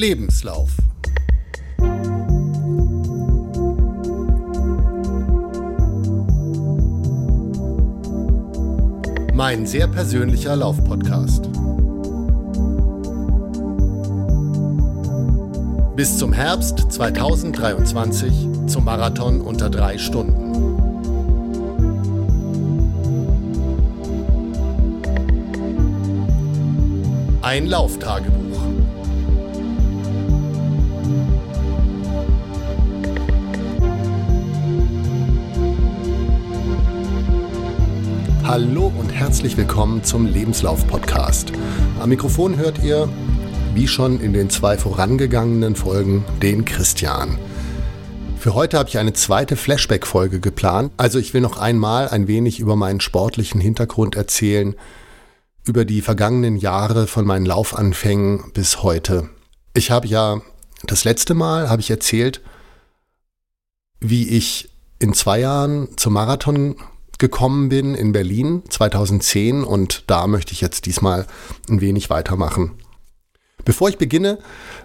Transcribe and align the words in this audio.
Lebenslauf. 0.00 0.70
Mein 9.34 9.66
sehr 9.66 9.88
persönlicher 9.88 10.56
Laufpodcast. 10.56 11.50
Bis 15.96 16.16
zum 16.16 16.32
Herbst 16.32 16.90
2023 16.90 18.32
zum 18.68 18.86
Marathon 18.86 19.42
unter 19.42 19.68
drei 19.68 19.98
Stunden. 19.98 20.48
Ein 27.42 27.66
Lauftagebuch. 27.66 28.39
Hallo 38.52 38.92
und 38.98 39.10
herzlich 39.10 39.56
willkommen 39.56 40.02
zum 40.02 40.26
Lebenslauf-Podcast. 40.26 41.52
Am 42.00 42.08
Mikrofon 42.08 42.56
hört 42.56 42.82
ihr, 42.82 43.08
wie 43.74 43.86
schon 43.86 44.18
in 44.18 44.32
den 44.32 44.50
zwei 44.50 44.76
vorangegangenen 44.76 45.76
Folgen, 45.76 46.24
den 46.42 46.64
Christian. 46.64 47.38
Für 48.40 48.54
heute 48.54 48.76
habe 48.76 48.88
ich 48.88 48.98
eine 48.98 49.12
zweite 49.12 49.54
Flashback-Folge 49.54 50.40
geplant. 50.40 50.90
Also 50.96 51.20
ich 51.20 51.32
will 51.32 51.42
noch 51.42 51.58
einmal 51.58 52.08
ein 52.08 52.26
wenig 52.26 52.58
über 52.58 52.74
meinen 52.74 52.98
sportlichen 52.98 53.60
Hintergrund 53.60 54.16
erzählen, 54.16 54.74
über 55.64 55.84
die 55.84 56.00
vergangenen 56.00 56.56
Jahre 56.56 57.06
von 57.06 57.24
meinen 57.24 57.46
Laufanfängen 57.46 58.50
bis 58.52 58.82
heute. 58.82 59.30
Ich 59.74 59.92
habe 59.92 60.08
ja 60.08 60.40
das 60.82 61.04
letzte 61.04 61.34
Mal 61.34 61.70
habe 61.70 61.82
ich 61.82 61.90
erzählt, 61.92 62.40
wie 64.00 64.28
ich 64.28 64.70
in 64.98 65.14
zwei 65.14 65.38
Jahren 65.38 65.96
zum 65.96 66.14
Marathon 66.14 66.74
gekommen 67.20 67.68
bin 67.68 67.94
in 67.94 68.10
Berlin 68.10 68.64
2010 68.68 69.62
und 69.62 70.02
da 70.08 70.26
möchte 70.26 70.52
ich 70.52 70.60
jetzt 70.60 70.86
diesmal 70.86 71.26
ein 71.68 71.80
wenig 71.80 72.10
weitermachen. 72.10 72.72
Bevor 73.64 73.88
ich 73.88 73.98
beginne, 73.98 74.38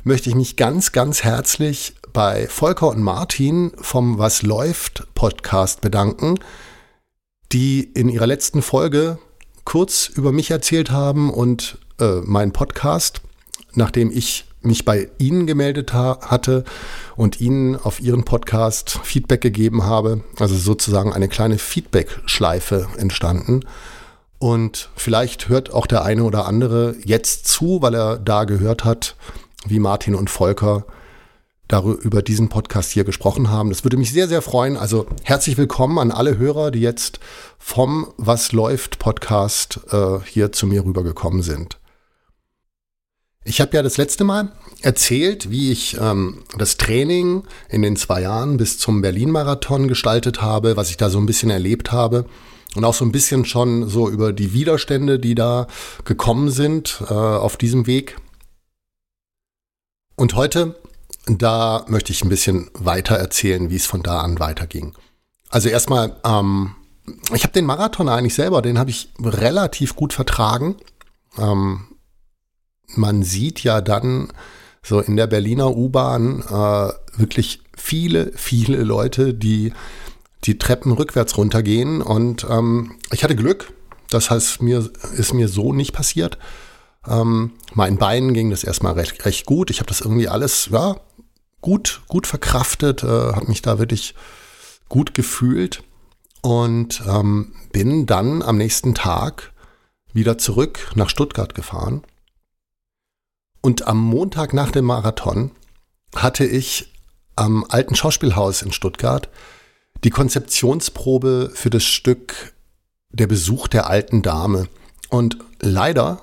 möchte 0.03 0.29
ich 0.29 0.35
mich 0.35 0.57
ganz, 0.57 0.91
ganz 0.91 1.23
herzlich 1.23 1.95
bei 2.13 2.47
Volker 2.47 2.89
und 2.89 3.01
Martin 3.01 3.71
vom 3.77 4.19
Was 4.19 4.43
läuft 4.43 5.07
Podcast 5.15 5.81
bedanken, 5.81 6.37
die 7.51 7.81
in 7.81 8.09
ihrer 8.09 8.27
letzten 8.27 8.61
Folge 8.61 9.17
kurz 9.63 10.07
über 10.07 10.31
mich 10.31 10.51
erzählt 10.51 10.91
haben 10.91 11.31
und 11.31 11.79
äh, 11.99 12.21
meinen 12.21 12.51
Podcast, 12.51 13.21
nachdem 13.73 14.11
ich 14.11 14.44
mich 14.65 14.85
bei 14.85 15.09
Ihnen 15.17 15.47
gemeldet 15.47 15.93
ha 15.93 16.19
hatte 16.21 16.63
und 17.15 17.39
Ihnen 17.39 17.75
auf 17.75 17.99
Ihren 17.99 18.25
Podcast 18.25 18.99
Feedback 19.03 19.41
gegeben 19.41 19.83
habe. 19.83 20.21
Also 20.39 20.55
sozusagen 20.55 21.13
eine 21.13 21.27
kleine 21.27 21.57
Feedback-Schleife 21.57 22.87
entstanden. 22.97 23.61
Und 24.39 24.89
vielleicht 24.95 25.49
hört 25.49 25.73
auch 25.73 25.87
der 25.87 26.03
eine 26.03 26.23
oder 26.23 26.45
andere 26.45 26.95
jetzt 27.03 27.47
zu, 27.47 27.81
weil 27.81 27.95
er 27.95 28.17
da 28.17 28.43
gehört 28.43 28.83
hat, 28.83 29.15
wie 29.65 29.79
Martin 29.79 30.15
und 30.15 30.29
Volker 30.29 30.85
darüber 31.67 32.01
über 32.01 32.21
diesen 32.21 32.49
Podcast 32.49 32.91
hier 32.91 33.03
gesprochen 33.03 33.49
haben. 33.49 33.69
Das 33.69 33.83
würde 33.83 33.97
mich 33.97 34.11
sehr, 34.11 34.27
sehr 34.27 34.41
freuen. 34.41 34.77
Also 34.77 35.07
herzlich 35.23 35.57
willkommen 35.57 35.97
an 35.97 36.11
alle 36.11 36.37
Hörer, 36.37 36.71
die 36.71 36.81
jetzt 36.81 37.19
vom 37.57 38.13
Was 38.17 38.51
läuft 38.51 38.99
Podcast 38.99 39.79
äh, 39.91 40.19
hier 40.25 40.51
zu 40.51 40.67
mir 40.67 40.85
rübergekommen 40.85 41.41
sind. 41.41 41.79
Ich 43.45 43.61
habe 43.61 43.77
ja 43.77 43.83
das 43.83 43.97
letzte 43.97 44.23
Mal 44.23 44.51
erzählt, 44.81 45.49
wie 45.49 45.71
ich 45.71 45.97
ähm, 45.99 46.43
das 46.57 46.77
Training 46.77 47.43
in 47.69 47.81
den 47.81 47.95
zwei 47.95 48.21
Jahren 48.21 48.57
bis 48.57 48.77
zum 48.79 49.01
Berlin-Marathon 49.01 49.87
gestaltet 49.87 50.41
habe, 50.41 50.75
was 50.75 50.89
ich 50.89 50.97
da 50.97 51.09
so 51.09 51.19
ein 51.19 51.25
bisschen 51.25 51.51
erlebt 51.51 51.91
habe 51.91 52.25
und 52.75 52.83
auch 52.83 52.93
so 52.93 53.05
ein 53.05 53.11
bisschen 53.11 53.45
schon 53.45 53.87
so 53.87 54.09
über 54.09 54.33
die 54.33 54.51
Widerstände, 54.51 55.19
die 55.19 55.35
da 55.35 55.67
gekommen 56.03 56.49
sind 56.49 57.01
äh, 57.07 57.13
auf 57.13 57.55
diesem 57.55 57.87
Weg. 57.87 58.17
Und 60.17 60.35
heute 60.35 60.75
da 61.27 61.85
möchte 61.87 62.11
ich 62.11 62.23
ein 62.23 62.29
bisschen 62.29 62.69
weiter 62.73 63.15
erzählen, 63.15 63.69
wie 63.69 63.75
es 63.75 63.85
von 63.85 64.03
da 64.03 64.21
an 64.21 64.39
weiterging. 64.39 64.93
Also 65.49 65.69
erstmal, 65.69 66.15
ähm, 66.23 66.75
ich 67.33 67.43
habe 67.43 67.53
den 67.53 67.65
Marathon 67.65 68.09
eigentlich 68.09 68.35
selber, 68.35 68.61
den 68.61 68.77
habe 68.77 68.89
ich 68.89 69.09
relativ 69.19 69.95
gut 69.95 70.13
vertragen. 70.13 70.75
Ähm, 71.37 71.87
man 72.95 73.23
sieht 73.23 73.63
ja 73.63 73.81
dann 73.81 74.29
so 74.83 74.99
in 74.99 75.15
der 75.15 75.27
Berliner 75.27 75.75
U-Bahn 75.75 76.41
äh, 76.41 77.19
wirklich 77.19 77.61
viele, 77.75 78.31
viele 78.35 78.83
Leute, 78.83 79.33
die 79.33 79.73
die 80.43 80.57
Treppen 80.57 80.91
rückwärts 80.91 81.37
runtergehen. 81.37 82.01
Und 82.01 82.45
ähm, 82.49 82.95
ich 83.11 83.23
hatte 83.23 83.35
Glück. 83.35 83.73
Das 84.09 84.29
heißt, 84.29 84.61
mir 84.61 84.89
ist 85.17 85.33
mir 85.33 85.47
so 85.47 85.73
nicht 85.73 85.91
passiert. 85.91 86.37
Ähm, 87.07 87.51
meinen 87.73 87.97
Beinen 87.97 88.33
ging 88.33 88.49
das 88.49 88.63
erstmal 88.63 88.93
recht, 88.93 89.25
recht 89.25 89.45
gut. 89.45 89.69
Ich 89.69 89.79
habe 89.79 89.87
das 89.87 90.01
irgendwie 90.01 90.27
alles 90.27 90.69
ja, 90.71 90.97
gut, 91.61 92.01
gut 92.07 92.27
verkraftet, 92.27 93.03
äh, 93.03 93.07
habe 93.07 93.47
mich 93.47 93.61
da 93.61 93.79
wirklich 93.79 94.13
gut 94.87 95.13
gefühlt 95.13 95.83
und 96.41 97.01
ähm, 97.07 97.53
bin 97.71 98.05
dann 98.05 98.43
am 98.43 98.57
nächsten 98.57 98.93
Tag 98.93 99.51
wieder 100.13 100.37
zurück 100.37 100.91
nach 100.95 101.09
Stuttgart 101.09 101.55
gefahren. 101.55 102.03
Und 103.65 103.87
am 103.87 103.99
Montag 103.99 104.53
nach 104.53 104.69
dem 104.69 104.85
Marathon 104.85 105.49
hatte 106.15 106.45
ich 106.45 106.93
am 107.35 107.65
alten 107.67 107.95
Schauspielhaus 107.95 108.61
in 108.61 108.71
Stuttgart 108.71 109.27
die 110.03 110.11
Konzeptionsprobe 110.11 111.49
für 111.51 111.71
das 111.71 111.83
Stück 111.83 112.53
Der 113.09 113.25
Besuch 113.25 113.67
der 113.67 113.89
alten 113.89 114.21
Dame. 114.21 114.67
Und 115.09 115.39
leider 115.61 116.21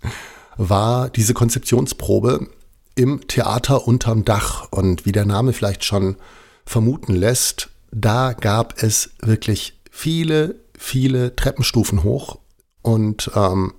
war 0.56 1.10
diese 1.10 1.34
Konzeptionsprobe 1.34 2.48
im 2.94 3.28
Theater 3.28 3.86
unterm 3.86 4.24
Dach. 4.24 4.68
Und 4.70 5.04
wie 5.04 5.12
der 5.12 5.26
Name 5.26 5.52
vielleicht 5.52 5.84
schon 5.84 6.16
vermuten 6.64 7.14
lässt, 7.14 7.68
da 7.90 8.32
gab 8.32 8.82
es 8.82 9.10
wirklich 9.20 9.78
viele, 9.90 10.54
viele 10.78 11.36
Treppenstufen 11.36 12.02
hoch. 12.02 12.38
Und 12.80 13.30
ähm, 13.34 13.74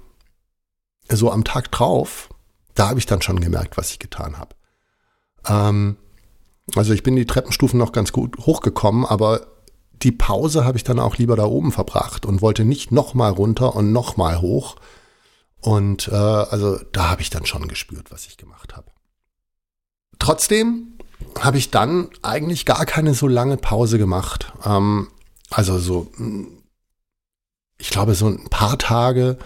so 1.09 1.31
am 1.31 1.43
Tag 1.43 1.71
drauf, 1.71 2.29
da 2.75 2.89
habe 2.89 2.99
ich 2.99 3.05
dann 3.05 3.21
schon 3.21 3.39
gemerkt, 3.39 3.77
was 3.77 3.91
ich 3.91 3.99
getan 3.99 4.37
habe. 4.37 4.55
Ähm, 5.47 5.97
also 6.75 6.93
ich 6.93 7.03
bin 7.03 7.15
die 7.15 7.25
Treppenstufen 7.25 7.77
noch 7.77 7.91
ganz 7.91 8.11
gut 8.11 8.37
hochgekommen, 8.39 9.05
aber 9.05 9.47
die 10.01 10.11
Pause 10.11 10.65
habe 10.65 10.77
ich 10.77 10.83
dann 10.83 10.99
auch 10.99 11.17
lieber 11.17 11.35
da 11.35 11.45
oben 11.45 11.71
verbracht 11.71 12.25
und 12.25 12.41
wollte 12.41 12.65
nicht 12.65 12.91
nochmal 12.91 13.31
runter 13.31 13.75
und 13.75 13.91
nochmal 13.91 14.41
hoch. 14.41 14.75
Und 15.59 16.09
äh, 16.09 16.15
also 16.15 16.79
da 16.91 17.09
habe 17.09 17.21
ich 17.21 17.29
dann 17.29 17.45
schon 17.45 17.67
gespürt, 17.67 18.11
was 18.11 18.25
ich 18.27 18.37
gemacht 18.37 18.75
habe. 18.75 18.91
Trotzdem 20.19 20.97
habe 21.39 21.57
ich 21.57 21.71
dann 21.71 22.09
eigentlich 22.21 22.65
gar 22.65 22.85
keine 22.85 23.13
so 23.13 23.27
lange 23.27 23.57
Pause 23.57 23.97
gemacht. 23.97 24.51
Ähm, 24.65 25.09
also 25.49 25.79
so, 25.79 26.11
ich 27.77 27.89
glaube, 27.89 28.15
so 28.15 28.27
ein 28.27 28.49
paar 28.49 28.77
Tage, 28.77 29.37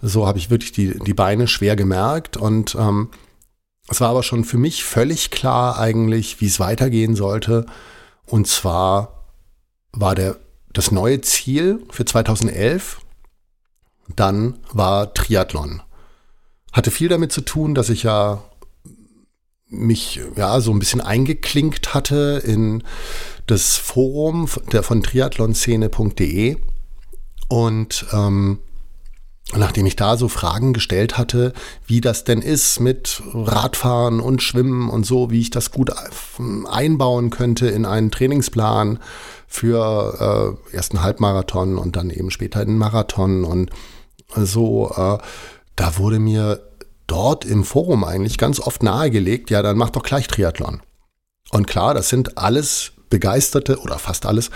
so 0.00 0.26
habe 0.26 0.38
ich 0.38 0.50
wirklich 0.50 0.72
die, 0.72 0.98
die 0.98 1.14
Beine 1.14 1.48
schwer 1.48 1.76
gemerkt. 1.76 2.36
Und 2.36 2.76
ähm, 2.78 3.10
es 3.88 4.00
war 4.00 4.10
aber 4.10 4.22
schon 4.22 4.44
für 4.44 4.58
mich 4.58 4.84
völlig 4.84 5.30
klar 5.30 5.78
eigentlich, 5.78 6.40
wie 6.40 6.46
es 6.46 6.60
weitergehen 6.60 7.16
sollte. 7.16 7.66
Und 8.26 8.46
zwar 8.46 9.24
war 9.92 10.14
der, 10.14 10.36
das 10.72 10.90
neue 10.90 11.20
Ziel 11.22 11.82
für 11.90 12.04
2011, 12.04 13.00
dann 14.14 14.58
war 14.72 15.12
Triathlon. 15.14 15.82
Hatte 16.72 16.90
viel 16.90 17.08
damit 17.08 17.32
zu 17.32 17.40
tun, 17.40 17.74
dass 17.74 17.88
ich 17.88 18.02
ja 18.02 18.42
mich 19.70 20.20
ja 20.36 20.60
so 20.60 20.70
ein 20.72 20.78
bisschen 20.78 21.00
eingeklinkt 21.00 21.92
hatte 21.92 22.42
in 22.44 22.82
das 23.46 23.76
Forum 23.76 24.48
der 24.72 24.82
von 24.82 25.02
triathlonszene.de 25.02 26.56
und 27.48 28.06
ähm, 28.12 28.60
nachdem 29.56 29.86
ich 29.86 29.96
da 29.96 30.16
so 30.16 30.28
Fragen 30.28 30.72
gestellt 30.72 31.16
hatte, 31.16 31.52
wie 31.86 32.00
das 32.00 32.24
denn 32.24 32.42
ist 32.42 32.80
mit 32.80 33.22
Radfahren 33.32 34.20
und 34.20 34.42
Schwimmen 34.42 34.90
und 34.90 35.06
so, 35.06 35.30
wie 35.30 35.40
ich 35.40 35.50
das 35.50 35.70
gut 35.70 35.90
einbauen 36.66 37.30
könnte 37.30 37.68
in 37.68 37.86
einen 37.86 38.10
Trainingsplan 38.10 38.98
für 39.46 40.58
äh, 40.72 40.76
ersten 40.76 41.02
Halbmarathon 41.02 41.78
und 41.78 41.96
dann 41.96 42.10
eben 42.10 42.30
später 42.30 42.60
einen 42.60 42.76
Marathon 42.76 43.44
und 43.44 43.70
so, 44.36 44.90
äh, 44.94 45.18
da 45.76 45.96
wurde 45.96 46.18
mir 46.18 46.60
dort 47.06 47.46
im 47.46 47.64
Forum 47.64 48.04
eigentlich 48.04 48.36
ganz 48.36 48.60
oft 48.60 48.82
nahegelegt, 48.82 49.48
ja, 49.48 49.62
dann 49.62 49.78
mach 49.78 49.90
doch 49.90 50.02
gleich 50.02 50.28
Triathlon. 50.28 50.82
Und 51.50 51.66
klar, 51.66 51.94
das 51.94 52.10
sind 52.10 52.36
alles 52.36 52.92
begeisterte 53.08 53.78
oder 53.78 53.98
fast 53.98 54.26
alles 54.26 54.50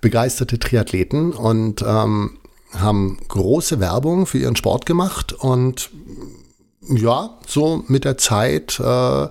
begeisterte 0.00 0.58
Triathleten 0.58 1.32
und 1.32 1.84
ähm, 1.86 2.38
haben 2.74 3.18
große 3.28 3.80
Werbung 3.80 4.26
für 4.26 4.38
ihren 4.38 4.56
Sport 4.56 4.86
gemacht 4.86 5.32
und 5.32 5.90
ja, 6.88 7.38
so 7.46 7.84
mit 7.88 8.04
der 8.04 8.18
Zeit, 8.18 8.80
äh, 8.80 9.28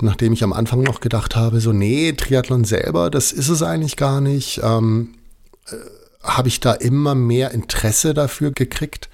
nachdem 0.00 0.32
ich 0.32 0.42
am 0.42 0.52
Anfang 0.52 0.82
noch 0.82 1.00
gedacht 1.00 1.36
habe, 1.36 1.60
so, 1.60 1.72
nee, 1.72 2.12
Triathlon 2.12 2.64
selber, 2.64 3.10
das 3.10 3.32
ist 3.32 3.48
es 3.48 3.62
eigentlich 3.62 3.96
gar 3.96 4.20
nicht, 4.20 4.60
ähm, 4.62 5.14
äh, 5.68 5.76
habe 6.22 6.48
ich 6.48 6.60
da 6.60 6.72
immer 6.72 7.14
mehr 7.14 7.52
Interesse 7.52 8.14
dafür 8.14 8.50
gekriegt. 8.50 9.08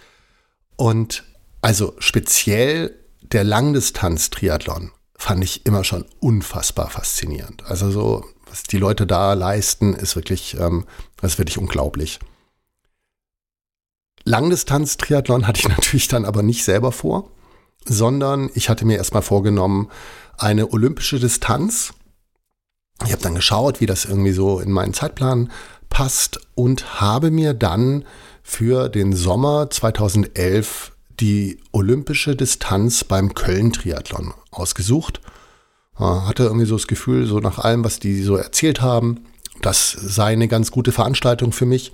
Und 0.77 1.25
also 1.61 1.95
speziell 1.99 2.95
der 3.21 3.45
Langdistanz-Triathlon 3.45 4.93
fand 5.17 5.45
ich 5.45 5.67
immer 5.67 5.85
schon 5.85 6.05
unfassbar 6.21 6.91
faszinierend. 6.91 7.65
Also 7.67 7.91
so, 7.91 8.25
was 8.47 8.65
die 8.65 8.79
Leute 8.79 9.07
da 9.07 9.35
leisten, 9.35 9.95
ist 9.95 10.17
wirklich, 10.17 10.57
ähm, 10.59 10.87
das 11.21 11.33
ist 11.33 11.39
wirklich 11.39 11.59
unglaublich. 11.59 12.19
Langdistanz-Triathlon 14.25 15.47
hatte 15.47 15.61
ich 15.61 15.69
natürlich 15.77 16.09
dann 16.09 16.25
aber 16.25 16.43
nicht 16.43 16.65
selber 16.65 16.93
vor, 16.93 17.31
sondern 17.85 18.51
ich 18.55 18.69
hatte 18.69 18.85
mir 18.85 18.97
erstmal 18.97 19.23
vorgenommen, 19.23 19.89
eine 20.39 20.73
olympische 20.73 21.19
Distanz. 21.19 21.93
Ich 23.05 23.13
habe 23.13 23.23
dann 23.23 23.35
geschaut, 23.35 23.81
wie 23.81 23.87
das 23.87 24.05
irgendwie 24.05 24.33
so 24.33 24.61
in 24.61 24.71
meinen 24.71 24.95
Zeitplan 24.95 25.51
passt 25.89 26.41
und 26.55 27.01
habe 27.01 27.31
mir 27.31 27.55
dann 27.55 28.05
für 28.43 28.89
den 28.89 29.13
Sommer 29.13 29.71
2011 29.71 30.93
die 31.21 31.61
olympische 31.73 32.35
Distanz 32.35 33.05
beim 33.05 33.35
Köln-Triathlon 33.35 34.35
ausgesucht. 34.51 35.21
Hatte 35.95 36.45
irgendwie 36.45 36.67
so 36.67 36.77
das 36.77 36.87
Gefühl, 36.87 37.27
so 37.27 37.39
nach 37.39 37.59
allem, 37.59 37.85
was 37.85 37.99
die 37.99 38.23
so 38.23 38.37
erzählt 38.37 38.81
haben, 38.81 39.27
das 39.61 39.91
sei 39.93 40.33
eine 40.33 40.49
ganz 40.49 40.71
gute 40.71 40.91
Veranstaltung 40.91 41.53
für 41.53 41.67
mich. 41.67 41.93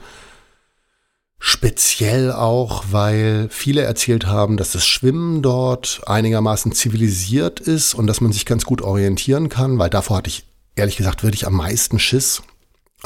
Speziell 1.41 2.33
auch, 2.33 2.87
weil 2.91 3.49
viele 3.51 3.83
erzählt 3.83 4.27
haben, 4.27 4.57
dass 4.57 4.73
das 4.73 4.87
Schwimmen 4.87 5.41
dort 5.41 6.01
einigermaßen 6.07 6.73
zivilisiert 6.73 7.61
ist 7.61 7.95
und 7.95 8.09
dass 8.09 8.21
man 8.21 8.33
sich 8.33 8.45
ganz 8.45 8.65
gut 8.65 8.83
orientieren 8.83 9.49
kann, 9.49 9.79
weil 9.79 9.89
davor 9.89 10.19
hatte 10.19 10.31
ich 10.31 10.45
ehrlich 10.75 10.97
gesagt 10.97 11.23
wirklich 11.23 11.47
am 11.47 11.55
meisten 11.55 12.01
Schiss. 12.01 12.43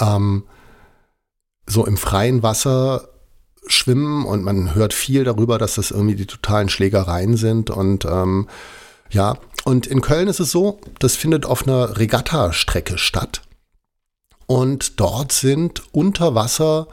Ähm, 0.01 0.45
so 1.67 1.87
im 1.87 1.99
freien 1.99 2.43
Wasser 2.43 3.09
schwimmen 3.67 4.25
und 4.25 4.43
man 4.43 4.75
hört 4.75 4.95
viel 4.95 5.25
darüber, 5.25 5.59
dass 5.59 5.75
das 5.75 5.91
irgendwie 5.91 6.17
die 6.17 6.27
totalen 6.27 6.69
Schlägereien 6.69 7.37
sind 7.37 7.71
und 7.71 8.05
ähm, 8.07 8.49
ja, 9.11 9.37
und 9.65 9.87
in 9.87 10.01
Köln 10.01 10.27
ist 10.27 10.41
es 10.41 10.51
so, 10.51 10.81
das 10.99 11.17
findet 11.17 11.47
auf 11.47 11.67
einer 11.67 11.99
Regattastrecke 11.99 12.99
statt 12.99 13.43
und 14.47 15.01
dort 15.01 15.33
sind 15.33 15.83
unter 15.93 16.35
Wasser 16.35 16.89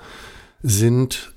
sind 0.62 1.34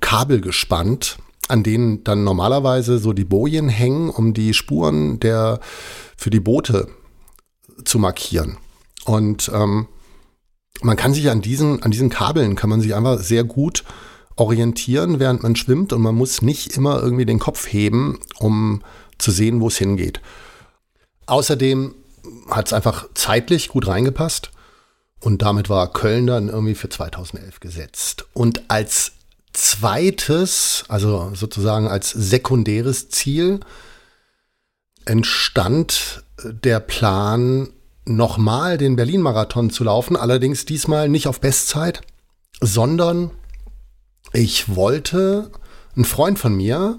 Kabel 0.00 0.40
gespannt, 0.40 1.18
an 1.48 1.62
denen 1.62 2.04
dann 2.04 2.24
normalerweise 2.24 2.98
so 2.98 3.12
die 3.12 3.24
Bojen 3.24 3.68
hängen, 3.68 4.10
um 4.10 4.34
die 4.34 4.54
Spuren 4.54 5.20
der 5.20 5.60
für 6.16 6.30
die 6.30 6.40
Boote 6.40 6.88
zu 7.84 7.98
markieren. 7.98 8.58
Und 9.04 9.50
ähm, 9.54 9.86
man 10.82 10.96
kann 10.96 11.14
sich 11.14 11.30
an 11.30 11.40
diesen, 11.40 11.82
an 11.82 11.90
diesen 11.90 12.10
Kabeln 12.10 12.56
kann 12.56 12.70
man 12.70 12.80
sich 12.80 12.94
einfach 12.94 13.18
sehr 13.20 13.44
gut 13.44 13.84
orientieren, 14.36 15.18
während 15.18 15.42
man 15.42 15.56
schwimmt 15.56 15.92
und 15.92 16.02
man 16.02 16.14
muss 16.14 16.42
nicht 16.42 16.76
immer 16.76 17.02
irgendwie 17.02 17.24
den 17.24 17.38
Kopf 17.38 17.66
heben, 17.72 18.18
um 18.38 18.82
zu 19.18 19.30
sehen, 19.30 19.60
wo 19.60 19.68
es 19.68 19.78
hingeht. 19.78 20.20
Außerdem 21.26 21.94
hat 22.50 22.66
es 22.66 22.72
einfach 22.72 23.08
zeitlich 23.14 23.68
gut 23.68 23.86
reingepasst. 23.86 24.50
Und 25.20 25.42
damit 25.42 25.68
war 25.68 25.92
Köln 25.92 26.26
dann 26.26 26.48
irgendwie 26.48 26.74
für 26.74 26.88
2011 26.88 27.60
gesetzt. 27.60 28.26
Und 28.32 28.62
als 28.68 29.12
zweites, 29.52 30.84
also 30.88 31.32
sozusagen 31.34 31.88
als 31.88 32.10
sekundäres 32.10 33.08
Ziel, 33.08 33.60
entstand 35.06 36.24
der 36.42 36.80
Plan, 36.80 37.68
nochmal 38.06 38.78
den 38.78 38.96
Berlin-Marathon 38.96 39.70
zu 39.70 39.84
laufen. 39.84 40.16
Allerdings 40.16 40.64
diesmal 40.64 41.08
nicht 41.08 41.26
auf 41.26 41.40
Bestzeit, 41.40 42.02
sondern 42.60 43.30
ich 44.32 44.74
wollte 44.74 45.50
einen 45.94 46.04
Freund 46.04 46.38
von 46.38 46.54
mir, 46.54 46.98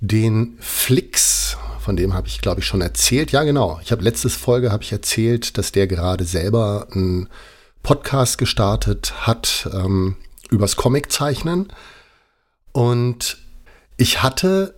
den 0.00 0.56
Flix, 0.58 1.56
von 1.82 1.96
dem 1.96 2.14
habe 2.14 2.28
ich, 2.28 2.40
glaube 2.40 2.60
ich, 2.60 2.66
schon 2.66 2.80
erzählt. 2.80 3.32
Ja, 3.32 3.42
genau. 3.42 3.80
Ich 3.82 3.92
habe 3.92 4.02
letztes 4.02 4.34
Folge 4.36 4.72
habe 4.72 4.82
ich 4.82 4.92
erzählt, 4.92 5.58
dass 5.58 5.72
der 5.72 5.86
gerade 5.86 6.24
selber 6.24 6.86
einen 6.92 7.28
Podcast 7.82 8.38
gestartet 8.38 9.26
hat 9.26 9.68
ähm, 9.72 10.16
übers 10.50 10.76
Comiczeichnen. 10.76 11.68
Und 12.72 13.38
ich 13.96 14.22
hatte, 14.22 14.74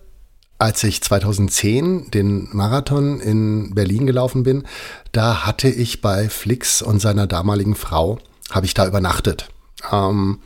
als 0.57 0.83
ich 0.83 1.01
2010 1.01 2.11
den 2.11 2.49
Marathon 2.51 3.19
in 3.19 3.75
Berlin 3.75 4.05
gelaufen 4.05 4.43
bin, 4.43 4.63
da 5.11 5.45
hatte 5.45 5.69
ich 5.69 6.01
bei 6.01 6.29
Flix 6.29 6.81
und 6.81 6.99
seiner 6.99 7.27
damaligen 7.27 7.75
Frau, 7.75 8.19
habe 8.51 8.65
ich 8.65 8.73
da 8.73 8.87
übernachtet. 8.87 9.49
Ähm, 9.91 10.39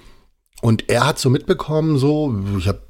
und 0.62 0.90
er 0.90 1.08
hat 1.08 1.20
so 1.20 1.30
mitbekommen, 1.30 1.98
so, 1.98 2.36
ich 2.58 2.68
habe, 2.68 2.82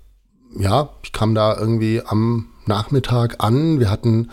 ja, 0.58 0.90
ich 1.04 1.12
kam 1.12 1.36
da 1.36 1.56
irgendwie 1.56 2.02
am 2.04 2.50
Nachmittag 2.70 3.44
an. 3.44 3.82
Wir 3.82 3.90
hatten 3.90 4.30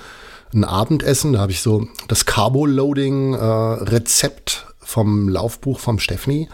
ein 0.55 0.62
Abendessen, 0.62 1.33
da 1.33 1.41
habe 1.41 1.50
ich 1.50 1.61
so 1.61 1.88
das 2.06 2.25
Carbo-Loading-Rezept 2.25 4.67
äh, 4.69 4.73
vom 4.79 5.29
Laufbuch 5.29 5.81
vom 5.81 5.99
Steffni 5.99 6.49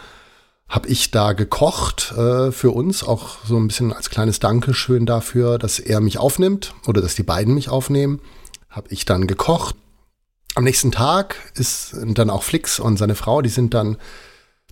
habe 0.73 0.87
ich 0.87 1.11
da 1.11 1.33
gekocht 1.33 2.13
äh, 2.17 2.51
für 2.51 2.71
uns, 2.71 3.03
auch 3.03 3.37
so 3.45 3.57
ein 3.57 3.67
bisschen 3.67 3.93
als 3.93 4.09
kleines 4.09 4.39
Dankeschön 4.39 5.05
dafür, 5.05 5.59
dass 5.59 5.77
er 5.77 6.01
mich 6.01 6.17
aufnimmt 6.17 6.73
oder 6.87 6.99
dass 6.99 7.13
die 7.13 7.21
beiden 7.21 7.53
mich 7.53 7.69
aufnehmen. 7.69 8.19
Habe 8.71 8.87
ich 8.89 9.05
dann 9.05 9.27
gekocht. 9.27 9.75
Am 10.55 10.63
nächsten 10.63 10.91
Tag 10.91 11.35
ist 11.53 11.95
dann 12.03 12.31
auch 12.31 12.41
Flix 12.41 12.79
und 12.79 12.97
seine 12.97 13.13
Frau, 13.13 13.43
die 13.43 13.49
sind 13.49 13.75
dann 13.75 13.97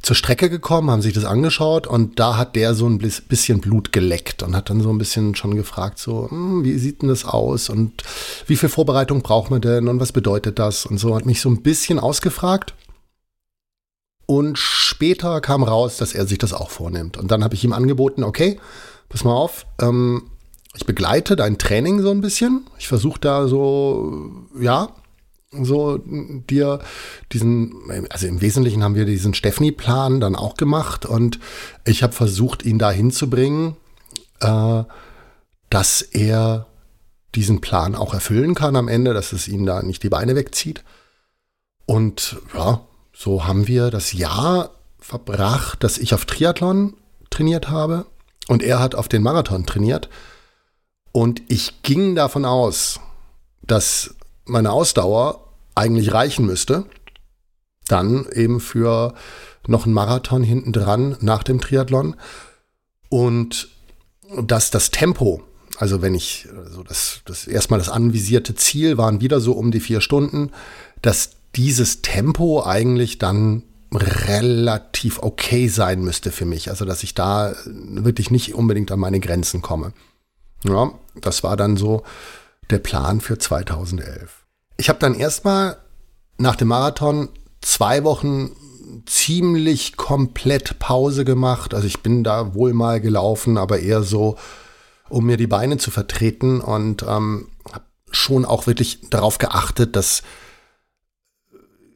zur 0.01 0.15
Strecke 0.15 0.49
gekommen, 0.49 0.89
haben 0.89 1.01
sich 1.01 1.13
das 1.13 1.25
angeschaut 1.25 1.85
und 1.85 2.19
da 2.19 2.37
hat 2.37 2.55
der 2.55 2.73
so 2.73 2.87
ein 2.87 2.97
bisschen 2.97 3.61
Blut 3.61 3.91
geleckt 3.91 4.41
und 4.41 4.55
hat 4.55 4.69
dann 4.69 4.81
so 4.81 4.89
ein 4.89 4.97
bisschen 4.97 5.35
schon 5.35 5.55
gefragt, 5.55 5.99
so, 5.99 6.29
hm, 6.29 6.63
wie 6.63 6.77
sieht 6.77 7.01
denn 7.01 7.09
das 7.09 7.25
aus 7.25 7.69
und 7.69 8.03
wie 8.47 8.55
viel 8.55 8.69
Vorbereitung 8.69 9.21
braucht 9.21 9.51
man 9.51 9.61
denn 9.61 9.87
und 9.87 9.99
was 9.99 10.11
bedeutet 10.11 10.57
das 10.57 10.85
und 10.85 10.97
so, 10.97 11.15
hat 11.15 11.25
mich 11.25 11.41
so 11.41 11.49
ein 11.49 11.61
bisschen 11.61 11.99
ausgefragt. 11.99 12.73
Und 14.25 14.57
später 14.57 15.41
kam 15.41 15.61
raus, 15.61 15.97
dass 15.97 16.13
er 16.13 16.25
sich 16.25 16.37
das 16.37 16.53
auch 16.53 16.69
vornimmt. 16.69 17.17
Und 17.17 17.31
dann 17.31 17.43
habe 17.43 17.53
ich 17.53 17.65
ihm 17.65 17.73
angeboten, 17.73 18.23
okay, 18.23 18.59
pass 19.09 19.25
mal 19.25 19.33
auf, 19.33 19.65
ähm, 19.81 20.31
ich 20.73 20.85
begleite 20.85 21.35
dein 21.35 21.57
Training 21.57 22.01
so 22.01 22.11
ein 22.11 22.21
bisschen. 22.21 22.65
Ich 22.79 22.87
versuche 22.87 23.19
da 23.19 23.47
so, 23.47 24.47
ja, 24.57 24.89
so 25.51 25.97
dir 25.97 26.79
diesen, 27.31 27.73
also 28.09 28.27
im 28.27 28.41
Wesentlichen 28.41 28.83
haben 28.83 28.95
wir 28.95 29.05
diesen 29.05 29.33
Steffni-Plan 29.33 30.19
dann 30.19 30.35
auch 30.35 30.55
gemacht 30.55 31.05
und 31.05 31.39
ich 31.85 32.03
habe 32.03 32.13
versucht, 32.13 32.63
ihn 32.63 32.79
da 32.79 32.91
hinzubringen, 32.91 33.75
äh, 34.39 34.83
dass 35.69 36.01
er 36.01 36.67
diesen 37.35 37.61
Plan 37.61 37.95
auch 37.95 38.13
erfüllen 38.13 38.55
kann 38.55 38.75
am 38.75 38.87
Ende, 38.87 39.13
dass 39.13 39.33
es 39.33 39.47
ihm 39.47 39.65
da 39.65 39.81
nicht 39.81 40.03
die 40.03 40.09
Beine 40.09 40.35
wegzieht. 40.35 40.83
Und 41.85 42.37
ja, 42.53 42.81
so 43.13 43.45
haben 43.45 43.67
wir 43.67 43.89
das 43.89 44.13
Jahr 44.13 44.71
verbracht, 44.99 45.83
dass 45.83 45.97
ich 45.97 46.13
auf 46.13 46.25
Triathlon 46.25 46.95
trainiert 47.29 47.69
habe 47.69 48.05
und 48.47 48.63
er 48.63 48.79
hat 48.79 48.95
auf 48.95 49.07
den 49.07 49.23
Marathon 49.23 49.65
trainiert. 49.65 50.09
Und 51.11 51.41
ich 51.49 51.83
ging 51.83 52.15
davon 52.15 52.45
aus, 52.45 52.99
dass 53.61 54.15
meine 54.45 54.71
Ausdauer 54.71 55.47
eigentlich 55.75 56.13
reichen 56.13 56.45
müsste. 56.45 56.85
Dann 57.87 58.25
eben 58.33 58.59
für 58.59 59.13
noch 59.67 59.85
einen 59.85 59.93
Marathon 59.93 60.43
hinten 60.43 60.71
dran 60.71 61.17
nach 61.19 61.43
dem 61.43 61.59
Triathlon. 61.59 62.15
Und 63.09 63.69
dass 64.41 64.71
das 64.71 64.91
Tempo, 64.91 65.43
also 65.77 66.01
wenn 66.01 66.15
ich, 66.15 66.47
also 66.55 66.83
das, 66.83 67.21
das 67.25 67.47
erstmal 67.47 67.79
das 67.79 67.89
anvisierte 67.89 68.55
Ziel 68.55 68.97
waren 68.97 69.21
wieder 69.21 69.39
so 69.39 69.53
um 69.53 69.71
die 69.71 69.81
vier 69.81 70.01
Stunden, 70.01 70.51
dass 71.01 71.31
dieses 71.55 72.01
Tempo 72.01 72.63
eigentlich 72.63 73.17
dann 73.17 73.63
relativ 73.93 75.19
okay 75.21 75.67
sein 75.67 76.01
müsste 76.01 76.31
für 76.31 76.45
mich. 76.45 76.69
Also 76.69 76.85
dass 76.85 77.03
ich 77.03 77.13
da 77.13 77.53
wirklich 77.65 78.31
nicht 78.31 78.55
unbedingt 78.55 78.91
an 78.91 78.99
meine 78.99 79.19
Grenzen 79.19 79.61
komme. 79.61 79.91
Ja, 80.63 80.93
das 81.15 81.43
war 81.43 81.57
dann 81.57 81.75
so 81.75 82.03
der 82.71 82.79
Plan 82.79 83.21
für 83.21 83.37
2011. 83.37 84.45
Ich 84.77 84.89
habe 84.89 84.99
dann 84.99 85.15
erstmal 85.15 85.77
nach 86.37 86.55
dem 86.55 86.69
Marathon 86.69 87.29
zwei 87.61 88.03
Wochen 88.03 88.51
ziemlich 89.05 89.97
komplett 89.97 90.79
Pause 90.79 91.25
gemacht. 91.25 91.73
Also 91.73 91.87
ich 91.87 92.01
bin 92.01 92.23
da 92.23 92.53
wohl 92.53 92.73
mal 92.73 92.99
gelaufen, 92.99 93.57
aber 93.57 93.79
eher 93.79 94.03
so, 94.03 94.37
um 95.09 95.25
mir 95.25 95.37
die 95.37 95.47
Beine 95.47 95.77
zu 95.77 95.91
vertreten 95.91 96.61
und 96.61 97.03
ähm, 97.03 97.49
habe 97.71 97.85
schon 98.11 98.45
auch 98.45 98.67
wirklich 98.67 99.09
darauf 99.09 99.37
geachtet, 99.37 99.95
dass 99.95 100.23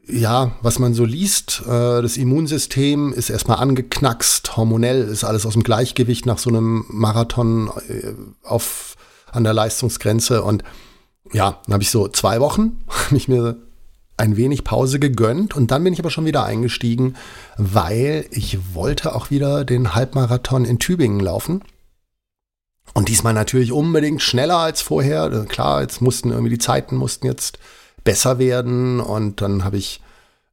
ja, 0.07 0.51
was 0.61 0.77
man 0.77 0.93
so 0.93 1.03
liest, 1.03 1.63
äh, 1.65 2.01
das 2.01 2.17
Immunsystem 2.17 3.11
ist 3.11 3.31
erstmal 3.31 3.57
angeknackst, 3.57 4.55
hormonell 4.55 5.01
ist 5.01 5.23
alles 5.23 5.45
aus 5.45 5.53
dem 5.53 5.63
Gleichgewicht 5.63 6.27
nach 6.27 6.37
so 6.37 6.49
einem 6.49 6.85
Marathon 6.89 7.71
äh, 7.89 8.13
auf 8.43 8.95
an 9.35 9.43
der 9.43 9.53
Leistungsgrenze. 9.53 10.43
Und 10.43 10.63
ja, 11.31 11.59
dann 11.65 11.73
habe 11.73 11.83
ich 11.83 11.91
so 11.91 12.07
zwei 12.07 12.39
Wochen, 12.39 12.83
mich 13.09 13.27
mir 13.27 13.57
ein 14.17 14.37
wenig 14.37 14.63
Pause 14.63 14.99
gegönnt 14.99 15.55
und 15.55 15.71
dann 15.71 15.83
bin 15.83 15.91
ich 15.91 15.99
aber 15.99 16.09
schon 16.09 16.25
wieder 16.25 16.45
eingestiegen, 16.45 17.15
weil 17.57 18.25
ich 18.31 18.73
wollte 18.73 19.13
auch 19.13 19.29
wieder 19.29 19.65
den 19.65 19.93
Halbmarathon 19.93 20.63
in 20.63 20.79
Tübingen 20.79 21.19
laufen. 21.19 21.61
Und 22.93 23.09
diesmal 23.09 23.33
natürlich 23.33 23.73
unbedingt 23.73 24.21
schneller 24.21 24.57
als 24.57 24.81
vorher. 24.81 25.29
Klar, 25.49 25.81
jetzt 25.81 26.01
mussten 26.01 26.31
irgendwie 26.31 26.51
die 26.51 26.59
Zeiten 26.59 26.95
mussten 26.95 27.25
jetzt 27.25 27.59
besser 28.05 28.39
werden 28.39 29.01
und 29.01 29.41
dann 29.41 29.65
habe 29.65 29.77
ich 29.77 30.01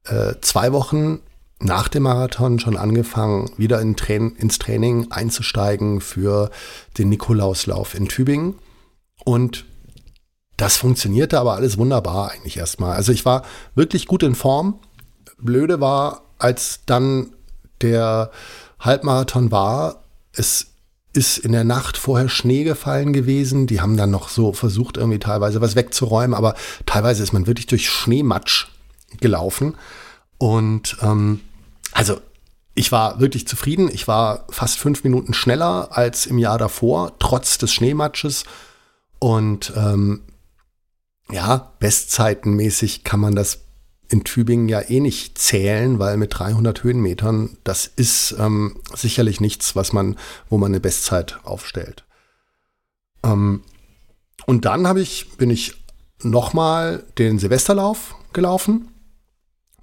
äh, 0.06 0.34
zwei 0.40 0.72
Wochen 0.72 1.20
nach 1.60 1.86
dem 1.86 2.02
Marathon 2.02 2.58
schon 2.58 2.76
angefangen, 2.76 3.50
wieder 3.56 3.80
in 3.80 3.94
Train 3.94 4.34
ins 4.36 4.58
Training 4.58 5.12
einzusteigen 5.12 6.00
für 6.00 6.50
den 6.98 7.10
Nikolauslauf 7.10 7.94
in 7.94 8.08
Tübingen. 8.08 8.56
Und 9.24 9.64
das 10.56 10.76
funktionierte 10.76 11.40
aber 11.40 11.54
alles 11.54 11.78
wunderbar 11.78 12.30
eigentlich 12.30 12.56
erstmal. 12.56 12.94
Also 12.94 13.12
ich 13.12 13.24
war 13.24 13.44
wirklich 13.74 14.06
gut 14.06 14.22
in 14.22 14.34
Form. 14.34 14.78
Blöde 15.38 15.80
war, 15.80 16.22
als 16.38 16.80
dann 16.86 17.34
der 17.80 18.30
Halbmarathon 18.78 19.50
war, 19.50 20.04
es 20.32 20.66
ist 21.12 21.38
in 21.38 21.52
der 21.52 21.64
Nacht 21.64 21.96
vorher 21.96 22.28
Schnee 22.28 22.64
gefallen 22.64 23.12
gewesen. 23.12 23.66
Die 23.66 23.80
haben 23.80 23.96
dann 23.96 24.10
noch 24.10 24.28
so 24.28 24.52
versucht, 24.52 24.96
irgendwie 24.96 25.18
teilweise 25.18 25.60
was 25.60 25.76
wegzuräumen, 25.76 26.34
aber 26.34 26.54
teilweise 26.86 27.22
ist 27.22 27.32
man 27.32 27.46
wirklich 27.46 27.66
durch 27.66 27.88
Schneematsch 27.88 28.68
gelaufen. 29.20 29.76
Und 30.38 30.96
ähm, 31.02 31.40
also 31.92 32.20
ich 32.74 32.90
war 32.90 33.20
wirklich 33.20 33.46
zufrieden. 33.46 33.90
Ich 33.92 34.08
war 34.08 34.46
fast 34.48 34.78
fünf 34.78 35.04
Minuten 35.04 35.34
schneller 35.34 35.88
als 35.90 36.26
im 36.26 36.38
Jahr 36.38 36.56
davor, 36.56 37.12
trotz 37.18 37.58
des 37.58 37.72
Schneematsches. 37.72 38.44
Und 39.22 39.72
ähm, 39.76 40.22
ja, 41.30 41.74
bestzeitenmäßig 41.78 43.04
kann 43.04 43.20
man 43.20 43.36
das 43.36 43.60
in 44.08 44.24
Tübingen 44.24 44.68
ja 44.68 44.80
eh 44.80 44.98
nicht 44.98 45.38
zählen, 45.38 46.00
weil 46.00 46.16
mit 46.16 46.36
300 46.36 46.82
Höhenmetern, 46.82 47.56
das 47.62 47.86
ist 47.86 48.34
ähm, 48.40 48.80
sicherlich 48.92 49.40
nichts, 49.40 49.76
was 49.76 49.92
man, 49.92 50.18
wo 50.48 50.58
man 50.58 50.72
eine 50.72 50.80
Bestzeit 50.80 51.38
aufstellt. 51.44 52.04
Ähm, 53.22 53.62
und 54.46 54.64
dann 54.64 54.88
habe 54.88 55.00
ich, 55.00 55.36
bin 55.36 55.50
ich 55.50 55.84
nochmal 56.24 57.04
den 57.16 57.38
Silvesterlauf 57.38 58.16
gelaufen. 58.32 58.88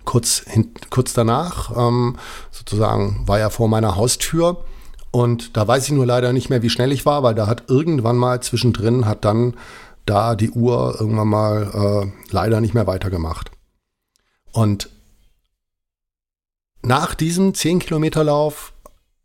Kurz, 0.04 0.44
hin, 0.46 0.74
kurz 0.90 1.14
danach, 1.14 1.78
ähm, 1.78 2.18
sozusagen, 2.52 3.26
war 3.26 3.40
ja 3.40 3.50
vor 3.50 3.70
meiner 3.70 3.96
Haustür. 3.96 4.66
Und 5.12 5.58
da 5.58 5.68
weiß 5.68 5.86
ich 5.86 5.92
nur 5.92 6.06
leider 6.06 6.34
nicht 6.34 6.50
mehr, 6.50 6.62
wie 6.62 6.70
schnell 6.70 6.92
ich 6.92 7.06
war, 7.06 7.24
weil 7.24 7.36
da 7.36 7.48
hat 7.48 7.70
irgendwann 7.70 8.18
mal 8.18 8.42
zwischendrin, 8.42 9.06
hat 9.06 9.26
dann 9.26 9.56
da 10.06 10.36
die 10.36 10.52
Uhr 10.52 10.98
irgendwann 11.00 11.28
mal 11.28 11.72
äh, 11.74 12.32
leider 12.32 12.62
nicht 12.62 12.74
mehr 12.74 12.88
weitergemacht. 12.88 13.52
Und 14.52 14.90
nach 16.82 17.14
diesem 17.16 17.54
10 17.54 17.80
Kilometer 17.80 18.24
Lauf 18.24 18.74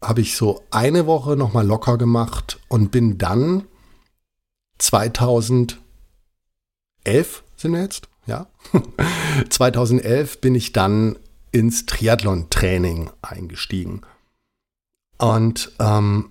habe 0.02 0.20
ich 0.20 0.36
so 0.36 0.62
eine 0.70 1.06
Woche 1.06 1.36
nochmal 1.36 1.66
locker 1.66 1.96
gemacht 1.96 2.58
und 2.68 2.90
bin 2.90 3.16
dann 3.16 3.64
2011 4.78 5.78
sind 7.56 7.72
wir 7.72 7.82
jetzt, 7.82 8.08
ja, 8.26 8.46
2011 9.48 10.40
bin 10.40 10.54
ich 10.54 10.72
dann 10.72 11.18
ins 11.52 11.86
Triathlon-Training 11.86 13.10
eingestiegen. 13.22 14.02
Und 15.18 15.72
ähm, 15.78 16.30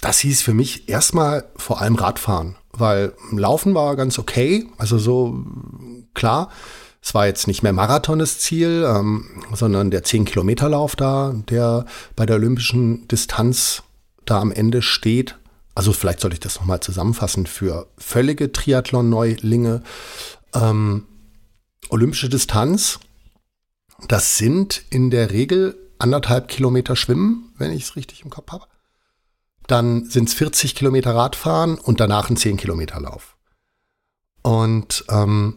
das 0.00 0.20
hieß 0.20 0.42
für 0.42 0.54
mich 0.54 0.88
erstmal 0.88 1.44
vor 1.56 1.80
allem 1.80 1.94
Radfahren, 1.94 2.56
weil 2.72 3.12
Laufen 3.32 3.74
war 3.74 3.96
ganz 3.96 4.18
okay, 4.18 4.66
also 4.78 4.98
so 4.98 5.44
klar. 6.14 6.50
Es 7.02 7.14
war 7.14 7.26
jetzt 7.26 7.46
nicht 7.46 7.62
mehr 7.62 7.72
Marathon 7.72 8.18
das 8.18 8.38
Ziel, 8.40 8.84
ähm, 8.86 9.26
sondern 9.54 9.90
der 9.90 10.04
10-Kilometer-Lauf 10.04 10.96
da, 10.96 11.34
der 11.48 11.86
bei 12.14 12.26
der 12.26 12.36
olympischen 12.36 13.08
Distanz 13.08 13.82
da 14.26 14.40
am 14.40 14.52
Ende 14.52 14.82
steht. 14.82 15.38
Also 15.74 15.92
vielleicht 15.92 16.20
sollte 16.20 16.34
ich 16.34 16.40
das 16.40 16.56
nochmal 16.56 16.80
zusammenfassen 16.80 17.46
für 17.46 17.86
völlige 17.96 18.52
Triathlon-Neulinge. 18.52 19.82
Ähm, 20.54 21.06
olympische 21.88 22.28
Distanz, 22.28 23.00
das 24.08 24.36
sind 24.36 24.82
in 24.90 25.10
der 25.10 25.30
Regel 25.30 25.76
anderthalb 26.00 26.48
Kilometer 26.48 26.96
Schwimmen, 26.96 27.52
wenn 27.58 27.72
ich 27.72 27.84
es 27.84 27.96
richtig 27.96 28.24
im 28.24 28.30
Kopf 28.30 28.52
habe. 28.52 28.66
Dann 29.66 30.04
sind 30.06 30.28
es 30.28 30.34
40 30.34 30.74
Kilometer 30.74 31.14
Radfahren 31.14 31.78
und 31.78 32.00
danach 32.00 32.30
ein 32.30 32.36
10 32.36 32.56
Kilometer 32.56 33.00
Lauf. 33.00 33.36
Und 34.42 35.04
ähm, 35.08 35.56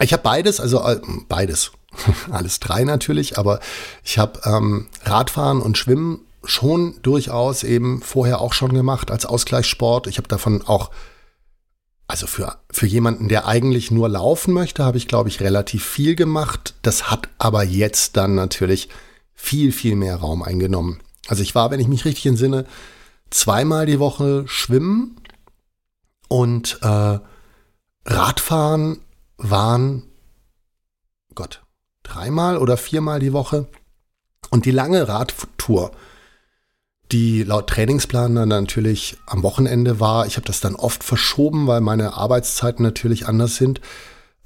ich 0.00 0.12
habe 0.12 0.22
beides, 0.22 0.60
also 0.60 0.82
äh, 0.82 1.00
beides, 1.28 1.72
alles 2.30 2.60
drei 2.60 2.84
natürlich, 2.84 3.38
aber 3.38 3.60
ich 4.04 4.18
habe 4.18 4.40
ähm, 4.44 4.88
Radfahren 5.04 5.62
und 5.62 5.78
Schwimmen 5.78 6.20
schon 6.44 7.00
durchaus 7.02 7.62
eben 7.64 8.02
vorher 8.02 8.40
auch 8.40 8.52
schon 8.52 8.72
gemacht 8.72 9.10
als 9.10 9.26
Ausgleichssport. 9.26 10.06
Ich 10.06 10.18
habe 10.18 10.28
davon 10.28 10.62
auch, 10.66 10.90
also 12.08 12.26
für, 12.26 12.60
für 12.70 12.86
jemanden, 12.86 13.28
der 13.28 13.46
eigentlich 13.46 13.90
nur 13.90 14.08
laufen 14.08 14.54
möchte, 14.54 14.84
habe 14.84 14.98
ich, 14.98 15.08
glaube 15.08 15.28
ich, 15.28 15.40
relativ 15.40 15.84
viel 15.84 16.14
gemacht. 16.14 16.74
Das 16.82 17.10
hat 17.10 17.28
aber 17.38 17.64
jetzt 17.64 18.16
dann 18.16 18.34
natürlich 18.34 18.88
viel, 19.34 19.72
viel 19.72 19.96
mehr 19.96 20.16
Raum 20.16 20.42
eingenommen. 20.42 21.00
Also 21.26 21.42
ich 21.42 21.54
war, 21.54 21.70
wenn 21.70 21.80
ich 21.80 21.88
mich 21.88 22.04
richtig 22.04 22.26
entsinne, 22.26 22.64
zweimal 23.30 23.86
die 23.86 23.98
Woche 23.98 24.44
schwimmen 24.46 25.20
und 26.28 26.78
äh, 26.82 27.18
Radfahren 28.04 29.00
waren, 29.36 30.04
Gott, 31.34 31.62
dreimal 32.04 32.58
oder 32.58 32.76
viermal 32.76 33.18
die 33.18 33.32
Woche. 33.32 33.66
Und 34.50 34.64
die 34.64 34.70
lange 34.70 35.08
Radtour, 35.08 35.90
die 37.12 37.44
laut 37.44 37.68
Trainingsplan 37.68 38.34
dann 38.34 38.48
natürlich 38.48 39.16
am 39.26 39.42
Wochenende 39.42 40.00
war, 40.00 40.26
ich 40.26 40.36
habe 40.36 40.46
das 40.46 40.60
dann 40.60 40.74
oft 40.74 41.04
verschoben, 41.04 41.66
weil 41.66 41.80
meine 41.80 42.14
Arbeitszeiten 42.14 42.82
natürlich 42.82 43.26
anders 43.26 43.56
sind. 43.56 43.80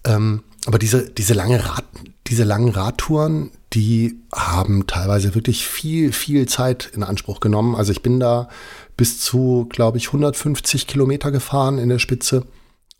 Ähm, 0.04 0.42
aber 0.66 0.78
diese, 0.78 1.10
diese, 1.10 1.34
lange 1.34 1.64
Rad, 1.64 1.84
diese 2.26 2.44
langen 2.44 2.68
Radtouren, 2.68 3.50
die 3.72 4.20
haben 4.34 4.86
teilweise 4.86 5.34
wirklich 5.34 5.66
viel, 5.66 6.12
viel 6.12 6.46
Zeit 6.46 6.90
in 6.94 7.02
Anspruch 7.02 7.40
genommen. 7.40 7.74
Also 7.74 7.92
ich 7.92 8.02
bin 8.02 8.20
da 8.20 8.48
bis 8.96 9.20
zu, 9.20 9.66
glaube 9.70 9.96
ich, 9.96 10.08
150 10.08 10.86
Kilometer 10.86 11.30
gefahren 11.30 11.78
in 11.78 11.88
der 11.88 11.98
Spitze. 11.98 12.44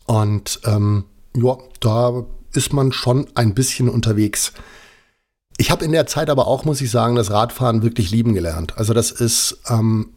Und 0.05 0.59
ähm, 0.65 1.05
ja, 1.35 1.57
da 1.79 2.25
ist 2.53 2.73
man 2.73 2.91
schon 2.91 3.27
ein 3.35 3.53
bisschen 3.53 3.89
unterwegs. 3.89 4.53
Ich 5.61 5.69
habe 5.69 5.85
in 5.85 5.91
der 5.91 6.07
Zeit 6.07 6.31
aber 6.31 6.47
auch, 6.47 6.65
muss 6.65 6.81
ich 6.81 6.89
sagen, 6.89 7.13
das 7.13 7.29
Radfahren 7.29 7.83
wirklich 7.83 8.09
lieben 8.09 8.33
gelernt. 8.33 8.79
Also 8.79 8.95
das 8.95 9.11
ist, 9.11 9.59
ähm, 9.69 10.09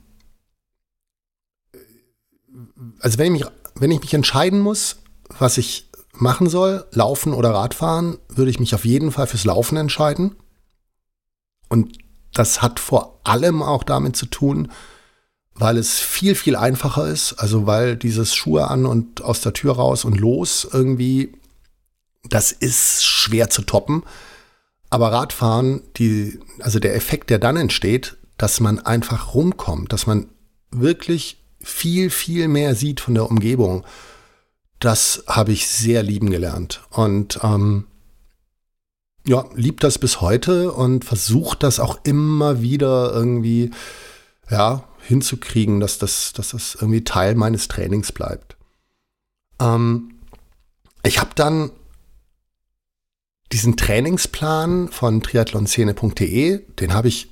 also 2.99 3.19
wenn 3.19 3.35
ich, 3.35 3.43
mich, 3.43 3.53
wenn 3.75 3.91
ich 3.91 4.01
mich 4.01 4.15
entscheiden 4.15 4.61
muss, 4.61 4.97
was 5.39 5.59
ich 5.59 5.91
machen 6.15 6.49
soll, 6.49 6.87
Laufen 6.93 7.35
oder 7.35 7.51
Radfahren, 7.51 8.17
würde 8.31 8.51
ich 8.51 8.59
mich 8.59 8.75
auf 8.75 8.87
jeden 8.87 9.13
Fall 9.13 9.27
fürs 9.27 9.45
Laufen 9.45 9.77
entscheiden. 9.77 10.35
Und 11.69 11.99
das 12.33 12.63
hat 12.63 12.81
vor 12.81 13.21
allem 13.25 13.63
auch 13.63 13.85
damit 13.85 14.17
zu 14.17 14.25
tun, 14.25 14.73
weil 15.53 15.77
es 15.77 15.99
viel, 16.01 16.37
viel 16.37 16.57
einfacher 16.57 17.07
ist. 17.07 17.35
Also 17.35 17.67
weil 17.67 17.97
dieses 17.97 18.35
Schuhe 18.35 18.69
an 18.69 18.87
und 18.87 19.21
aus 19.21 19.43
der 19.43 19.53
Tür 19.53 19.75
raus 19.75 20.07
und 20.07 20.19
los 20.19 20.67
irgendwie, 20.73 21.35
das 22.31 22.51
ist 22.51 23.05
schwer 23.05 23.51
zu 23.51 23.61
toppen. 23.61 24.05
Aber 24.95 25.11
Radfahren, 25.11 25.83
die, 25.97 26.39
also 26.61 26.79
der 26.79 26.95
Effekt, 26.95 27.29
der 27.29 27.41
dann 27.41 27.57
entsteht, 27.57 28.17
dass 28.39 28.61
man 28.61 28.79
einfach 28.79 29.35
rumkommt, 29.35 29.93
dass 29.93 30.07
man 30.07 30.29
wirklich 30.71 31.43
viel, 31.61 32.11
viel 32.11 32.47
mehr 32.47 32.77
sieht 32.77 33.01
von 33.01 33.15
der 33.15 33.29
Umgebung, 33.29 33.85
das 34.79 35.25
habe 35.27 35.51
ich 35.51 35.67
sehr 35.67 36.05
lieben 36.05 36.31
gelernt. 36.31 36.83
Und 36.91 37.41
ähm, 37.43 37.89
ja, 39.27 39.45
liebt 39.57 39.83
das 39.83 39.99
bis 39.99 40.21
heute 40.21 40.71
und 40.71 41.05
versucht 41.05 41.65
das 41.65 41.81
auch 41.81 41.99
immer 42.05 42.63
wieder 42.63 43.13
irgendwie, 43.13 43.73
ja, 44.49 44.85
hinzukriegen, 45.01 45.81
dass 45.81 45.99
das, 45.99 46.35
dass 46.35 46.51
das 46.51 46.77
irgendwie 46.77 47.03
Teil 47.03 47.35
meines 47.35 47.67
Trainings 47.67 48.13
bleibt. 48.13 48.57
Ähm, 49.61 50.21
ich 51.03 51.19
habe 51.19 51.31
dann 51.35 51.73
diesen 53.55 53.77
Trainingsplan 53.77 54.89
von 54.89 55.21
triathlonszene.de, 55.21 56.65
den 56.81 56.93
habe 56.93 57.07
ich, 57.07 57.31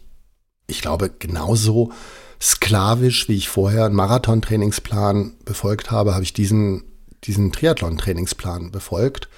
ich 0.69 0.81
glaube, 0.81 1.11
genauso 1.11 1.93
sklavisch, 2.41 3.29
wie 3.29 3.37
ich 3.37 3.49
vorher 3.49 3.87
einen 3.87 3.97
Marathon-Trainingsplan 3.97 5.35
befolgt 5.45 5.91
habe, 5.91 6.15
habe 6.15 6.23
ich 6.23 6.33
diesen, 6.33 6.85
diesen 7.25 7.51
Triathlon-Trainingsplan 7.51 8.71
befolgt. 8.71 9.29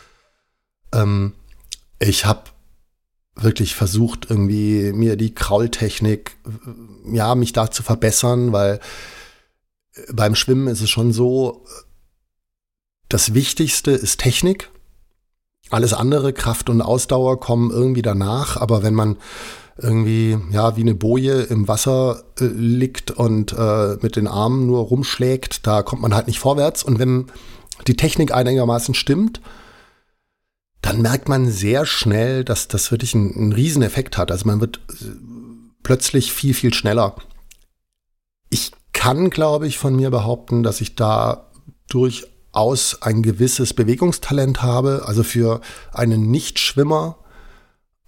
Ähm, 0.93 1.33
ich 1.99 2.27
habe 2.27 2.51
wirklich 3.35 3.75
versucht, 3.75 4.29
irgendwie 4.29 4.93
mir 4.93 5.17
die 5.17 5.35
Kraultechnik, 5.35 6.37
ja, 7.11 7.35
mich 7.35 7.55
da 7.55 7.71
zu 7.71 7.83
verbessern, 7.83 8.53
weil 8.53 8.79
beim 10.13 10.35
Schwimmen 10.35 10.69
ist 10.69 10.83
es 10.83 10.91
schon 10.91 11.15
so, 11.15 11.65
das 13.09 13.33
Wichtigste 13.33 13.93
ist 13.93 14.21
Technik. 14.21 14.71
Alles 15.71 15.93
andere, 15.95 16.33
Kraft 16.33 16.69
und 16.69 16.83
Ausdauer, 16.83 17.41
kommen 17.41 17.71
irgendwie 17.71 18.03
danach. 18.03 18.57
Aber 18.57 18.83
wenn 18.83 18.95
man 18.95 19.17
irgendwie, 19.77 20.39
ja, 20.51 20.77
wie 20.77 20.83
eine 20.83 20.95
Boje 20.95 21.43
im 21.43 21.67
Wasser 21.67 22.25
äh, 22.39 22.45
liegt 22.45 23.11
und 23.11 23.53
äh, 23.53 23.97
mit 24.01 24.17
den 24.17 24.29
Armen 24.29 24.67
nur 24.67 24.81
rumschlägt, 24.81 25.67
da 25.67 25.83
kommt 25.83 26.03
man 26.03 26.15
halt 26.15 26.27
nicht 26.27 26.39
vorwärts. 26.39 26.83
Und 26.85 26.99
wenn 26.99 27.27
die 27.87 27.97
Technik 27.97 28.33
einigermaßen 28.33 28.95
stimmt, 28.95 29.41
dann 30.81 31.01
merkt 31.03 31.29
man 31.29 31.51
sehr 31.51 31.87
schnell, 31.87 32.45
dass 32.45 32.69
das 32.69 32.91
wirklich 32.91 33.15
einen, 33.15 33.35
einen 33.35 33.53
Rieseneffekt 33.53 34.17
hat. 34.17 34.31
Also 34.31 34.47
man 34.47 34.61
wird 34.61 34.81
äh, 34.91 35.07
plötzlich 35.83 36.33
viel, 36.33 36.55
viel 36.55 36.73
schneller. 36.73 37.17
Ich 38.51 38.73
kann, 38.93 39.31
glaube 39.31 39.67
ich, 39.67 39.79
von 39.79 39.97
mir 39.97 40.11
behaupten, 40.11 40.63
dass 40.63 40.81
ich 40.81 40.95
da 40.95 41.51
durchaus 42.55 43.03
ein 43.03 43.23
gewisses 43.23 43.75
Bewegungstalent 43.75 44.63
habe. 44.63 45.05
Also 45.07 45.23
für 45.23 45.61
einen 45.93 46.31
Nichtschwimmer 46.31 47.19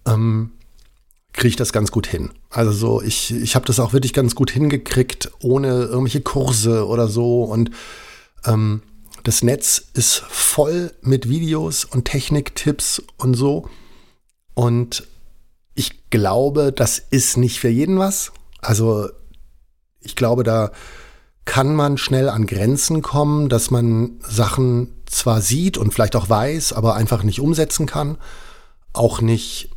ähm, 0.05 0.51
kriege 1.33 1.49
ich 1.49 1.55
das 1.57 1.73
ganz 1.73 1.91
gut 1.91 2.07
hin. 2.07 2.29
Also 2.49 2.71
so, 2.71 3.01
ich, 3.01 3.31
ich 3.31 3.55
habe 3.55 3.65
das 3.65 3.79
auch 3.79 3.93
wirklich 3.93 4.13
ganz 4.13 4.35
gut 4.35 4.49
hingekriegt, 4.49 5.31
ohne 5.41 5.83
irgendwelche 5.83 6.21
Kurse 6.21 6.87
oder 6.87 7.07
so. 7.07 7.43
Und 7.43 7.71
ähm, 8.45 8.81
das 9.23 9.43
Netz 9.43 9.83
ist 9.93 10.23
voll 10.29 10.93
mit 11.01 11.27
Videos 11.27 11.83
und 11.83 12.05
Techniktipps 12.05 13.03
und 13.17 13.33
so. 13.33 13.69
Und 14.53 15.05
ich 15.75 16.09
glaube, 16.09 16.71
das 16.71 16.99
ist 16.99 17.37
nicht 17.37 17.59
für 17.59 17.69
jeden 17.69 17.99
was. 17.99 18.31
Also 18.61 19.09
ich 19.99 20.15
glaube, 20.15 20.43
da 20.43 20.71
kann 21.47 21.73
man 21.73 21.97
schnell 21.97 22.29
an 22.29 22.45
Grenzen 22.45 23.01
kommen, 23.01 23.47
dass 23.49 23.71
man 23.71 24.19
Sachen 24.19 24.93
zwar 25.05 25.41
sieht 25.41 25.77
und 25.77 25.93
vielleicht 25.93 26.15
auch 26.17 26.29
weiß, 26.29 26.73
aber 26.73 26.95
einfach 26.95 27.23
nicht 27.23 27.39
umsetzen 27.39 27.87
kann. 27.87 28.17
Auch 28.93 29.21
nicht 29.21 29.69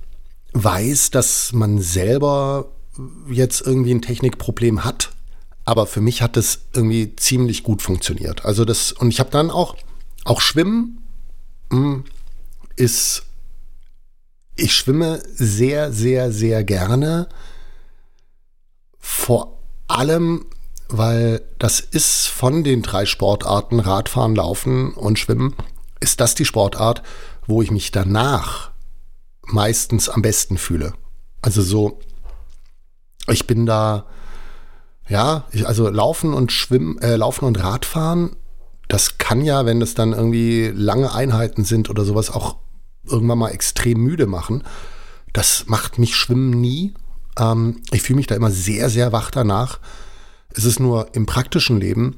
weiß, 0.52 1.10
dass 1.10 1.52
man 1.52 1.78
selber 1.78 2.72
jetzt 3.30 3.64
irgendwie 3.64 3.94
ein 3.94 4.02
Technikproblem 4.02 4.84
hat. 4.84 5.12
Aber 5.64 5.86
für 5.86 6.00
mich 6.00 6.22
hat 6.22 6.36
das 6.36 6.62
irgendwie 6.74 7.14
ziemlich 7.14 7.62
gut 7.62 7.82
funktioniert. 7.82 8.44
Also 8.44 8.64
das, 8.64 8.90
und 8.90 9.08
ich 9.08 9.20
habe 9.20 9.30
dann 9.30 9.50
auch, 9.50 9.76
auch 10.24 10.40
Schwimmen 10.40 10.98
hm, 11.70 12.04
ist, 12.74 13.22
ich 14.56 14.74
schwimme 14.74 15.22
sehr, 15.32 15.92
sehr, 15.92 16.32
sehr 16.32 16.64
gerne. 16.64 17.28
Vor 18.98 19.56
allem, 19.86 20.46
weil 20.90 21.42
das 21.58 21.80
ist 21.80 22.26
von 22.26 22.64
den 22.64 22.82
drei 22.82 23.06
Sportarten 23.06 23.80
Radfahren, 23.80 24.34
Laufen 24.34 24.92
und 24.92 25.18
Schwimmen, 25.18 25.54
ist 26.00 26.20
das 26.20 26.34
die 26.34 26.44
Sportart, 26.44 27.02
wo 27.46 27.62
ich 27.62 27.70
mich 27.70 27.90
danach 27.90 28.70
meistens 29.46 30.08
am 30.08 30.22
besten 30.22 30.58
fühle. 30.58 30.92
Also 31.42 31.62
so, 31.62 31.98
ich 33.28 33.46
bin 33.46 33.66
da, 33.66 34.06
ja, 35.08 35.44
ich, 35.52 35.66
also 35.66 35.88
Laufen 35.88 36.34
und 36.34 36.52
Schwimmen, 36.52 36.98
äh, 36.98 37.16
Laufen 37.16 37.44
und 37.44 37.62
Radfahren, 37.62 38.36
das 38.88 39.18
kann 39.18 39.42
ja, 39.42 39.66
wenn 39.66 39.80
es 39.82 39.94
dann 39.94 40.12
irgendwie 40.12 40.72
lange 40.74 41.14
Einheiten 41.14 41.64
sind 41.64 41.90
oder 41.90 42.04
sowas, 42.04 42.30
auch 42.30 42.56
irgendwann 43.06 43.38
mal 43.38 43.50
extrem 43.50 44.00
müde 44.02 44.26
machen. 44.26 44.64
Das 45.32 45.66
macht 45.66 45.98
mich 45.98 46.16
Schwimmen 46.16 46.50
nie. 46.50 46.94
Ähm, 47.38 47.82
ich 47.92 48.02
fühle 48.02 48.16
mich 48.16 48.26
da 48.26 48.34
immer 48.34 48.50
sehr, 48.50 48.90
sehr 48.90 49.12
wach 49.12 49.30
danach. 49.30 49.78
Es 50.54 50.64
ist 50.64 50.80
nur 50.80 51.14
im 51.14 51.26
praktischen 51.26 51.80
Leben, 51.80 52.16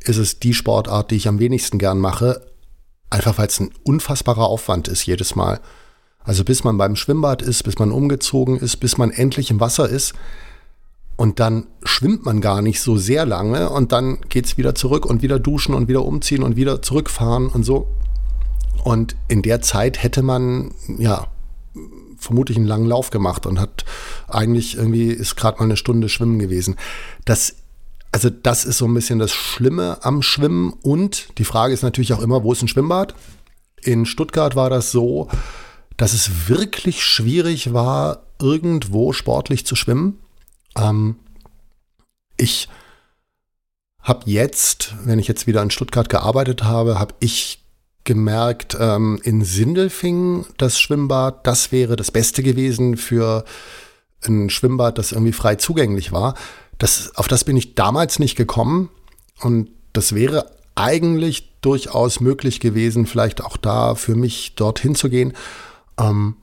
ist 0.00 0.18
es 0.18 0.38
die 0.38 0.54
Sportart, 0.54 1.10
die 1.10 1.16
ich 1.16 1.28
am 1.28 1.38
wenigsten 1.38 1.78
gern 1.78 1.98
mache, 1.98 2.46
einfach 3.10 3.38
weil 3.38 3.48
es 3.48 3.60
ein 3.60 3.70
unfassbarer 3.82 4.46
Aufwand 4.46 4.88
ist 4.88 5.06
jedes 5.06 5.34
Mal. 5.34 5.60
Also 6.22 6.44
bis 6.44 6.64
man 6.64 6.76
beim 6.76 6.96
Schwimmbad 6.96 7.42
ist, 7.42 7.62
bis 7.62 7.78
man 7.78 7.92
umgezogen 7.92 8.58
ist, 8.58 8.78
bis 8.78 8.98
man 8.98 9.10
endlich 9.10 9.50
im 9.50 9.60
Wasser 9.60 9.88
ist. 9.88 10.14
Und 11.16 11.40
dann 11.40 11.66
schwimmt 11.82 12.24
man 12.24 12.40
gar 12.40 12.62
nicht 12.62 12.80
so 12.80 12.96
sehr 12.98 13.24
lange 13.24 13.70
und 13.70 13.92
dann 13.92 14.20
geht 14.28 14.46
es 14.46 14.58
wieder 14.58 14.74
zurück 14.74 15.06
und 15.06 15.22
wieder 15.22 15.38
duschen 15.38 15.74
und 15.74 15.88
wieder 15.88 16.04
umziehen 16.04 16.42
und 16.42 16.56
wieder 16.56 16.82
zurückfahren 16.82 17.48
und 17.48 17.62
so. 17.62 17.88
Und 18.84 19.16
in 19.28 19.42
der 19.42 19.62
Zeit 19.62 20.02
hätte 20.02 20.22
man, 20.22 20.72
ja, 20.98 21.26
vermutlich 22.18 22.56
einen 22.56 22.66
langen 22.66 22.86
Lauf 22.86 23.10
gemacht 23.10 23.46
und 23.46 23.60
hat 23.60 23.84
eigentlich 24.28 24.76
irgendwie 24.76 25.10
ist 25.10 25.36
gerade 25.36 25.58
mal 25.58 25.64
eine 25.64 25.76
Stunde 25.76 26.08
schwimmen 26.08 26.38
gewesen. 26.38 26.76
Das 27.24 27.56
also 28.12 28.30
das 28.30 28.64
ist 28.64 28.78
so 28.78 28.86
ein 28.86 28.94
bisschen 28.94 29.18
das 29.18 29.32
Schlimme 29.32 29.98
am 30.02 30.22
Schwimmen 30.22 30.72
und 30.72 31.38
die 31.38 31.44
Frage 31.44 31.74
ist 31.74 31.82
natürlich 31.82 32.14
auch 32.14 32.22
immer, 32.22 32.42
wo 32.44 32.52
ist 32.52 32.62
ein 32.62 32.68
Schwimmbad? 32.68 33.14
In 33.82 34.06
Stuttgart 34.06 34.56
war 34.56 34.70
das 34.70 34.90
so, 34.90 35.28
dass 35.96 36.14
es 36.14 36.48
wirklich 36.48 37.04
schwierig 37.04 37.72
war, 37.74 38.22
irgendwo 38.40 39.12
sportlich 39.12 39.66
zu 39.66 39.76
schwimmen. 39.76 40.18
Ähm, 40.76 41.16
ich 42.36 42.68
habe 44.00 44.30
jetzt, 44.30 44.94
wenn 45.04 45.18
ich 45.18 45.28
jetzt 45.28 45.46
wieder 45.46 45.62
in 45.62 45.70
Stuttgart 45.70 46.08
gearbeitet 46.08 46.64
habe, 46.64 46.98
habe 46.98 47.14
ich 47.20 47.65
gemerkt, 48.06 48.76
ähm, 48.80 49.20
in 49.22 49.44
Sindelfingen 49.44 50.46
das 50.56 50.80
Schwimmbad, 50.80 51.46
das 51.46 51.72
wäre 51.72 51.96
das 51.96 52.10
Beste 52.10 52.42
gewesen 52.42 52.96
für 52.96 53.44
ein 54.26 54.48
Schwimmbad, 54.48 54.96
das 54.96 55.12
irgendwie 55.12 55.32
frei 55.32 55.56
zugänglich 55.56 56.12
war. 56.12 56.34
Das, 56.78 57.14
auf 57.16 57.28
das 57.28 57.44
bin 57.44 57.56
ich 57.56 57.74
damals 57.74 58.18
nicht 58.18 58.36
gekommen 58.36 58.88
und 59.40 59.68
das 59.92 60.14
wäre 60.14 60.50
eigentlich 60.74 61.60
durchaus 61.60 62.20
möglich 62.20 62.60
gewesen, 62.60 63.06
vielleicht 63.06 63.42
auch 63.42 63.56
da 63.56 63.94
für 63.94 64.14
mich 64.14 64.54
dorthin 64.54 64.94
zu 64.94 65.10
gehen. 65.10 65.32
Ähm, 65.98 66.36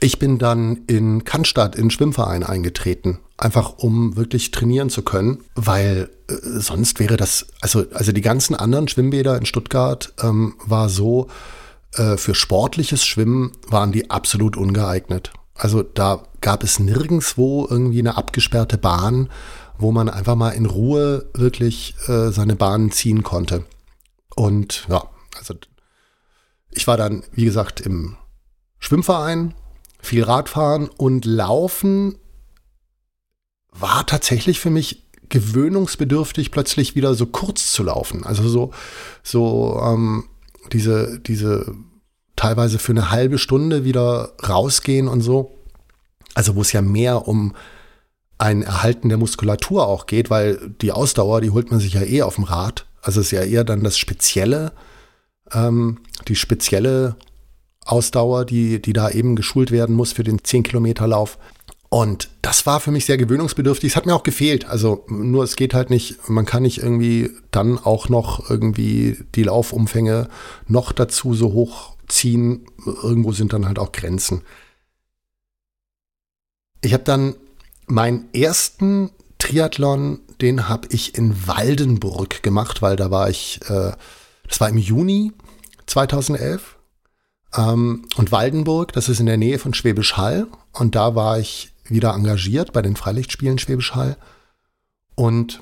ich 0.00 0.18
bin 0.18 0.38
dann 0.38 0.84
in 0.86 1.24
Cannstatt 1.24 1.76
in 1.76 1.90
Schwimmverein 1.90 2.42
eingetreten, 2.42 3.18
einfach 3.40 3.78
um 3.78 4.16
wirklich 4.16 4.50
trainieren 4.50 4.90
zu 4.90 5.02
können, 5.02 5.42
weil 5.54 6.10
äh, 6.28 6.34
sonst 6.60 7.00
wäre 7.00 7.16
das, 7.16 7.46
also, 7.60 7.84
also 7.92 8.12
die 8.12 8.20
ganzen 8.20 8.54
anderen 8.54 8.86
Schwimmbäder 8.86 9.36
in 9.36 9.46
Stuttgart 9.46 10.12
ähm, 10.22 10.54
war 10.64 10.88
so, 10.88 11.28
äh, 11.94 12.16
für 12.16 12.34
sportliches 12.34 13.04
Schwimmen 13.04 13.52
waren 13.66 13.92
die 13.92 14.10
absolut 14.10 14.56
ungeeignet. 14.56 15.32
Also 15.54 15.82
da 15.82 16.22
gab 16.40 16.62
es 16.62 16.78
nirgendwo 16.78 17.66
irgendwie 17.68 17.98
eine 17.98 18.16
abgesperrte 18.16 18.78
Bahn, 18.78 19.30
wo 19.78 19.90
man 19.90 20.08
einfach 20.08 20.36
mal 20.36 20.50
in 20.50 20.66
Ruhe 20.66 21.30
wirklich 21.34 21.94
äh, 22.08 22.30
seine 22.30 22.56
Bahnen 22.56 22.92
ziehen 22.92 23.22
konnte. 23.22 23.64
Und 24.36 24.86
ja, 24.88 25.02
also 25.38 25.54
ich 26.70 26.86
war 26.86 26.96
dann, 26.96 27.24
wie 27.32 27.44
gesagt, 27.44 27.80
im 27.80 28.16
Schwimmverein, 28.78 29.54
viel 30.00 30.24
Radfahren 30.24 30.88
und 30.88 31.24
Laufen 31.24 32.16
war 33.80 34.06
tatsächlich 34.06 34.60
für 34.60 34.70
mich 34.70 35.04
gewöhnungsbedürftig, 35.28 36.50
plötzlich 36.50 36.94
wieder 36.96 37.14
so 37.14 37.26
kurz 37.26 37.72
zu 37.72 37.82
laufen. 37.84 38.24
Also 38.24 38.48
so, 38.48 38.72
so 39.22 39.80
ähm, 39.82 40.24
diese, 40.72 41.20
diese 41.20 41.74
teilweise 42.36 42.78
für 42.78 42.92
eine 42.92 43.10
halbe 43.10 43.38
Stunde 43.38 43.84
wieder 43.84 44.32
rausgehen 44.46 45.08
und 45.08 45.20
so. 45.20 45.56
Also 46.34 46.56
wo 46.56 46.62
es 46.62 46.72
ja 46.72 46.82
mehr 46.82 47.28
um 47.28 47.54
ein 48.38 48.62
Erhalten 48.62 49.08
der 49.08 49.18
Muskulatur 49.18 49.86
auch 49.86 50.06
geht, 50.06 50.30
weil 50.30 50.74
die 50.80 50.92
Ausdauer, 50.92 51.40
die 51.40 51.50
holt 51.50 51.70
man 51.70 51.80
sich 51.80 51.94
ja 51.94 52.02
eh 52.02 52.22
auf 52.22 52.36
dem 52.36 52.44
Rad. 52.44 52.86
Also 53.02 53.20
es 53.20 53.26
ist 53.26 53.32
ja 53.32 53.42
eher 53.42 53.64
dann 53.64 53.84
das 53.84 53.98
Spezielle, 53.98 54.72
ähm, 55.52 55.98
die 56.28 56.36
spezielle 56.36 57.16
Ausdauer, 57.84 58.44
die, 58.44 58.80
die 58.80 58.92
da 58.92 59.10
eben 59.10 59.36
geschult 59.36 59.70
werden 59.70 59.94
muss 59.94 60.12
für 60.12 60.24
den 60.24 60.38
10-Kilometer-Lauf. 60.40 61.38
Und 61.92 62.30
das 62.40 62.66
war 62.66 62.78
für 62.78 62.92
mich 62.92 63.04
sehr 63.04 63.18
gewöhnungsbedürftig. 63.18 63.90
Es 63.90 63.96
hat 63.96 64.06
mir 64.06 64.14
auch 64.14 64.22
gefehlt. 64.22 64.64
Also 64.64 65.04
nur 65.08 65.42
es 65.42 65.56
geht 65.56 65.74
halt 65.74 65.90
nicht, 65.90 66.28
man 66.28 66.46
kann 66.46 66.62
nicht 66.62 66.78
irgendwie 66.78 67.30
dann 67.50 67.78
auch 67.78 68.08
noch 68.08 68.48
irgendwie 68.48 69.18
die 69.34 69.42
Laufumfänge 69.42 70.28
noch 70.68 70.92
dazu 70.92 71.34
so 71.34 71.52
hoch 71.52 71.96
ziehen. 72.06 72.64
Irgendwo 72.86 73.32
sind 73.32 73.52
dann 73.52 73.66
halt 73.66 73.80
auch 73.80 73.90
Grenzen. 73.90 74.42
Ich 76.80 76.92
habe 76.92 77.02
dann 77.02 77.34
meinen 77.86 78.32
ersten 78.32 79.10
Triathlon, 79.38 80.20
den 80.40 80.68
habe 80.68 80.86
ich 80.92 81.16
in 81.16 81.48
Waldenburg 81.48 82.44
gemacht, 82.44 82.82
weil 82.82 82.94
da 82.94 83.10
war 83.10 83.28
ich, 83.28 83.60
äh, 83.68 83.92
das 84.48 84.60
war 84.60 84.68
im 84.68 84.78
Juni 84.78 85.32
2011. 85.86 86.76
Ähm, 87.56 88.06
und 88.16 88.30
Waldenburg, 88.30 88.92
das 88.92 89.08
ist 89.08 89.18
in 89.18 89.26
der 89.26 89.38
Nähe 89.38 89.58
von 89.58 89.74
Schwäbisch 89.74 90.16
Hall. 90.16 90.46
Und 90.72 90.94
da 90.94 91.16
war 91.16 91.40
ich 91.40 91.69
wieder 91.90 92.14
engagiert 92.14 92.72
bei 92.72 92.82
den 92.82 92.96
Freilichtspielen 92.96 93.58
Schwäbisch 93.58 93.94
Hall 93.94 94.16
und 95.14 95.60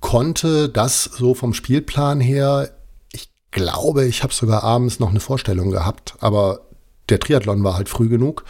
konnte 0.00 0.68
das 0.68 1.04
so 1.04 1.34
vom 1.34 1.54
Spielplan 1.54 2.20
her, 2.20 2.70
ich 3.12 3.30
glaube, 3.50 4.06
ich 4.06 4.22
habe 4.22 4.32
sogar 4.32 4.64
abends 4.64 4.98
noch 4.98 5.10
eine 5.10 5.20
Vorstellung 5.20 5.70
gehabt, 5.70 6.14
aber 6.20 6.60
der 7.08 7.20
Triathlon 7.20 7.64
war 7.64 7.74
halt 7.74 7.88
früh 7.88 8.08
genug. 8.08 8.44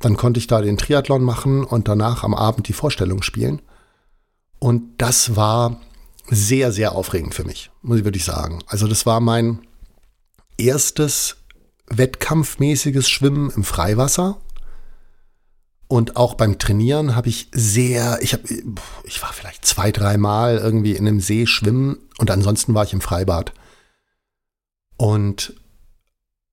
Dann 0.00 0.16
konnte 0.16 0.38
ich 0.38 0.46
da 0.46 0.60
den 0.60 0.78
Triathlon 0.78 1.22
machen 1.22 1.64
und 1.64 1.88
danach 1.88 2.22
am 2.22 2.34
Abend 2.34 2.68
die 2.68 2.72
Vorstellung 2.72 3.22
spielen. 3.22 3.60
Und 4.58 4.82
das 4.98 5.36
war 5.36 5.80
sehr, 6.30 6.72
sehr 6.72 6.92
aufregend 6.92 7.34
für 7.34 7.44
mich, 7.44 7.70
muss 7.82 7.98
ich 7.98 8.04
wirklich 8.04 8.24
sagen. 8.24 8.60
Also 8.66 8.86
das 8.86 9.06
war 9.06 9.20
mein 9.20 9.60
erstes 10.56 11.36
wettkampfmäßiges 11.88 13.08
Schwimmen 13.08 13.50
im 13.50 13.64
Freiwasser. 13.64 14.38
Und 15.88 16.16
auch 16.16 16.34
beim 16.34 16.58
Trainieren 16.58 17.16
habe 17.16 17.30
ich 17.30 17.48
sehr, 17.52 18.18
ich 18.20 18.34
habe, 18.34 18.42
ich 19.04 19.22
war 19.22 19.32
vielleicht 19.32 19.64
zwei, 19.64 19.90
dreimal 19.90 20.58
irgendwie 20.58 20.92
in 20.92 21.08
einem 21.08 21.20
See 21.20 21.46
schwimmen 21.46 21.96
und 22.18 22.30
ansonsten 22.30 22.74
war 22.74 22.84
ich 22.84 22.92
im 22.92 23.00
Freibad. 23.00 23.54
Und 24.98 25.54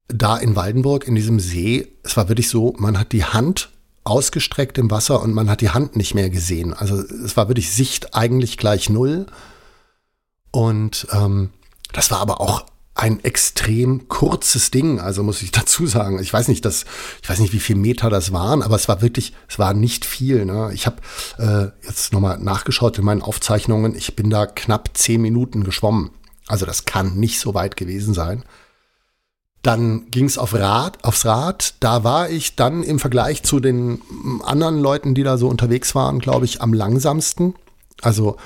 da 0.07 0.37
in 0.37 0.55
Waldenburg, 0.55 1.05
in 1.05 1.15
diesem 1.15 1.41
See, 1.41 1.97
es 2.03 2.15
war 2.15 2.29
wirklich 2.29 2.47
so, 2.47 2.73
man 2.77 2.97
hat 2.97 3.11
die 3.11 3.25
Hand 3.25 3.71
ausgestreckt 4.05 4.77
im 4.77 4.89
Wasser 4.89 5.21
und 5.21 5.33
man 5.33 5.49
hat 5.49 5.61
die 5.61 5.71
Hand 5.71 5.95
nicht 5.95 6.13
mehr 6.13 6.29
gesehen. 6.29 6.73
Also 6.73 6.95
es 6.97 7.35
war 7.35 7.49
wirklich 7.49 7.71
Sicht 7.71 8.15
eigentlich 8.15 8.57
gleich 8.57 8.89
null. 8.89 9.25
Und 10.51 11.07
ähm, 11.11 11.49
das 11.91 12.11
war 12.11 12.19
aber 12.19 12.39
auch 12.39 12.65
ein 12.95 13.21
extrem 13.25 14.07
kurzes 14.07 14.71
Ding, 14.71 15.01
also 15.01 15.21
muss 15.21 15.41
ich 15.41 15.51
dazu 15.51 15.85
sagen. 15.85 16.19
Ich 16.19 16.33
weiß 16.33 16.47
nicht, 16.47 16.63
dass, 16.65 16.85
ich 17.21 17.29
weiß 17.29 17.39
nicht, 17.39 17.53
wie 17.53 17.59
viel 17.59 17.75
Meter 17.75 18.09
das 18.09 18.31
waren, 18.31 18.63
aber 18.63 18.75
es 18.75 18.87
war 18.87 19.01
wirklich, 19.01 19.33
es 19.47 19.59
war 19.59 19.73
nicht 19.73 20.05
viel. 20.05 20.45
Ne? 20.45 20.71
Ich 20.73 20.87
habe 20.87 20.97
äh, 21.37 21.85
jetzt 21.85 22.13
nochmal 22.13 22.39
nachgeschaut 22.39 22.97
in 22.97 23.05
meinen 23.05 23.21
Aufzeichnungen. 23.21 23.95
Ich 23.95 24.15
bin 24.15 24.29
da 24.29 24.47
knapp 24.47 24.91
zehn 24.93 25.21
Minuten 25.21 25.65
geschwommen. 25.65 26.11
Also 26.47 26.65
das 26.65 26.85
kann 26.85 27.17
nicht 27.17 27.39
so 27.39 27.53
weit 27.53 27.75
gewesen 27.75 28.13
sein. 28.13 28.43
Dann 29.61 30.11
ging 30.11 30.25
es 30.25 30.37
auf 30.37 30.53
Rad, 30.53 31.03
aufs 31.03 31.25
Rad. 31.25 31.73
Da 31.79 32.03
war 32.03 32.29
ich 32.29 32.55
dann 32.55 32.83
im 32.83 32.99
Vergleich 32.99 33.43
zu 33.43 33.59
den 33.59 33.99
anderen 34.43 34.79
Leuten, 34.79 35.15
die 35.15 35.23
da 35.23 35.37
so 35.37 35.49
unterwegs 35.49 35.95
waren, 35.95 36.19
glaube 36.19 36.45
ich, 36.45 36.61
am 36.61 36.71
langsamsten. 36.71 37.55
Also 38.01 38.37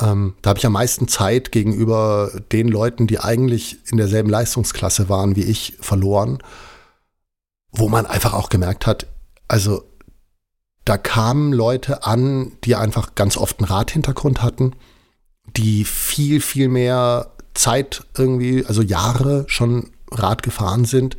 ähm, 0.00 0.34
da 0.42 0.50
habe 0.50 0.58
ich 0.58 0.66
am 0.66 0.72
meisten 0.72 1.08
Zeit 1.08 1.52
gegenüber 1.52 2.30
den 2.52 2.68
Leuten, 2.68 3.06
die 3.06 3.20
eigentlich 3.20 3.78
in 3.90 3.96
derselben 3.96 4.30
Leistungsklasse 4.30 5.08
waren 5.08 5.36
wie 5.36 5.44
ich, 5.44 5.76
verloren. 5.80 6.38
Wo 7.70 7.88
man 7.88 8.06
einfach 8.06 8.34
auch 8.34 8.48
gemerkt 8.48 8.86
hat, 8.86 9.06
also 9.48 9.84
da 10.84 10.98
kamen 10.98 11.52
Leute 11.52 12.04
an, 12.04 12.52
die 12.64 12.76
einfach 12.76 13.14
ganz 13.14 13.36
oft 13.36 13.58
einen 13.58 13.68
Radhintergrund 13.68 14.42
hatten, 14.42 14.74
die 15.56 15.84
viel, 15.84 16.40
viel 16.40 16.68
mehr 16.68 17.32
Zeit 17.54 18.04
irgendwie, 18.16 18.64
also 18.66 18.82
Jahre 18.82 19.44
schon 19.48 19.90
Rad 20.10 20.42
gefahren 20.42 20.84
sind. 20.84 21.16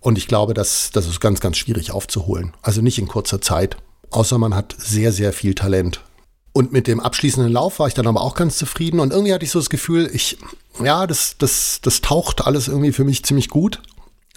Und 0.00 0.18
ich 0.18 0.28
glaube, 0.28 0.54
dass 0.54 0.90
das 0.92 1.06
ist 1.06 1.20
ganz, 1.20 1.40
ganz 1.40 1.56
schwierig 1.56 1.92
aufzuholen. 1.92 2.54
Also 2.62 2.80
nicht 2.80 2.98
in 2.98 3.08
kurzer 3.08 3.40
Zeit. 3.40 3.76
Außer 4.10 4.38
man 4.38 4.54
hat 4.54 4.74
sehr, 4.78 5.12
sehr 5.12 5.32
viel 5.32 5.54
Talent. 5.54 6.02
Und 6.52 6.72
mit 6.72 6.86
dem 6.86 7.00
abschließenden 7.00 7.50
Lauf 7.50 7.78
war 7.78 7.88
ich 7.88 7.94
dann 7.94 8.06
aber 8.06 8.20
auch 8.20 8.34
ganz 8.34 8.58
zufrieden. 8.58 9.00
Und 9.00 9.12
irgendwie 9.12 9.32
hatte 9.32 9.44
ich 9.44 9.50
so 9.50 9.58
das 9.58 9.70
Gefühl, 9.70 10.10
ich, 10.12 10.38
ja, 10.82 11.06
das, 11.06 11.36
das, 11.38 11.80
das 11.82 12.02
taucht 12.02 12.46
alles 12.46 12.68
irgendwie 12.68 12.92
für 12.92 13.04
mich 13.04 13.24
ziemlich 13.24 13.48
gut. 13.48 13.80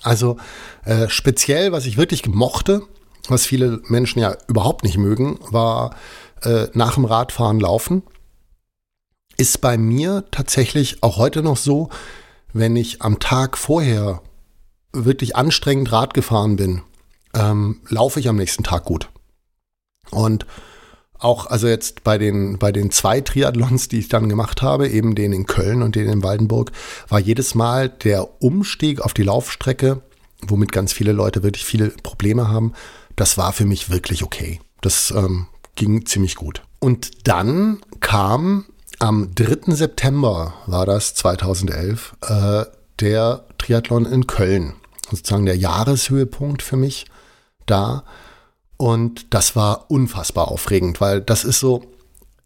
Also 0.02 0.38
äh, 0.86 1.10
speziell, 1.10 1.72
was 1.72 1.86
ich 1.86 1.98
wirklich 1.98 2.26
mochte, 2.28 2.84
was 3.28 3.46
viele 3.46 3.82
Menschen 3.88 4.20
ja 4.20 4.38
überhaupt 4.48 4.84
nicht 4.84 4.98
mögen, 4.98 5.40
war 5.50 5.96
äh, 6.44 6.68
nach 6.74 6.94
dem 6.94 7.06
Radfahren 7.06 7.60
laufen. 7.60 8.04
Ist 9.38 9.60
bei 9.60 9.78
mir 9.78 10.24
tatsächlich 10.32 11.04
auch 11.04 11.18
heute 11.18 11.42
noch 11.42 11.58
so, 11.58 11.90
wenn 12.54 12.76
ich 12.78 13.02
am 13.02 13.20
Tag 13.20 13.58
vorher 13.58 14.22
wirklich 14.94 15.36
anstrengend 15.36 15.92
Rad 15.92 16.14
gefahren 16.14 16.56
bin, 16.56 16.84
ähm, 17.34 17.82
laufe 17.90 18.20
ich 18.20 18.30
am 18.30 18.38
nächsten 18.38 18.64
Tag 18.64 18.86
gut. 18.86 19.10
Und 20.12 20.46
auch, 21.20 21.48
also 21.48 21.68
jetzt 21.68 22.04
bei 22.04 22.18
den, 22.18 22.58
bei 22.58 22.72
den 22.72 22.92
zwei 22.92 23.22
Triathlons, 23.22 23.88
die 23.88 24.00
ich 24.00 24.10
dann 24.10 24.30
gemacht 24.30 24.62
habe, 24.62 24.88
eben 24.90 25.16
den 25.16 25.34
in 25.34 25.46
Köln 25.46 25.82
und 25.82 25.96
den 25.96 26.08
in 26.08 26.24
Waldenburg, 26.24 26.72
war 27.10 27.20
jedes 27.20 27.56
Mal 27.56 27.90
der 27.90 28.42
Umstieg 28.42 29.02
auf 29.02 29.14
die 29.14 29.24
Laufstrecke, 29.24 30.02
womit 30.42 30.72
ganz 30.72 30.94
viele 30.94 31.12
Leute 31.12 31.44
wirklich 31.44 31.66
viele 31.66 31.90
Probleme 31.90 32.50
haben, 32.50 32.74
das 33.16 33.38
war 33.38 33.54
für 33.54 33.66
mich 33.66 33.90
wirklich 33.90 34.24
okay. 34.24 34.60
Das 34.82 35.12
ähm, 35.16 35.48
ging 35.76 36.06
ziemlich 36.06 36.36
gut. 36.36 36.62
Und 36.80 37.28
dann 37.28 37.80
kam 38.00 38.66
am 39.00 39.34
3. 39.34 39.74
September, 39.74 40.54
war 40.68 40.86
das 40.86 41.16
2011, 41.16 42.16
äh, 42.22 42.66
der 43.00 43.46
Triathlon 43.58 44.06
in 44.06 44.28
Köln. 44.28 44.74
Sozusagen 45.10 45.46
der 45.46 45.58
Jahreshöhepunkt 45.58 46.62
für 46.62 46.78
mich 46.78 47.06
da. 47.66 48.04
Und 48.78 49.34
das 49.34 49.56
war 49.56 49.90
unfassbar 49.90 50.50
aufregend, 50.50 51.00
weil 51.00 51.22
das 51.22 51.44
ist 51.44 51.60
so, 51.60 51.84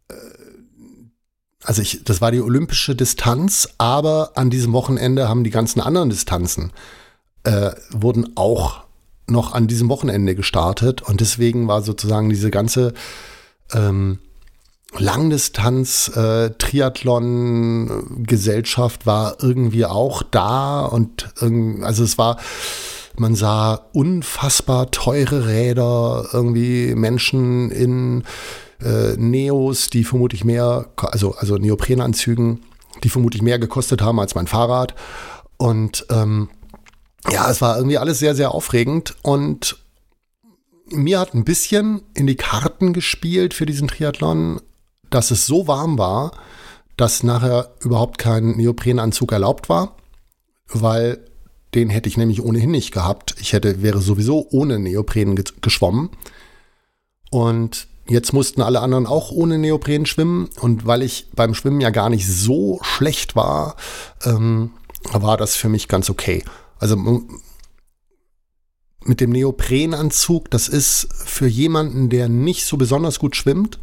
äh, 0.09 0.13
also 1.63 1.81
ich, 1.81 2.03
das 2.03 2.21
war 2.21 2.31
die 2.31 2.41
olympische 2.41 2.95
Distanz, 2.95 3.69
aber 3.77 4.31
an 4.35 4.49
diesem 4.49 4.73
Wochenende 4.73 5.27
haben 5.27 5.43
die 5.43 5.49
ganzen 5.49 5.81
anderen 5.81 6.09
Distanzen, 6.09 6.71
äh, 7.43 7.71
wurden 7.91 8.35
auch 8.35 8.83
noch 9.27 9.53
an 9.53 9.67
diesem 9.67 9.89
Wochenende 9.89 10.35
gestartet. 10.35 11.01
Und 11.01 11.21
deswegen 11.21 11.67
war 11.67 11.81
sozusagen 11.81 12.29
diese 12.29 12.51
ganze 12.51 12.93
ähm, 13.73 14.19
Langdistanz 14.97 16.11
äh, 16.15 16.49
Gesellschaft 18.23 19.05
war 19.05 19.37
irgendwie 19.41 19.85
auch 19.85 20.23
da 20.23 20.85
und 20.85 21.29
also 21.83 22.03
es 22.03 22.17
war 22.17 22.37
man 23.19 23.35
sah 23.35 23.89
unfassbar 23.93 24.91
teure 24.91 25.47
Räder, 25.47 26.29
irgendwie 26.31 26.95
Menschen 26.95 27.71
in 27.71 28.23
äh, 28.81 29.15
Neos, 29.17 29.89
die 29.89 30.03
vermutlich 30.03 30.43
mehr, 30.43 30.89
also, 30.95 31.35
also 31.35 31.57
Neoprenanzügen, 31.57 32.61
die 33.03 33.09
vermutlich 33.09 33.41
mehr 33.41 33.59
gekostet 33.59 34.01
haben 34.01 34.19
als 34.19 34.35
mein 34.35 34.47
Fahrrad. 34.47 34.95
Und 35.57 36.05
ähm, 36.09 36.49
ja, 37.29 37.49
es 37.49 37.61
war 37.61 37.77
irgendwie 37.77 37.97
alles 37.97 38.19
sehr, 38.19 38.35
sehr 38.35 38.53
aufregend 38.53 39.15
und 39.23 39.77
mir 40.91 41.19
hat 41.19 41.33
ein 41.33 41.43
bisschen 41.43 42.01
in 42.15 42.25
die 42.25 42.35
Karten 42.35 42.93
gespielt 42.93 43.53
für 43.53 43.65
diesen 43.65 43.87
Triathlon, 43.87 44.61
dass 45.09 45.31
es 45.31 45.45
so 45.45 45.67
warm 45.67 45.97
war, 45.97 46.31
dass 46.97 47.23
nachher 47.23 47.75
überhaupt 47.81 48.17
kein 48.17 48.51
Neoprenanzug 48.51 49.31
erlaubt 49.31 49.69
war, 49.69 49.97
weil 50.67 51.28
den 51.75 51.89
hätte 51.89 52.09
ich 52.09 52.17
nämlich 52.17 52.41
ohnehin 52.41 52.71
nicht 52.71 52.91
gehabt. 52.91 53.35
Ich 53.39 53.53
hätte, 53.53 53.81
wäre 53.81 54.01
sowieso 54.01 54.47
ohne 54.49 54.79
Neopren 54.79 55.41
geschwommen. 55.61 56.09
Und 57.29 57.87
jetzt 58.07 58.33
mussten 58.33 58.61
alle 58.61 58.81
anderen 58.81 59.05
auch 59.05 59.31
ohne 59.31 59.57
Neopren 59.59 60.05
schwimmen. 60.05 60.49
Und 60.59 60.85
weil 60.85 61.03
ich 61.03 61.27
beim 61.35 61.53
Schwimmen 61.53 61.81
ja 61.81 61.91
gar 61.91 62.09
nicht 62.09 62.27
so 62.27 62.79
schlecht 62.81 63.35
war, 63.35 63.75
ähm, 64.23 64.71
war 65.11 65.37
das 65.37 65.55
für 65.55 65.69
mich 65.69 65.87
ganz 65.87 66.09
okay. 66.09 66.43
Also 66.79 66.97
mit 69.03 69.21
dem 69.21 69.31
Neoprenanzug, 69.31 70.49
das 70.49 70.67
ist 70.67 71.07
für 71.13 71.47
jemanden, 71.47 72.09
der 72.09 72.29
nicht 72.29 72.65
so 72.65 72.77
besonders 72.77 73.19
gut 73.19 73.35
schwimmt, 73.35 73.79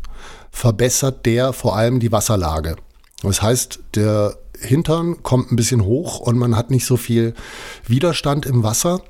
verbessert 0.50 1.24
der 1.26 1.52
vor 1.52 1.76
allem 1.76 2.00
die 2.00 2.12
Wasserlage. 2.12 2.76
Das 3.22 3.42
heißt, 3.42 3.80
der 3.94 4.36
Hintern 4.60 5.22
kommt 5.22 5.50
ein 5.50 5.56
bisschen 5.56 5.84
hoch 5.84 6.20
und 6.20 6.38
man 6.38 6.56
hat 6.56 6.70
nicht 6.70 6.86
so 6.86 6.96
viel 6.96 7.34
Widerstand 7.86 8.46
im 8.46 8.62
Wasser. 8.62 9.02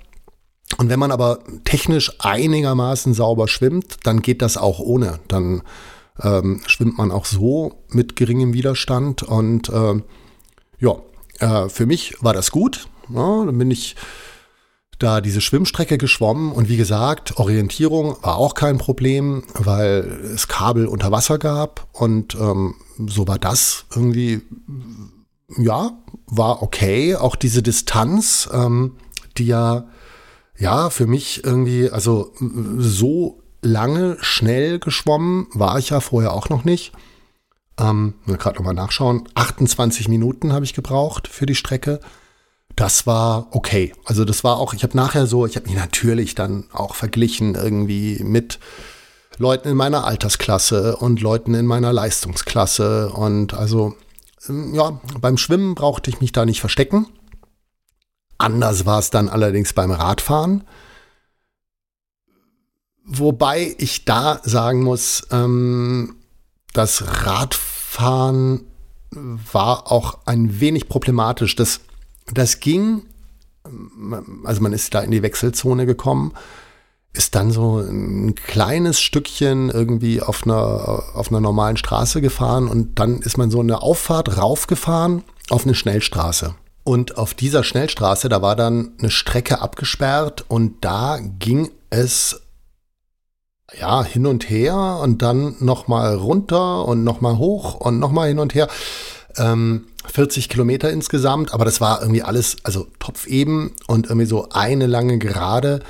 Und 0.79 0.89
wenn 0.89 0.99
man 0.99 1.13
aber 1.13 1.41
technisch 1.65 2.13
einigermaßen 2.19 3.15
sauber 3.15 3.49
schwimmt, 3.49 3.99
dann 4.03 4.21
geht 4.21 4.43
das 4.43 4.57
auch 4.57 4.81
ohne. 4.81 5.21
Dann 5.29 5.63
ähm, 6.23 6.61
schwimmt 6.67 6.99
man 6.99 7.13
auch 7.13 7.25
so 7.25 7.85
mit 7.89 8.17
geringem 8.17 8.53
Widerstand. 8.53 9.23
Und 9.23 9.69
äh, 9.69 10.03
ja, 10.79 10.97
äh, 11.39 11.69
für 11.69 11.87
mich 11.87 12.17
war 12.21 12.33
das 12.33 12.51
gut. 12.51 12.89
Ja, 13.09 13.45
dann 13.45 13.57
bin 13.57 13.71
ich 13.71 13.97
da 14.99 15.21
diese 15.21 15.41
Schwimmstrecke 15.41 15.99
geschwommen 15.99 16.53
und 16.53 16.69
wie 16.69 16.77
gesagt, 16.77 17.39
Orientierung 17.39 18.17
war 18.23 18.37
auch 18.37 18.55
kein 18.55 18.79
Problem, 18.79 19.43
weil 19.55 20.21
es 20.35 20.49
Kabel 20.49 20.87
unter 20.87 21.13
Wasser 21.13 21.39
gab 21.39 21.87
und 21.93 22.35
ähm, 22.35 22.77
so 23.07 23.29
war 23.29 23.39
das 23.39 23.85
irgendwie 23.95 24.41
ja, 25.49 25.99
war 26.27 26.63
okay. 26.63 27.17
Auch 27.17 27.37
diese 27.37 27.63
Distanz, 27.63 28.49
ähm, 28.53 28.97
die 29.37 29.47
ja, 29.47 29.87
ja, 30.59 30.91
für 30.91 31.07
mich 31.07 31.45
irgendwie, 31.45 31.91
also 31.91 32.33
so 32.79 33.43
lange 33.63 34.17
schnell 34.21 34.79
geschwommen 34.79 35.49
war 35.53 35.79
ich 35.79 35.91
ja 35.91 36.01
vorher 36.01 36.33
auch 36.33 36.49
noch 36.49 36.65
nicht. 36.65 36.93
Ähm, 37.79 38.15
gerade 38.27 38.57
nochmal 38.57 38.75
nachschauen. 38.75 39.29
28 39.35 40.09
Minuten 40.09 40.53
habe 40.53 40.65
ich 40.65 40.73
gebraucht 40.73 41.29
für 41.29 41.47
die 41.47 41.55
Strecke. 41.55 42.01
Das 42.75 43.07
war 43.07 43.49
okay. 43.51 43.93
Also 44.05 44.25
das 44.25 44.45
war 44.45 44.59
auch, 44.59 44.73
ich 44.75 44.83
habe 44.83 44.97
nachher 44.97 45.27
so, 45.27 45.47
ich 45.47 45.57
habe 45.57 45.67
mich 45.67 45.77
natürlich 45.77 46.35
dann 46.35 46.69
auch 46.73 46.95
verglichen 46.95 47.55
irgendwie 47.55 48.23
mit 48.23 48.59
Leuten 49.39 49.69
in 49.69 49.77
meiner 49.77 50.05
Altersklasse 50.05 50.97
und 50.97 51.21
Leuten 51.21 51.55
in 51.55 51.67
meiner 51.67 51.93
Leistungsklasse. 51.93 53.11
Und 53.11 53.53
also 53.53 53.95
ja, 54.49 55.01
beim 55.21 55.39
Schwimmen 55.39 55.75
brauchte 55.75 56.11
ich 56.11 56.21
mich 56.21 56.33
da 56.33 56.45
nicht 56.45 56.61
verstecken. 56.61 57.07
Anders 58.39 58.85
war 58.85 58.99
es 58.99 59.11
dann 59.11 59.29
allerdings 59.29 59.73
beim 59.73 59.91
Radfahren. 59.91 60.65
Wobei 63.05 63.75
ich 63.79 64.05
da 64.05 64.41
sagen 64.43 64.83
muss, 64.83 65.27
ähm, 65.31 66.17
das 66.73 67.25
Radfahren 67.25 68.67
war 69.11 69.91
auch 69.91 70.19
ein 70.27 70.61
wenig 70.61 70.89
problematisch. 70.89 71.57
Das, 71.57 71.81
das 72.33 72.61
ging, 72.61 73.03
also 74.45 74.61
man 74.61 74.73
ist 74.73 74.93
da 74.95 75.01
in 75.01 75.13
die 75.13 75.23
Wechselzone 75.23 75.87
gekommen, 75.87 76.33
ist 77.17 77.35
dann 77.35 77.51
so 77.51 77.79
ein 77.79 78.35
kleines 78.35 79.01
Stückchen 79.01 79.71
irgendwie 79.71 80.21
auf 80.21 80.45
einer, 80.45 81.03
auf 81.15 81.31
einer 81.31 81.41
normalen 81.41 81.77
Straße 81.77 82.21
gefahren 82.21 82.69
und 82.69 82.99
dann 82.99 83.21
ist 83.21 83.39
man 83.39 83.51
so 83.51 83.61
eine 83.61 83.83
Auffahrt 83.83 84.37
raufgefahren 84.37 85.25
auf 85.51 85.65
eine 85.65 85.75
Schnellstraße. 85.75 86.55
Und 86.85 87.19
auf 87.19 87.35
dieser 87.35 87.65
Schnellstraße, 87.65 88.29
da 88.29 88.43
war 88.43 88.55
dann 88.55 88.93
eine 88.99 89.11
Strecke 89.11 89.61
abgesperrt 89.61 90.45
und 90.47 90.85
da 90.85 91.19
ging 91.39 91.71
es 91.91 92.41
ja 93.79 94.05
hin 94.05 94.27
und 94.27 94.49
her 94.49 95.01
und 95.03 95.23
dann 95.23 95.57
nochmal 95.59 96.15
runter 96.15 96.87
und 96.87 97.03
nochmal 97.03 97.39
hoch 97.39 97.75
und 97.75 97.99
nochmal 97.99 98.29
hin 98.29 98.39
und 98.39 98.55
her. 98.55 98.69
Ähm, 99.37 99.87
40 100.07 100.49
Kilometer 100.49 100.91
insgesamt, 100.91 101.53
aber 101.53 101.65
das 101.65 101.81
war 101.81 102.01
irgendwie 102.01 102.23
alles, 102.23 102.57
also 102.63 102.87
topfeben 103.01 103.73
und 103.89 104.07
irgendwie 104.07 104.27
so 104.27 104.49
eine 104.51 104.87
lange 104.87 105.19
Gerade, 105.19 105.81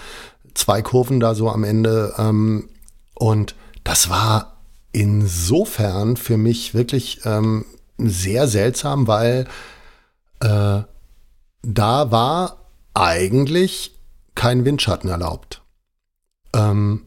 zwei 0.57 0.83
Kurven 0.83 1.21
da 1.21 1.35
so 1.35 1.51
am 1.51 1.65
Ende. 1.65 2.15
Ähm, 2.19 2.69
und 3.15 3.55
das 3.85 4.09
war 4.09 4.57
insofern 4.93 6.17
für 6.17 6.37
mich 6.37 6.75
wirklich 6.75 7.21
ähm, 7.25 7.67
sehr 7.99 8.49
seltsam, 8.49 9.07
weil 9.07 9.47
äh, 10.41 10.83
da 11.63 12.11
war 12.11 12.57
eigentlich 12.95 13.95
kein 14.35 14.65
Windschatten 14.65 15.11
erlaubt. 15.11 15.63
Ähm, 16.55 17.03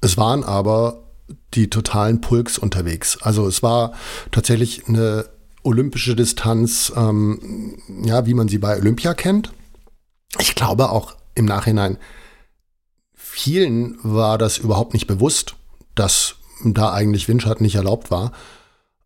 es 0.00 0.16
waren 0.16 0.44
aber 0.44 1.02
die 1.54 1.70
totalen 1.70 2.20
Pulks 2.20 2.58
unterwegs. 2.58 3.18
Also 3.22 3.46
es 3.46 3.62
war 3.62 3.92
tatsächlich 4.30 4.88
eine 4.88 5.26
olympische 5.62 6.16
Distanz, 6.16 6.92
ähm, 6.96 7.78
ja, 8.04 8.26
wie 8.26 8.34
man 8.34 8.48
sie 8.48 8.58
bei 8.58 8.76
Olympia 8.76 9.14
kennt. 9.14 9.52
Ich 10.38 10.54
glaube 10.54 10.90
auch 10.90 11.14
im 11.34 11.44
Nachhinein, 11.44 11.98
vielen 13.14 13.98
war 14.02 14.38
das 14.38 14.58
überhaupt 14.58 14.92
nicht 14.92 15.06
bewusst, 15.06 15.56
dass 15.94 16.36
da 16.64 16.92
eigentlich 16.92 17.28
Windschatten 17.28 17.64
nicht 17.64 17.74
erlaubt 17.74 18.10
war. 18.10 18.32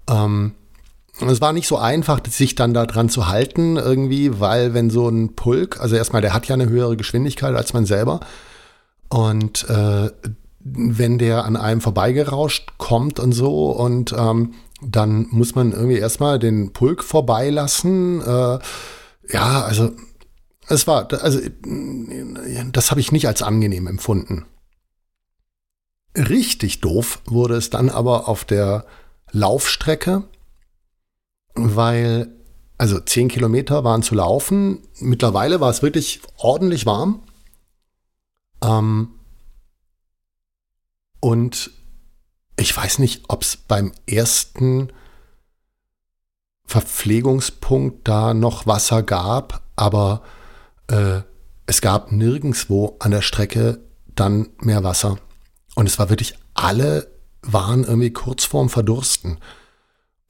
Ähm, 0.09 0.55
es 1.21 1.41
war 1.41 1.53
nicht 1.53 1.67
so 1.67 1.79
einfach, 1.79 2.21
sich 2.29 2.55
dann 2.55 2.75
da 2.75 2.85
dran 2.85 3.09
zu 3.09 3.29
halten 3.29 3.77
irgendwie, 3.77 4.39
weil 4.39 4.75
wenn 4.75 4.91
so 4.91 5.09
ein 5.09 5.35
Pulk, 5.35 5.81
also 5.81 5.97
erstmal, 5.97 6.21
der 6.21 6.35
hat 6.35 6.47
ja 6.47 6.55
eine 6.55 6.69
höhere 6.69 6.97
Geschwindigkeit 6.97 7.55
als 7.55 7.73
man 7.73 7.87
selber. 7.87 8.21
Und 9.09 9.69
äh, 9.71 10.11
wenn 10.61 11.19
der 11.19 11.45
an 11.45 11.57
einem 11.57 11.81
vorbeigerauscht 11.81 12.73
kommt 12.77 13.21
und 13.21 13.33
so 13.33 13.71
und 13.71 14.12
ähm, 14.12 14.55
dann 14.83 15.27
muss 15.31 15.55
man 15.55 15.73
irgendwie 15.73 15.99
erstmal 15.99 16.39
den 16.39 16.73
Pulk 16.73 17.03
vorbeilassen. 17.03 18.21
Äh, 18.21 18.59
ja, 19.33 19.62
also 19.62 19.93
es 20.68 20.87
war, 20.87 21.12
also 21.12 21.40
das 22.72 22.90
habe 22.90 23.00
ich 23.00 23.12
nicht 23.12 23.26
als 23.26 23.42
angenehm 23.42 23.87
empfunden. 23.87 24.46
Richtig 26.16 26.81
doof 26.81 27.20
wurde 27.26 27.57
es 27.57 27.70
dann 27.70 27.90
aber 27.90 28.29
auf 28.29 28.44
der 28.44 28.87
Laufstrecke, 29.33 30.24
weil, 31.55 32.29
also 32.79 32.98
zehn 33.00 33.29
Kilometer 33.29 33.85
waren 33.85 34.02
zu 34.02 34.14
laufen. 34.14 34.87
Mittlerweile 34.98 35.61
war 35.61 35.70
es 35.70 35.83
wirklich 35.83 36.20
ordentlich 36.38 36.87
warm. 36.87 37.22
Ähm, 38.62 39.11
und 41.20 41.70
ich 42.59 42.74
weiß 42.74 42.98
nicht, 42.98 43.24
ob 43.29 43.42
es 43.42 43.57
beim 43.57 43.92
ersten 44.07 44.92
Verpflegungspunkt 46.64 48.09
da 48.09 48.35
noch 48.35 48.66
Wasser 48.66 49.02
gab, 49.02 49.62
aber 49.76 50.22
äh, 50.88 51.20
es 51.66 51.81
gab 51.81 52.12
nirgendwo 52.12 52.96
an 53.01 53.11
der 53.11 53.22
Strecke 53.22 53.81
dann 54.14 54.49
mehr 54.61 54.85
Wasser. 54.85 55.18
Und 55.75 55.87
es 55.87 55.99
war 55.99 56.09
wirklich, 56.09 56.38
alle 56.55 57.09
waren 57.42 57.85
irgendwie 57.85 58.12
kurz 58.12 58.44
vorm 58.44 58.68
Verdursten. 58.68 59.38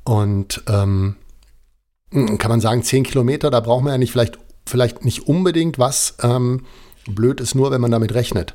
Und 0.04 0.62
ähm, 0.68 1.16
kann 2.10 2.50
man 2.50 2.60
sagen, 2.60 2.82
zehn 2.82 3.04
Kilometer, 3.04 3.50
da 3.50 3.60
braucht 3.60 3.84
man 3.84 3.92
ja 3.92 3.98
nicht 3.98 4.12
vielleicht, 4.12 4.38
vielleicht 4.66 5.04
nicht 5.04 5.26
unbedingt 5.28 5.78
was. 5.78 6.16
Ähm, 6.22 6.64
blöd 7.06 7.40
ist 7.40 7.54
nur, 7.54 7.70
wenn 7.70 7.80
man 7.80 7.90
damit 7.90 8.14
rechnet. 8.14 8.54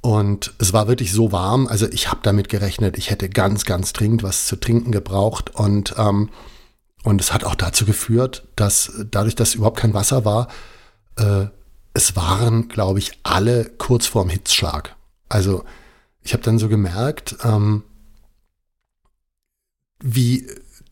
Und 0.00 0.54
es 0.58 0.72
war 0.72 0.86
wirklich 0.86 1.12
so 1.12 1.32
warm, 1.32 1.66
also 1.66 1.86
ich 1.90 2.08
habe 2.08 2.20
damit 2.22 2.48
gerechnet, 2.48 2.96
ich 2.96 3.10
hätte 3.10 3.28
ganz, 3.28 3.64
ganz 3.64 3.92
dringend 3.92 4.22
was 4.22 4.46
zu 4.46 4.56
trinken 4.56 4.92
gebraucht. 4.92 5.54
Und, 5.54 5.94
ähm, 5.98 6.30
und 7.02 7.20
es 7.20 7.32
hat 7.32 7.44
auch 7.44 7.56
dazu 7.56 7.84
geführt, 7.84 8.46
dass 8.54 8.92
dadurch, 9.10 9.34
dass 9.34 9.54
überhaupt 9.54 9.78
kein 9.78 9.94
Wasser 9.94 10.24
war, 10.24 10.48
äh, 11.16 11.46
es 11.94 12.14
waren, 12.16 12.68
glaube 12.68 12.98
ich, 12.98 13.12
alle 13.22 13.64
kurz 13.78 14.06
vorm 14.06 14.28
Hitzschlag. 14.28 14.96
Also 15.28 15.64
ich 16.22 16.32
habe 16.32 16.42
dann 16.42 16.58
so 16.58 16.68
gemerkt, 16.68 17.36
ähm, 17.42 17.84
wie 20.00 20.46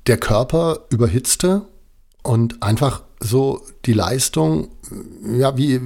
der 0.06 0.18
Körper 0.18 0.86
überhitzte 0.90 1.66
und 2.22 2.62
einfach 2.62 3.02
so 3.20 3.62
die 3.84 3.92
Leistung, 3.92 4.68
ja, 5.26 5.56
wie, 5.56 5.80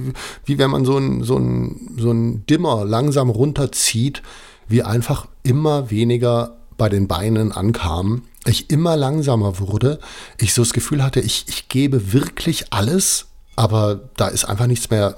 wie 0.45 0.57
wenn 0.57 0.71
man 0.71 0.85
so 0.85 0.97
ein, 0.97 1.23
so 1.23 1.37
ein, 1.37 1.95
so 1.97 2.11
ein 2.11 2.45
Dimmer 2.45 2.85
langsam 2.85 3.29
runterzieht, 3.29 4.21
wie 4.67 4.83
einfach 4.83 5.27
immer 5.43 5.89
weniger 5.89 6.57
bei 6.77 6.89
den 6.89 7.07
Beinen 7.07 7.51
ankam, 7.51 8.23
ich 8.45 8.69
immer 8.69 8.95
langsamer 8.95 9.59
wurde, 9.59 9.99
ich 10.37 10.53
so 10.53 10.61
das 10.61 10.73
Gefühl 10.73 11.03
hatte, 11.03 11.19
ich, 11.19 11.45
ich 11.47 11.69
gebe 11.69 12.13
wirklich 12.13 12.71
alles, 12.71 13.28
aber 13.59 14.09
da 14.15 14.29
ist 14.29 14.45
einfach 14.45 14.67
nichts 14.67 14.89
mehr, 14.89 15.17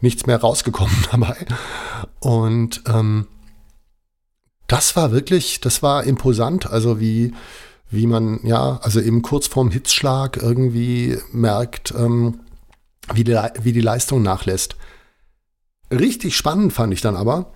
nichts 0.00 0.24
mehr 0.24 0.40
rausgekommen 0.40 0.96
dabei. 1.12 1.36
Und 2.18 2.82
ähm, 2.86 3.26
das 4.66 4.96
war 4.96 5.12
wirklich, 5.12 5.60
das 5.60 5.82
war 5.82 6.04
imposant, 6.04 6.70
also 6.70 6.98
wie, 6.98 7.34
wie 7.90 8.06
man, 8.06 8.40
ja, 8.42 8.78
also 8.82 9.02
eben 9.02 9.20
kurz 9.20 9.48
vorm 9.48 9.70
Hitzschlag 9.70 10.38
irgendwie 10.38 11.18
merkt, 11.30 11.92
ähm, 11.94 12.40
wie, 13.12 13.24
die, 13.24 13.38
wie 13.60 13.74
die 13.74 13.82
Leistung 13.82 14.22
nachlässt. 14.22 14.76
Richtig 15.90 16.38
spannend 16.38 16.72
fand 16.72 16.94
ich 16.94 17.02
dann 17.02 17.16
aber, 17.16 17.52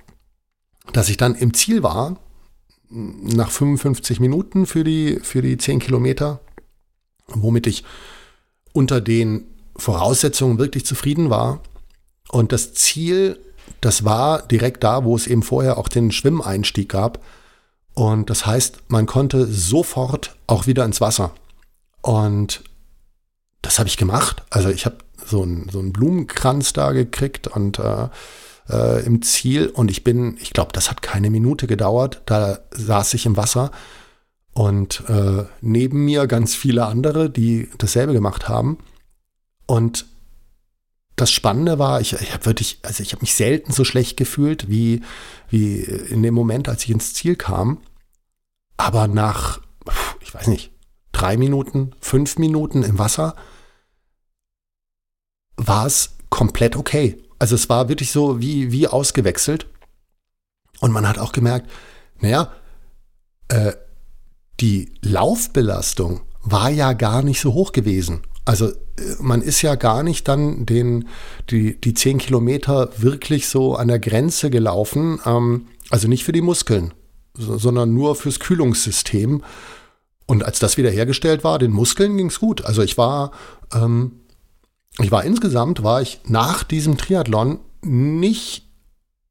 dass 0.92 1.08
ich 1.08 1.16
dann 1.16 1.34
im 1.36 1.54
Ziel 1.54 1.82
war, 1.82 2.20
nach 2.90 3.50
55 3.50 4.20
Minuten 4.20 4.66
für 4.66 4.84
die, 4.84 5.20
für 5.22 5.40
die 5.40 5.56
10 5.56 5.78
Kilometer, 5.78 6.40
womit 7.28 7.66
ich 7.66 7.82
unter 8.74 9.00
den 9.00 9.53
Voraussetzungen 9.76 10.58
wirklich 10.58 10.86
zufrieden 10.86 11.30
war. 11.30 11.60
Und 12.28 12.52
das 12.52 12.74
Ziel, 12.74 13.38
das 13.80 14.04
war 14.04 14.42
direkt 14.42 14.84
da, 14.84 15.04
wo 15.04 15.16
es 15.16 15.26
eben 15.26 15.42
vorher 15.42 15.78
auch 15.78 15.88
den 15.88 16.12
Schwimmeinstieg 16.12 16.88
gab. 16.88 17.20
Und 17.94 18.30
das 18.30 18.46
heißt, 18.46 18.78
man 18.88 19.06
konnte 19.06 19.46
sofort 19.46 20.36
auch 20.46 20.66
wieder 20.66 20.84
ins 20.84 21.00
Wasser. 21.00 21.32
Und 22.02 22.62
das 23.62 23.78
habe 23.78 23.88
ich 23.88 23.96
gemacht. 23.96 24.42
Also 24.50 24.68
ich 24.68 24.84
habe 24.84 24.98
so 25.24 25.42
einen 25.42 25.68
so 25.70 25.78
einen 25.78 25.92
Blumenkranz 25.92 26.72
da 26.72 26.92
gekriegt 26.92 27.46
und 27.46 27.78
äh, 27.78 28.08
äh, 28.68 29.04
im 29.04 29.22
Ziel. 29.22 29.68
Und 29.68 29.90
ich 29.90 30.04
bin, 30.04 30.36
ich 30.40 30.52
glaube, 30.52 30.72
das 30.72 30.90
hat 30.90 31.02
keine 31.02 31.30
Minute 31.30 31.66
gedauert. 31.66 32.22
Da 32.26 32.58
saß 32.70 33.14
ich 33.14 33.26
im 33.26 33.36
Wasser 33.36 33.70
und 34.52 35.02
äh, 35.08 35.44
neben 35.60 36.04
mir 36.04 36.26
ganz 36.26 36.54
viele 36.54 36.86
andere, 36.86 37.30
die 37.30 37.68
dasselbe 37.78 38.12
gemacht 38.12 38.48
haben. 38.48 38.78
Und 39.66 40.06
das 41.16 41.30
Spannende 41.30 41.78
war, 41.78 42.00
ich, 42.00 42.12
ich 42.14 42.32
habe 42.32 42.46
wirklich, 42.46 42.78
also 42.82 43.02
ich 43.02 43.12
habe 43.12 43.20
mich 43.20 43.34
selten 43.34 43.72
so 43.72 43.84
schlecht 43.84 44.16
gefühlt 44.16 44.68
wie, 44.68 45.02
wie 45.48 45.80
in 45.80 46.22
dem 46.22 46.34
Moment, 46.34 46.68
als 46.68 46.84
ich 46.84 46.90
ins 46.90 47.14
Ziel 47.14 47.36
kam. 47.36 47.80
Aber 48.76 49.06
nach, 49.06 49.60
ich 50.20 50.34
weiß 50.34 50.48
nicht, 50.48 50.72
drei 51.12 51.36
Minuten, 51.36 51.92
fünf 52.00 52.38
Minuten 52.38 52.82
im 52.82 52.98
Wasser 52.98 53.36
war 55.56 55.86
es 55.86 56.16
komplett 56.30 56.74
okay. 56.74 57.22
Also 57.38 57.54
es 57.54 57.68
war 57.68 57.88
wirklich 57.88 58.10
so 58.10 58.40
wie, 58.40 58.72
wie 58.72 58.88
ausgewechselt. 58.88 59.68
Und 60.80 60.90
man 60.90 61.06
hat 61.06 61.18
auch 61.18 61.30
gemerkt, 61.30 61.70
naja, 62.18 62.52
äh, 63.48 63.72
die 64.60 64.94
Laufbelastung 65.00 66.22
war 66.42 66.70
ja 66.70 66.92
gar 66.92 67.22
nicht 67.22 67.40
so 67.40 67.54
hoch 67.54 67.72
gewesen. 67.72 68.22
Also 68.44 68.72
man 69.20 69.42
ist 69.42 69.62
ja 69.62 69.74
gar 69.74 70.02
nicht 70.02 70.28
dann 70.28 70.66
den, 70.66 71.08
die, 71.50 71.80
die 71.80 71.94
zehn 71.94 72.18
Kilometer 72.18 72.90
wirklich 72.98 73.48
so 73.48 73.74
an 73.74 73.88
der 73.88 73.98
Grenze 73.98 74.50
gelaufen. 74.50 75.20
Ähm, 75.24 75.66
also 75.90 76.08
nicht 76.08 76.24
für 76.24 76.32
die 76.32 76.42
Muskeln, 76.42 76.92
so, 77.36 77.58
sondern 77.58 77.94
nur 77.94 78.16
fürs 78.16 78.40
Kühlungssystem. 78.40 79.42
Und 80.26 80.44
als 80.44 80.58
das 80.58 80.76
wiederhergestellt 80.76 81.44
war, 81.44 81.58
den 81.58 81.70
Muskeln 81.70 82.16
ging 82.16 82.28
es 82.28 82.40
gut. 82.40 82.64
Also 82.64 82.82
ich 82.82 82.96
war, 82.98 83.32
ähm, 83.72 84.20
ich 85.00 85.10
war 85.10 85.24
insgesamt, 85.24 85.82
war 85.82 86.02
ich 86.02 86.20
nach 86.26 86.64
diesem 86.64 86.96
Triathlon 86.96 87.60
nicht 87.82 88.64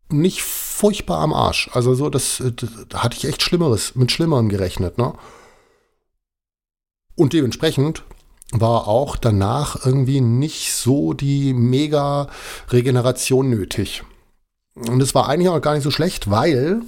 nicht 0.10 0.43
furchtbar 0.43 1.19
am 1.19 1.34
Arsch. 1.34 1.69
Also 1.73 1.95
so, 1.95 2.10
das, 2.10 2.41
das 2.56 2.69
da 2.89 3.04
hatte 3.04 3.17
ich 3.17 3.26
echt 3.26 3.41
Schlimmeres, 3.41 3.95
mit 3.95 4.12
Schlimmerem 4.12 4.49
gerechnet, 4.49 4.97
ne? 4.97 5.13
Und 7.15 7.34
dementsprechend 7.34 8.04
war 8.59 8.87
auch 8.87 9.17
danach 9.17 9.85
irgendwie 9.85 10.21
nicht 10.21 10.73
so 10.73 11.13
die 11.13 11.53
mega 11.53 12.27
Regeneration 12.69 13.49
nötig. 13.49 14.03
Und 14.75 15.01
es 15.01 15.13
war 15.13 15.27
eigentlich 15.27 15.49
auch 15.49 15.61
gar 15.61 15.73
nicht 15.73 15.83
so 15.83 15.91
schlecht, 15.91 16.29
weil 16.29 16.81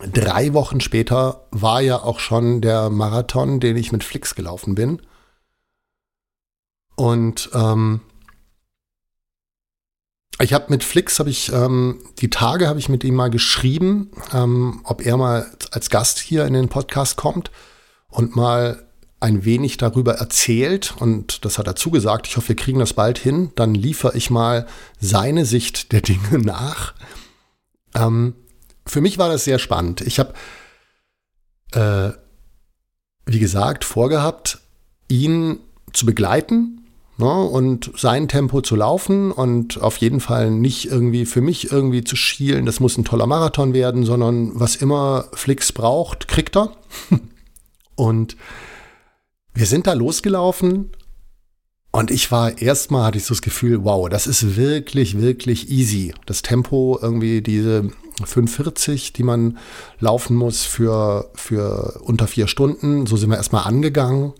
drei 0.00 0.52
Wochen 0.52 0.80
später 0.80 1.46
war 1.50 1.80
ja 1.80 2.02
auch 2.02 2.18
schon 2.18 2.60
der 2.60 2.90
Marathon, 2.90 3.60
den 3.60 3.76
ich 3.76 3.92
mit 3.92 4.04
Flix 4.04 4.34
gelaufen 4.34 4.74
bin. 4.74 5.00
Und 6.96 7.50
ähm, 7.54 8.00
ich 10.40 10.52
habe 10.52 10.66
mit 10.68 10.84
Flix, 10.84 11.18
habe 11.18 11.30
ich 11.30 11.52
ähm, 11.52 12.04
die 12.18 12.30
Tage 12.30 12.68
habe 12.68 12.78
ich 12.78 12.88
mit 12.88 13.04
ihm 13.04 13.14
mal 13.14 13.30
geschrieben, 13.30 14.10
ähm, 14.32 14.80
ob 14.84 15.04
er 15.04 15.16
mal 15.16 15.50
als 15.70 15.90
Gast 15.90 16.18
hier 16.18 16.44
in 16.44 16.54
den 16.54 16.68
Podcast 16.68 17.16
kommt 17.16 17.50
und 18.08 18.36
mal 18.36 18.88
ein 19.24 19.46
wenig 19.46 19.78
darüber 19.78 20.16
erzählt 20.16 20.94
und 20.98 21.46
das 21.46 21.58
hat 21.58 21.66
er 21.66 21.76
zugesagt. 21.76 22.26
Ich 22.26 22.36
hoffe, 22.36 22.48
wir 22.48 22.56
kriegen 22.56 22.78
das 22.78 22.92
bald 22.92 23.16
hin. 23.16 23.52
Dann 23.54 23.74
liefere 23.74 24.14
ich 24.18 24.28
mal 24.28 24.66
seine 25.00 25.46
Sicht 25.46 25.92
der 25.92 26.02
Dinge 26.02 26.38
nach. 26.44 26.92
Ähm, 27.94 28.34
für 28.86 29.00
mich 29.00 29.16
war 29.16 29.30
das 29.30 29.44
sehr 29.44 29.58
spannend. 29.58 30.02
Ich 30.02 30.18
habe, 30.18 30.34
äh, 31.72 32.12
wie 33.24 33.38
gesagt, 33.38 33.86
vorgehabt, 33.86 34.58
ihn 35.08 35.58
zu 35.94 36.04
begleiten 36.04 36.86
ne, 37.16 37.44
und 37.44 37.92
sein 37.96 38.28
Tempo 38.28 38.60
zu 38.60 38.76
laufen 38.76 39.32
und 39.32 39.80
auf 39.80 39.96
jeden 39.96 40.20
Fall 40.20 40.50
nicht 40.50 40.84
irgendwie 40.90 41.24
für 41.24 41.40
mich 41.40 41.72
irgendwie 41.72 42.04
zu 42.04 42.14
schielen, 42.14 42.66
das 42.66 42.78
muss 42.78 42.98
ein 42.98 43.06
toller 43.06 43.26
Marathon 43.26 43.72
werden, 43.72 44.04
sondern 44.04 44.50
was 44.60 44.76
immer 44.76 45.28
Flix 45.32 45.72
braucht, 45.72 46.28
kriegt 46.28 46.58
er. 46.58 46.72
und 47.94 48.36
wir 49.54 49.66
sind 49.66 49.86
da 49.86 49.92
losgelaufen 49.92 50.90
und 51.94 52.10
ich 52.10 52.32
war 52.32 52.60
erstmal 52.60 53.04
hatte 53.04 53.18
ich 53.18 53.24
so 53.24 53.34
das 53.34 53.42
Gefühl, 53.42 53.84
wow, 53.84 54.08
das 54.08 54.26
ist 54.26 54.56
wirklich, 54.56 55.20
wirklich 55.20 55.70
easy. 55.70 56.12
Das 56.26 56.42
Tempo, 56.42 56.98
irgendwie 57.00 57.40
diese 57.40 57.88
540, 58.24 59.12
die 59.12 59.22
man 59.22 59.58
laufen 60.00 60.36
muss 60.36 60.64
für, 60.64 61.30
für 61.36 62.00
unter 62.02 62.26
vier 62.26 62.48
Stunden. 62.48 63.06
So 63.06 63.16
sind 63.16 63.30
wir 63.30 63.36
erstmal 63.36 63.62
angegangen. 63.62 64.32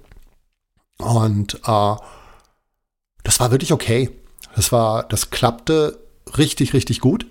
Und 0.98 1.61
äh, 1.64 1.94
das 3.22 3.38
war 3.38 3.53
wirklich 3.53 3.72
okay. 3.72 4.11
Das 4.57 4.72
war, 4.72 5.05
das 5.05 5.31
klappte 5.31 6.00
richtig, 6.37 6.74
richtig 6.74 6.98
gut. 6.98 7.27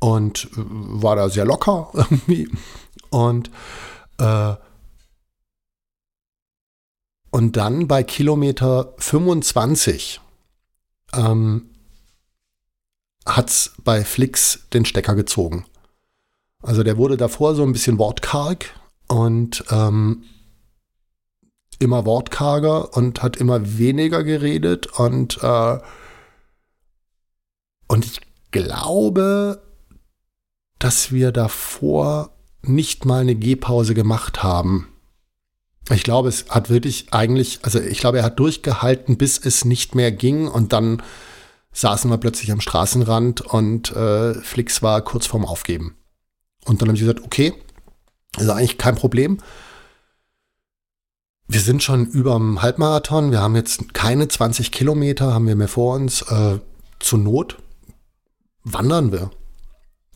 Und 0.00 0.48
äh, 0.56 0.56
war 0.56 1.16
da 1.16 1.28
sehr 1.28 1.44
locker 1.44 1.90
irgendwie. 1.94 2.48
Und 3.10 3.50
äh, 4.18 4.54
und 7.38 7.56
dann 7.56 7.86
bei 7.86 8.02
Kilometer 8.02 8.94
25 8.98 10.20
ähm, 11.14 11.70
hat 13.24 13.48
es 13.48 13.74
bei 13.84 14.04
Flix 14.04 14.66
den 14.72 14.84
Stecker 14.84 15.14
gezogen. 15.14 15.64
Also 16.64 16.82
der 16.82 16.96
wurde 16.96 17.16
davor 17.16 17.54
so 17.54 17.62
ein 17.62 17.70
bisschen 17.70 17.96
wortkarg 17.96 18.74
und 19.06 19.62
ähm, 19.70 20.24
immer 21.78 22.04
wortkarger 22.06 22.96
und 22.96 23.22
hat 23.22 23.36
immer 23.36 23.78
weniger 23.78 24.24
geredet 24.24 24.88
und 24.98 25.38
äh, 25.40 25.78
und 27.86 28.04
ich 28.04 28.20
glaube, 28.50 29.62
dass 30.80 31.12
wir 31.12 31.30
davor 31.30 32.30
nicht 32.62 33.04
mal 33.04 33.20
eine 33.20 33.36
Gehpause 33.36 33.94
gemacht 33.94 34.42
haben. 34.42 34.88
Ich 35.90 36.02
glaube, 36.02 36.28
es 36.28 36.46
hat 36.50 36.68
wirklich 36.70 37.06
eigentlich, 37.12 37.60
also 37.62 37.80
ich 37.80 37.98
glaube, 37.98 38.18
er 38.18 38.24
hat 38.24 38.38
durchgehalten, 38.38 39.16
bis 39.16 39.38
es 39.38 39.64
nicht 39.64 39.94
mehr 39.94 40.12
ging 40.12 40.46
und 40.46 40.72
dann 40.72 41.02
saßen 41.72 42.10
wir 42.10 42.18
plötzlich 42.18 42.52
am 42.52 42.60
Straßenrand 42.60 43.40
und 43.40 43.92
äh, 43.92 44.34
Flix 44.34 44.82
war 44.82 45.00
kurz 45.02 45.26
vorm 45.26 45.46
Aufgeben. 45.46 45.96
Und 46.66 46.82
dann 46.82 46.88
habe 46.88 46.96
ich 46.96 47.02
gesagt, 47.02 47.24
okay, 47.24 47.54
ist 48.36 48.48
eigentlich 48.50 48.78
kein 48.78 48.96
Problem. 48.96 49.38
Wir 51.46 51.60
sind 51.60 51.82
schon 51.82 52.06
über 52.06 52.34
dem 52.34 52.60
Halbmarathon, 52.60 53.30
wir 53.30 53.40
haben 53.40 53.56
jetzt 53.56 53.94
keine 53.94 54.28
20 54.28 54.70
Kilometer, 54.70 55.32
haben 55.32 55.46
wir 55.46 55.56
mehr 55.56 55.68
vor 55.68 55.94
uns. 55.94 56.22
Äh, 56.22 56.58
zur 56.98 57.18
Not 57.18 57.58
wandern 58.64 59.12
wir. 59.12 59.30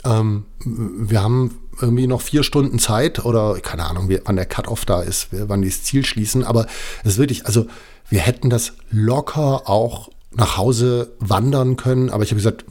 Ähm, 0.05 0.45
wir 0.65 1.23
haben 1.23 1.59
irgendwie 1.81 2.07
noch 2.07 2.21
vier 2.21 2.43
Stunden 2.43 2.79
Zeit 2.79 3.25
oder 3.25 3.59
keine 3.61 3.85
Ahnung, 3.85 4.11
wann 4.25 4.37
der 4.37 4.47
Cut-Off 4.47 4.85
da 4.85 5.03
ist, 5.03 5.29
wann 5.31 5.63
die 5.63 5.69
das 5.69 5.83
Ziel 5.85 6.05
schließen. 6.05 6.45
Aber 6.45 6.67
es 7.03 7.13
ist 7.13 7.19
wirklich, 7.19 7.47
also 7.47 7.67
wir 8.09 8.21
hätten 8.21 8.51
das 8.51 8.75
locker 8.91 9.69
auch 9.69 10.11
nach 10.35 10.57
Hause 10.57 11.13
wandern 11.19 11.77
können. 11.77 12.11
Aber 12.11 12.25
ich 12.25 12.31
habe 12.31 12.39
gesagt, 12.39 12.65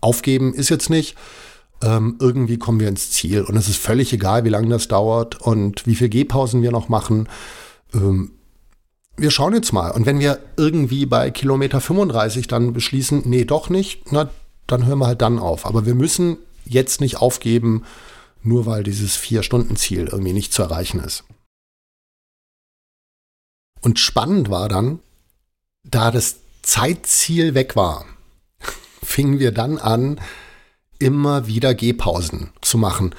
aufgeben 0.00 0.52
ist 0.54 0.68
jetzt 0.68 0.90
nicht. 0.90 1.16
Ähm, 1.82 2.16
irgendwie 2.20 2.58
kommen 2.58 2.80
wir 2.80 2.88
ins 2.88 3.10
Ziel. 3.10 3.42
Und 3.42 3.56
es 3.56 3.68
ist 3.68 3.78
völlig 3.78 4.12
egal, 4.12 4.44
wie 4.44 4.50
lange 4.50 4.68
das 4.68 4.88
dauert 4.88 5.40
und 5.40 5.86
wie 5.86 5.96
viel 5.96 6.08
Gehpausen 6.08 6.62
wir 6.62 6.70
noch 6.70 6.88
machen. 6.88 7.28
Ähm, 7.94 8.32
wir 9.16 9.30
schauen 9.30 9.54
jetzt 9.54 9.72
mal. 9.72 9.90
Und 9.90 10.06
wenn 10.06 10.20
wir 10.20 10.38
irgendwie 10.56 11.06
bei 11.06 11.30
Kilometer 11.30 11.80
35 11.80 12.46
dann 12.46 12.72
beschließen, 12.72 13.22
nee, 13.26 13.44
doch 13.44 13.68
nicht, 13.68 14.12
na, 14.12 14.30
dann 14.66 14.86
hören 14.86 14.98
wir 14.98 15.06
halt 15.06 15.22
dann 15.22 15.38
auf. 15.38 15.66
Aber 15.66 15.86
wir 15.86 15.94
müssen 15.94 16.38
jetzt 16.64 17.00
nicht 17.00 17.16
aufgeben, 17.16 17.84
nur 18.42 18.66
weil 18.66 18.82
dieses 18.82 19.16
Vier-Stunden-Ziel 19.16 20.08
irgendwie 20.08 20.32
nicht 20.32 20.52
zu 20.52 20.62
erreichen 20.62 21.00
ist. 21.00 21.24
Und 23.80 23.98
spannend 23.98 24.48
war 24.48 24.68
dann, 24.68 25.00
da 25.84 26.10
das 26.10 26.36
Zeitziel 26.62 27.54
weg 27.54 27.76
war, 27.76 28.04
fingen 29.02 29.38
wir 29.38 29.52
dann 29.52 29.78
an, 29.78 30.20
immer 30.98 31.46
wieder 31.46 31.74
Gehpausen 31.74 32.50
zu 32.60 32.78
machen. 32.78 33.14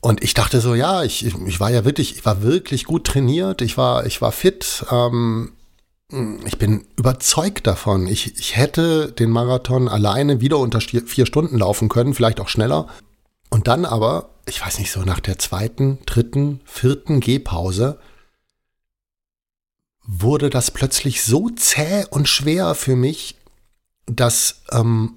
Und 0.00 0.24
ich 0.24 0.34
dachte 0.34 0.60
so, 0.60 0.74
ja, 0.74 1.04
ich, 1.04 1.24
ich 1.24 1.60
war 1.60 1.70
ja 1.70 1.84
wirklich, 1.84 2.16
ich 2.16 2.24
war 2.24 2.42
wirklich 2.42 2.84
gut 2.84 3.06
trainiert, 3.06 3.62
ich 3.62 3.76
war, 3.76 4.06
ich 4.06 4.20
war 4.20 4.32
fit, 4.32 4.84
ähm, 4.90 5.52
ich 6.44 6.58
bin 6.58 6.86
überzeugt 6.96 7.66
davon. 7.66 8.06
Ich, 8.06 8.38
ich 8.38 8.56
hätte 8.56 9.12
den 9.12 9.30
Marathon 9.30 9.88
alleine 9.88 10.40
wieder 10.40 10.58
unter 10.58 10.80
vier 10.80 11.26
Stunden 11.26 11.58
laufen 11.58 11.88
können, 11.88 12.14
vielleicht 12.14 12.40
auch 12.40 12.48
schneller. 12.48 12.88
Und 13.50 13.68
dann 13.68 13.84
aber, 13.84 14.30
ich 14.46 14.64
weiß 14.64 14.78
nicht, 14.78 14.90
so 14.90 15.02
nach 15.02 15.20
der 15.20 15.38
zweiten, 15.38 15.98
dritten, 16.06 16.60
vierten 16.64 17.20
Gehpause 17.20 17.98
wurde 20.04 20.50
das 20.50 20.70
plötzlich 20.70 21.22
so 21.22 21.50
zäh 21.50 22.04
und 22.10 22.28
schwer 22.28 22.74
für 22.74 22.96
mich, 22.96 23.36
dass, 24.06 24.62
ähm, 24.72 25.14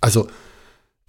also 0.00 0.28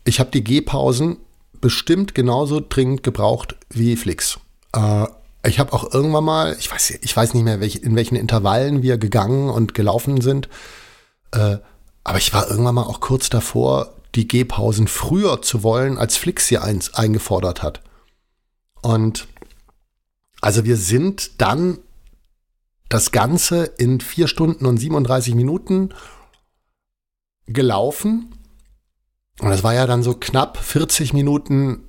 ich 0.05 0.19
habe 0.19 0.31
die 0.31 0.43
Gehpausen 0.43 1.17
bestimmt 1.59 2.15
genauso 2.15 2.61
dringend 2.61 3.03
gebraucht 3.03 3.55
wie 3.69 3.95
Flix. 3.97 4.39
Äh, 4.73 5.07
ich 5.45 5.59
habe 5.59 5.73
auch 5.73 5.93
irgendwann 5.93 6.23
mal, 6.23 6.55
ich 6.59 6.71
weiß, 6.71 6.99
ich 7.01 7.15
weiß 7.15 7.33
nicht 7.33 7.43
mehr, 7.43 7.59
welch, 7.59 7.77
in 7.77 7.95
welchen 7.95 8.15
Intervallen 8.15 8.83
wir 8.83 8.97
gegangen 8.97 9.49
und 9.49 9.73
gelaufen 9.73 10.21
sind, 10.21 10.49
äh, 11.31 11.57
aber 12.03 12.17
ich 12.17 12.33
war 12.33 12.49
irgendwann 12.49 12.75
mal 12.75 12.83
auch 12.83 12.99
kurz 12.99 13.29
davor, 13.29 13.95
die 14.13 14.27
Gehpausen 14.27 14.87
früher 14.87 15.41
zu 15.41 15.63
wollen, 15.63 15.97
als 15.97 16.17
Flix 16.17 16.47
sie 16.47 16.57
eins 16.57 16.93
eingefordert 16.93 17.63
hat. 17.63 17.81
Und 18.81 19.27
also 20.41 20.63
wir 20.63 20.77
sind 20.77 21.41
dann 21.41 21.79
das 22.87 23.11
Ganze 23.11 23.65
in 23.65 23.99
vier 23.99 24.27
Stunden 24.27 24.65
und 24.65 24.77
37 24.77 25.33
Minuten 25.33 25.89
gelaufen. 27.47 28.33
Und 29.39 29.49
das 29.49 29.63
war 29.63 29.73
ja 29.73 29.87
dann 29.87 30.03
so 30.03 30.13
knapp 30.13 30.57
40 30.57 31.13
Minuten 31.13 31.83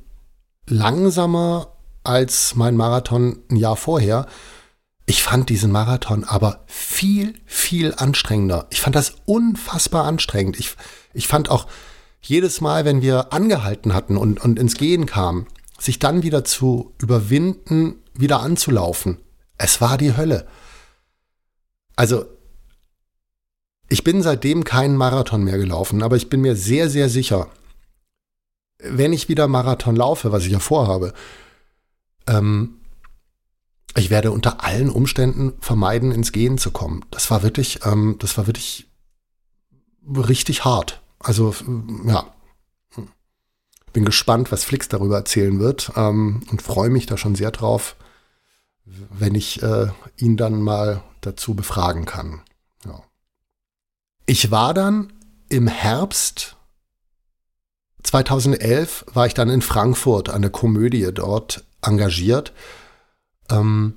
langsamer 0.67 1.76
als 2.07 2.55
mein 2.55 2.77
Marathon 2.77 3.39
ein 3.51 3.57
Jahr 3.57 3.77
vorher. 3.77 4.27
Ich 5.07 5.23
fand 5.23 5.51
diesen 5.51 5.71
Marathon 5.71 6.25
aber 6.25 6.65
viel, 6.67 7.35
viel 7.45 7.95
anstrengender. 7.97 8.67
Ich 8.71 8.81
fand 8.81 8.97
das 8.97 9.17
unfassbar 9.25 10.05
anstrengend. 10.05 10.59
Ich, 10.59 10.75
ich 11.15 11.29
fand 11.29 11.51
auch 11.51 11.67
jedes 12.21 12.61
Mal, 12.61 12.85
wenn 12.85 13.03
wir 13.03 13.33
angehalten 13.33 13.95
hatten 13.95 14.17
und, 14.17 14.43
und 14.43 14.59
ins 14.59 14.77
Gehen 14.77 15.07
kamen, 15.07 15.47
sich 15.79 15.99
dann 15.99 16.23
wieder 16.23 16.45
zu 16.45 16.95
überwinden, 17.01 18.03
wieder 18.15 18.41
anzulaufen. 18.41 19.19
Es 19.59 19.81
war 19.81 19.97
die 19.97 20.17
Hölle. 20.17 20.47
Also, 21.95 22.27
ich 23.89 24.03
bin 24.03 24.23
seitdem 24.23 24.65
keinen 24.65 24.97
Marathon 24.97 25.45
mehr 25.45 25.59
gelaufen, 25.59 26.03
aber 26.03 26.17
ich 26.17 26.29
bin 26.29 26.41
mir 26.41 26.57
sehr, 26.57 26.91
sehr 26.91 27.09
sicher, 27.09 27.49
wenn 28.79 29.13
ich 29.13 29.29
wieder 29.29 29.49
Marathon 29.49 29.97
laufe, 29.97 30.33
was 30.33 30.45
ich 30.45 30.53
ja 30.53 30.59
vorhabe, 30.59 31.13
ähm, 32.27 32.81
ich 33.97 34.11
werde 34.11 34.31
unter 34.31 34.63
allen 34.63 34.91
Umständen 34.91 35.55
vermeiden, 35.61 36.13
ins 36.13 36.33
Gehen 36.33 36.59
zu 36.59 36.71
kommen. 36.71 37.05
Das 37.11 37.31
war 37.31 37.43
wirklich, 37.43 37.81
ähm, 37.85 38.17
das 38.19 38.37
war 38.37 38.47
wirklich 38.47 38.89
richtig 40.07 40.65
hart. 40.65 41.03
Also 41.19 41.55
ja, 42.05 42.33
bin 43.97 44.05
gespannt, 44.05 44.53
was 44.53 44.63
Flix 44.63 44.89
darüber 44.89 45.17
erzählen 45.17 45.59
wird 45.59 45.93
ähm, 45.97 46.43
und 46.51 46.61
freue 46.61 46.91
mich 46.91 47.07
da 47.07 47.17
schon 47.17 47.35
sehr 47.35 47.51
drauf, 47.51 47.97
wenn 48.85 49.35
ich 49.35 49.63
äh, 49.63 49.87
ihn 50.19 50.37
dann 50.37 50.61
mal 50.61 51.03
dazu 51.23 51.55
befragen 51.55 52.05
kann. 52.05 52.43
Ja. 52.85 53.03
Ich 54.27 54.51
war 54.51 54.75
dann 54.75 55.15
im 55.49 55.67
Herbst 55.67 56.56
2011 58.07 59.07
war 59.13 59.27
ich 59.27 59.35
dann 59.35 59.51
in 59.51 59.63
Frankfurt 59.63 60.29
an 60.29 60.43
der 60.43 60.51
Komödie 60.51 61.09
dort 61.13 61.65
engagiert. 61.83 62.53
Ähm, 63.51 63.95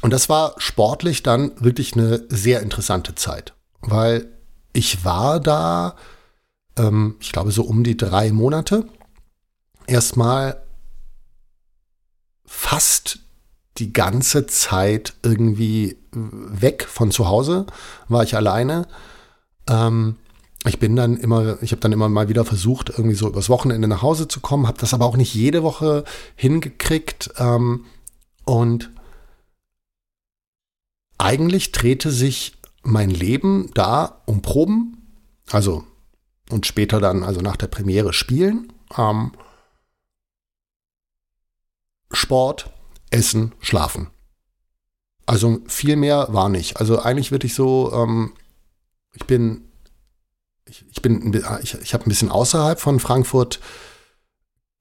und 0.00 0.12
das 0.12 0.28
war 0.28 0.54
sportlich 0.58 1.22
dann 1.22 1.52
wirklich 1.62 1.94
eine 1.94 2.24
sehr 2.28 2.60
interessante 2.60 3.14
Zeit, 3.14 3.54
weil 3.80 4.28
ich 4.72 5.04
war 5.04 5.38
da 5.38 5.96
ähm, 6.76 7.16
ich 7.20 7.32
glaube, 7.32 7.52
so 7.52 7.62
um 7.62 7.84
die 7.84 7.96
drei 7.96 8.32
Monate. 8.32 8.86
Erstmal 9.86 10.62
fast 12.44 13.20
die 13.78 13.92
ganze 13.92 14.46
Zeit 14.46 15.14
irgendwie 15.22 15.96
weg 16.12 16.86
von 16.88 17.10
zu 17.10 17.28
Hause, 17.28 17.66
war 18.08 18.22
ich 18.22 18.36
alleine. 18.36 18.86
Ähm, 19.68 20.16
ich 20.64 20.78
bin 20.78 20.94
dann 20.94 21.16
immer, 21.16 21.60
ich 21.62 21.72
habe 21.72 21.80
dann 21.80 21.92
immer 21.92 22.08
mal 22.08 22.28
wieder 22.28 22.44
versucht, 22.44 22.90
irgendwie 22.90 23.16
so 23.16 23.28
übers 23.28 23.48
Wochenende 23.48 23.88
nach 23.88 24.02
Hause 24.02 24.28
zu 24.28 24.40
kommen, 24.40 24.66
habe 24.68 24.78
das 24.78 24.94
aber 24.94 25.06
auch 25.06 25.16
nicht 25.16 25.34
jede 25.34 25.62
Woche 25.62 26.04
hingekriegt. 26.36 27.30
Ähm, 27.38 27.86
und 28.44 28.90
eigentlich 31.18 31.72
drehte 31.72 32.10
sich 32.10 32.58
mein 32.82 33.10
Leben 33.10 33.70
da 33.74 34.22
um 34.26 34.42
Proben, 34.42 34.98
also 35.50 35.84
und 36.50 36.66
später 36.66 37.00
dann, 37.00 37.22
also 37.22 37.40
nach 37.40 37.56
der 37.56 37.68
Premiere, 37.68 38.12
spielen. 38.12 38.72
Ähm, 38.96 39.32
Sport, 42.10 42.70
Essen, 43.10 43.54
Schlafen. 43.60 44.08
Also 45.24 45.60
viel 45.66 45.96
mehr 45.96 46.28
war 46.30 46.48
nicht. 46.48 46.76
Also 46.78 47.00
eigentlich 47.00 47.30
würde 47.30 47.46
ich 47.46 47.54
so, 47.54 47.92
ähm, 47.94 48.34
ich 49.14 49.24
bin, 49.24 49.71
ich, 50.66 50.84
ich 50.90 51.02
bin, 51.02 51.32
ich, 51.62 51.74
ich 51.74 51.94
habe 51.94 52.06
ein 52.06 52.08
bisschen 52.08 52.30
außerhalb 52.30 52.80
von 52.80 53.00
Frankfurt 53.00 53.60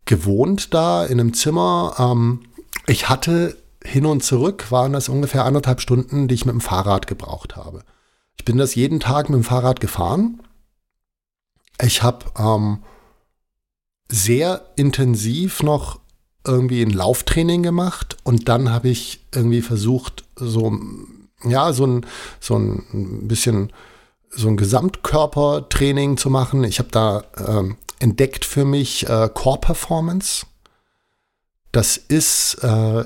gewohnt 0.06 0.74
da 0.74 1.06
in 1.06 1.20
einem 1.20 1.34
Zimmer. 1.34 1.96
Ähm, 1.98 2.42
ich 2.88 3.10
hatte 3.10 3.58
hin 3.84 4.06
und 4.06 4.24
zurück 4.24 4.72
waren 4.72 4.94
das 4.94 5.10
ungefähr 5.10 5.46
anderthalb 5.46 5.82
Stunden, 5.82 6.28
die 6.28 6.36
ich 6.36 6.46
mit 6.46 6.54
dem 6.54 6.62
Fahrrad 6.62 7.08
gebraucht 7.08 7.56
habe. 7.56 7.84
Ich 8.38 8.46
bin 8.46 8.58
das 8.58 8.76
jeden 8.76 9.00
Tag 9.00 9.30
mit 9.30 9.38
dem 9.38 9.44
Fahrrad 9.44 9.80
gefahren 9.80 10.42
ich 11.84 12.04
habe 12.04 12.26
ähm, 12.38 12.84
sehr 14.08 14.66
intensiv 14.76 15.64
noch 15.64 16.00
irgendwie 16.46 16.82
ein 16.82 16.90
Lauftraining 16.90 17.64
gemacht 17.64 18.18
und 18.24 18.50
dann 18.50 18.72
habe 18.72 18.90
ich 18.90 19.26
irgendwie 19.34 19.62
versucht, 19.62 20.26
so, 20.36 20.78
ja, 21.44 21.72
so 21.72 21.86
ein, 21.86 22.06
so 22.40 22.58
ein 22.58 23.28
bisschen 23.28 23.72
so 24.32 24.48
ein 24.48 24.58
Gesamtkörpertraining 24.58 26.18
zu 26.18 26.30
machen. 26.30 26.64
Ich 26.64 26.80
habe 26.80 26.90
da 26.92 27.24
ähm, 27.38 27.78
entdeckt 28.00 28.46
für 28.46 28.66
mich 28.66 29.08
äh, 29.08 29.30
Core 29.34 29.60
Performance. 29.60 30.46
Das 31.72 31.98
ist 31.98 32.56
äh, 32.64 33.06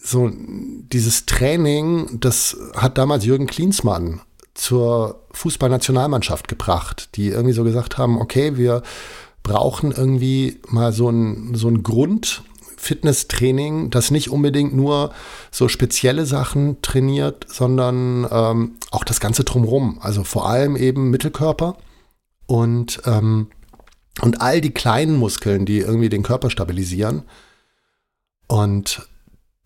so 0.00 0.30
dieses 0.32 1.26
Training, 1.26 2.20
das 2.20 2.56
hat 2.76 2.98
damals 2.98 3.24
Jürgen 3.24 3.46
Klinsmann 3.46 4.20
zur 4.54 5.26
Fußballnationalmannschaft 5.32 6.48
gebracht, 6.48 7.10
die 7.16 7.28
irgendwie 7.28 7.52
so 7.52 7.64
gesagt 7.64 7.98
haben, 7.98 8.20
okay, 8.20 8.56
wir 8.56 8.82
brauchen 9.42 9.92
irgendwie 9.92 10.60
mal 10.68 10.92
so 10.92 11.10
ein, 11.10 11.54
so 11.54 11.68
ein 11.68 11.82
Grund, 11.82 12.42
Fitnesstraining, 12.86 13.90
das 13.90 14.10
nicht 14.10 14.30
unbedingt 14.30 14.74
nur 14.74 15.12
so 15.50 15.68
spezielle 15.68 16.24
Sachen 16.24 16.80
trainiert, 16.82 17.46
sondern 17.48 18.26
ähm, 18.30 18.76
auch 18.90 19.04
das 19.04 19.20
Ganze 19.20 19.44
drumherum. 19.44 19.98
Also 20.00 20.24
vor 20.24 20.48
allem 20.48 20.76
eben 20.76 21.10
Mittelkörper 21.10 21.76
und, 22.46 23.02
ähm, 23.04 23.48
und 24.22 24.40
all 24.40 24.60
die 24.60 24.72
kleinen 24.72 25.16
Muskeln, 25.16 25.66
die 25.66 25.78
irgendwie 25.78 26.08
den 26.08 26.22
Körper 26.22 26.48
stabilisieren. 26.50 27.24
Und 28.46 29.06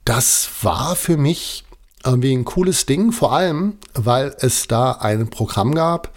das 0.05 0.49
war 0.63 0.97
für 0.97 1.17
mich 1.17 1.65
irgendwie 2.05 2.33
ein 2.33 2.45
cooles 2.45 2.87
Ding, 2.87 3.13
vor 3.13 3.33
allem, 3.33 3.75
weil 3.95 4.35
es 4.41 4.67
da 4.67 4.93
ein 4.93 5.29
Programm 5.29 5.75
gab, 5.75 6.11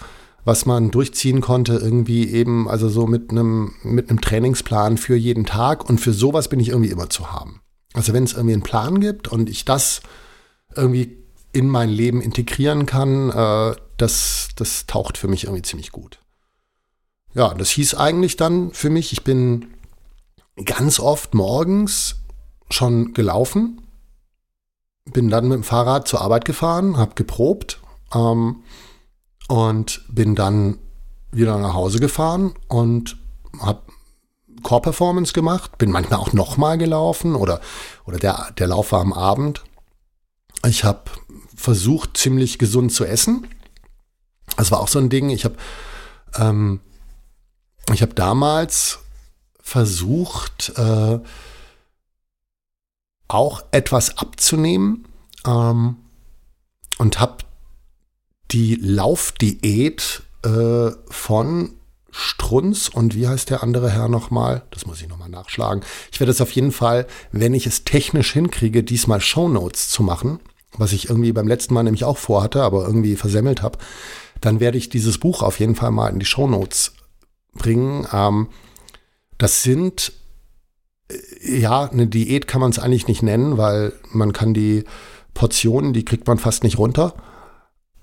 was 0.45 0.65
man 0.65 0.91
durchziehen 0.91 1.41
konnte, 1.41 1.73
irgendwie 1.73 2.29
eben, 2.29 2.67
also 2.67 2.89
so 2.89 3.07
mit 3.07 3.31
einem, 3.31 3.73
mit 3.83 4.09
einem 4.09 4.21
Trainingsplan 4.21 4.97
für 4.97 5.15
jeden 5.15 5.45
Tag. 5.45 5.87
Und 5.89 5.99
für 5.99 6.13
sowas 6.13 6.49
bin 6.49 6.59
ich 6.59 6.69
irgendwie 6.69 6.91
immer 6.91 7.09
zu 7.09 7.31
haben. 7.31 7.61
Also 7.93 8.13
wenn 8.13 8.23
es 8.23 8.33
irgendwie 8.33 8.53
einen 8.53 8.63
Plan 8.63 8.99
gibt 8.99 9.27
und 9.27 9.49
ich 9.49 9.65
das 9.65 10.01
irgendwie 10.75 11.17
in 11.51 11.69
mein 11.69 11.89
Leben 11.89 12.21
integrieren 12.21 12.85
kann, 12.85 13.29
äh, 13.29 13.75
das, 13.97 14.49
das 14.55 14.85
taucht 14.87 15.17
für 15.17 15.27
mich 15.27 15.45
irgendwie 15.45 15.61
ziemlich 15.61 15.91
gut. 15.91 16.19
Ja, 17.35 17.53
das 17.53 17.69
hieß 17.69 17.95
eigentlich 17.95 18.37
dann 18.37 18.71
für 18.71 18.89
mich, 18.89 19.13
ich 19.13 19.23
bin 19.23 19.67
ganz 20.65 20.99
oft 20.99 21.33
morgens 21.33 22.15
schon 22.69 23.13
gelaufen 23.13 23.83
bin 25.11 25.29
dann 25.29 25.47
mit 25.47 25.57
dem 25.57 25.63
Fahrrad 25.63 26.07
zur 26.07 26.21
Arbeit 26.21 26.45
gefahren, 26.45 26.97
habe 26.97 27.15
geprobt 27.15 27.81
ähm, 28.13 28.63
und 29.47 30.01
bin 30.07 30.35
dann 30.35 30.77
wieder 31.31 31.57
nach 31.57 31.73
Hause 31.73 31.99
gefahren 31.99 32.53
und 32.67 33.17
habe 33.59 33.81
Core 34.61 34.81
Performance 34.81 35.33
gemacht, 35.33 35.77
bin 35.77 35.91
manchmal 35.91 36.19
auch 36.19 36.31
nochmal 36.33 36.77
gelaufen 36.77 37.35
oder, 37.35 37.59
oder 38.05 38.17
der, 38.17 38.51
der 38.57 38.67
Lauf 38.67 38.91
war 38.91 39.01
am 39.01 39.13
Abend. 39.13 39.63
Ich 40.65 40.83
habe 40.83 41.03
versucht, 41.55 42.17
ziemlich 42.17 42.59
gesund 42.59 42.93
zu 42.93 43.03
essen. 43.03 43.47
Das 44.55 44.71
war 44.71 44.79
auch 44.79 44.87
so 44.87 44.99
ein 44.99 45.09
Ding. 45.09 45.29
Ich 45.29 45.43
habe 45.43 45.55
ähm, 46.35 46.79
ich 47.91 48.01
habe 48.01 48.13
damals 48.13 48.99
versucht, 49.61 50.73
äh, 50.77 51.19
auch 53.27 53.63
etwas 53.71 54.17
abzunehmen 54.17 55.07
ähm, 55.45 55.97
und 56.97 57.19
habe 57.19 57.37
die 58.53 58.75
Laufdiät 58.75 60.23
äh, 60.43 60.91
von 61.09 61.73
Strunz 62.11 62.89
und 62.89 63.15
wie 63.15 63.27
heißt 63.27 63.49
der 63.49 63.63
andere 63.63 63.89
Herr 63.89 64.07
nochmal? 64.07 64.63
Das 64.69 64.85
muss 64.85 65.01
ich 65.01 65.09
nochmal 65.09 65.29
nachschlagen. 65.29 65.83
Ich 66.11 66.19
werde 66.19 66.31
es 66.31 66.41
auf 66.41 66.51
jeden 66.51 66.71
Fall, 66.71 67.07
wenn 67.31 67.55
ich 67.55 67.65
es 67.65 67.83
technisch 67.83 68.33
hinkriege, 68.33 68.83
diesmal 68.83 69.19
Shownotes 69.19 69.89
zu 69.89 70.03
machen, 70.03 70.39
was 70.77 70.93
ich 70.93 71.09
irgendwie 71.09 71.33
beim 71.33 71.47
letzten 71.47 71.73
Mal 71.73 71.83
nämlich 71.83 72.03
auch 72.03 72.17
vorhatte, 72.17 72.61
aber 72.61 72.85
irgendwie 72.85 73.15
versemmelt 73.15 73.63
habe, 73.63 73.79
dann 74.41 74.59
werde 74.59 74.77
ich 74.77 74.89
dieses 74.89 75.17
Buch 75.17 75.41
auf 75.41 75.59
jeden 75.59 75.75
Fall 75.75 75.91
mal 75.91 76.09
in 76.09 76.19
die 76.19 76.25
Shownotes 76.25 76.93
bringen. 77.55 78.07
Ähm, 78.13 78.49
das 79.39 79.63
sind 79.63 80.13
ja, 81.41 81.89
eine 81.89 82.07
Diät 82.07 82.47
kann 82.47 82.61
man 82.61 82.71
es 82.71 82.79
eigentlich 82.79 83.07
nicht 83.07 83.23
nennen, 83.23 83.57
weil 83.57 83.93
man 84.11 84.33
kann 84.33 84.53
die 84.53 84.83
Portionen, 85.33 85.93
die 85.93 86.05
kriegt 86.05 86.27
man 86.27 86.37
fast 86.37 86.63
nicht 86.63 86.77
runter. 86.77 87.15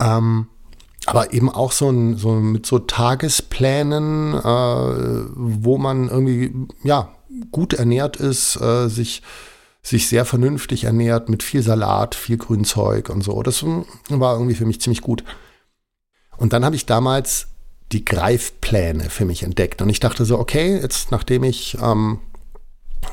Ähm, 0.01 0.47
aber 1.07 1.33
eben 1.33 1.49
auch 1.49 1.73
so, 1.73 1.91
ein, 1.91 2.17
so 2.17 2.33
mit 2.33 2.67
so 2.67 2.79
Tagesplänen, 2.79 4.35
äh, 4.35 4.41
wo 5.35 5.79
man 5.79 6.09
irgendwie 6.09 6.53
ja 6.83 7.11
gut 7.51 7.73
ernährt 7.73 8.17
ist, 8.17 8.61
äh, 8.61 8.89
sich 8.89 9.23
sich 9.83 10.09
sehr 10.09 10.25
vernünftig 10.25 10.85
ernährt 10.85 11.29
mit 11.29 11.43
viel 11.43 11.63
Salat, 11.63 12.15
viel 12.15 12.37
Grünzeug 12.37 13.09
und 13.09 13.23
so. 13.23 13.43
Das 13.43 13.65
war 13.65 14.35
irgendwie 14.35 14.55
für 14.55 14.67
mich 14.67 14.81
ziemlich 14.81 15.01
gut. 15.01 15.25
Und 16.37 16.53
dann 16.53 16.65
habe 16.65 16.77
ich 16.77 16.87
damals 16.87 17.49
die 17.93 18.05
Greifpläne 18.05 19.11
für 19.11 19.25
mich 19.25 19.43
entdeckt 19.43 19.83
und 19.83 19.89
ich 19.89 20.01
dachte 20.01 20.25
so, 20.25 20.39
okay, 20.39 20.79
jetzt 20.81 21.11
nachdem 21.11 21.45
ich 21.45 21.77
ähm, 21.83 22.21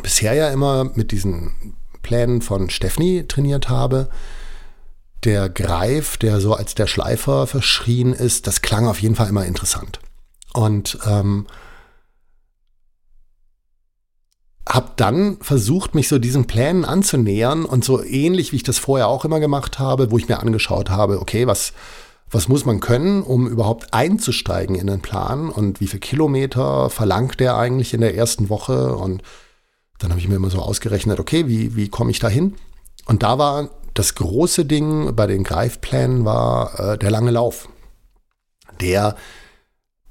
bisher 0.03 0.33
ja 0.33 0.49
immer 0.49 0.91
mit 0.95 1.11
diesen 1.11 1.73
Plänen 2.03 2.41
von 2.41 2.69
Stefni 2.69 3.25
trainiert 3.27 3.69
habe. 3.69 4.09
Der 5.27 5.49
Greif, 5.49 6.15
der 6.15 6.39
so 6.39 6.53
als 6.53 6.73
der 6.73 6.87
Schleifer 6.87 7.47
verschrien 7.47 8.13
ist, 8.13 8.47
das 8.47 8.61
klang 8.61 8.87
auf 8.87 9.01
jeden 9.01 9.15
Fall 9.15 9.27
immer 9.27 9.45
interessant. 9.45 9.99
Und 10.53 10.97
ähm, 11.05 11.47
habe 14.65 14.91
dann 14.95 15.35
versucht, 15.41 15.95
mich 15.95 16.07
so 16.07 16.17
diesen 16.17 16.47
Plänen 16.47 16.85
anzunähern 16.85 17.65
und 17.65 17.83
so 17.83 18.01
ähnlich 18.01 18.53
wie 18.53 18.55
ich 18.55 18.63
das 18.63 18.79
vorher 18.79 19.09
auch 19.09 19.25
immer 19.25 19.41
gemacht 19.41 19.79
habe, 19.79 20.11
wo 20.11 20.17
ich 20.17 20.29
mir 20.29 20.39
angeschaut 20.39 20.89
habe, 20.89 21.19
okay, 21.19 21.45
was, 21.45 21.73
was 22.31 22.47
muss 22.47 22.63
man 22.63 22.79
können, 22.79 23.21
um 23.21 23.49
überhaupt 23.49 23.93
einzusteigen 23.93 24.77
in 24.77 24.87
den 24.87 25.01
Plan 25.01 25.49
und 25.49 25.81
wie 25.81 25.87
viel 25.87 25.99
Kilometer 25.99 26.89
verlangt 26.89 27.41
der 27.41 27.57
eigentlich 27.57 27.93
in 27.93 27.99
der 27.99 28.15
ersten 28.15 28.47
Woche 28.47 28.95
und 28.95 29.23
dann 29.99 30.11
habe 30.11 30.21
ich 30.21 30.29
mir 30.29 30.35
immer 30.35 30.49
so 30.49 30.59
ausgerechnet, 30.61 31.19
okay, 31.19 31.49
wie, 31.49 31.75
wie 31.75 31.89
komme 31.89 32.11
ich 32.11 32.19
da 32.19 32.29
hin? 32.29 32.53
Und 33.07 33.23
da 33.23 33.37
war 33.37 33.69
das 33.97 34.15
große 34.15 34.65
Ding 34.65 35.15
bei 35.15 35.25
den 35.25 35.43
Greifplänen 35.43 36.23
war 36.23 36.79
äh, 36.79 36.97
der 36.97 37.09
lange 37.09 37.31
Lauf. 37.31 37.67
Der 38.79 39.15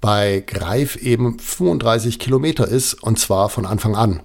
bei 0.01 0.43
Greif 0.47 0.97
eben 0.97 1.39
35 1.39 2.19
Kilometer 2.19 2.67
ist 2.67 2.95
und 2.95 3.19
zwar 3.19 3.49
von 3.49 3.65
Anfang 3.65 3.95
an. 3.95 4.23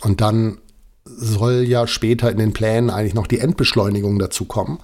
Und 0.00 0.20
dann 0.20 0.58
soll 1.04 1.62
ja 1.62 1.86
später 1.86 2.30
in 2.30 2.38
den 2.38 2.52
Plänen 2.52 2.90
eigentlich 2.90 3.14
noch 3.14 3.26
die 3.26 3.40
Endbeschleunigung 3.40 4.18
dazu 4.18 4.44
kommen. 4.44 4.78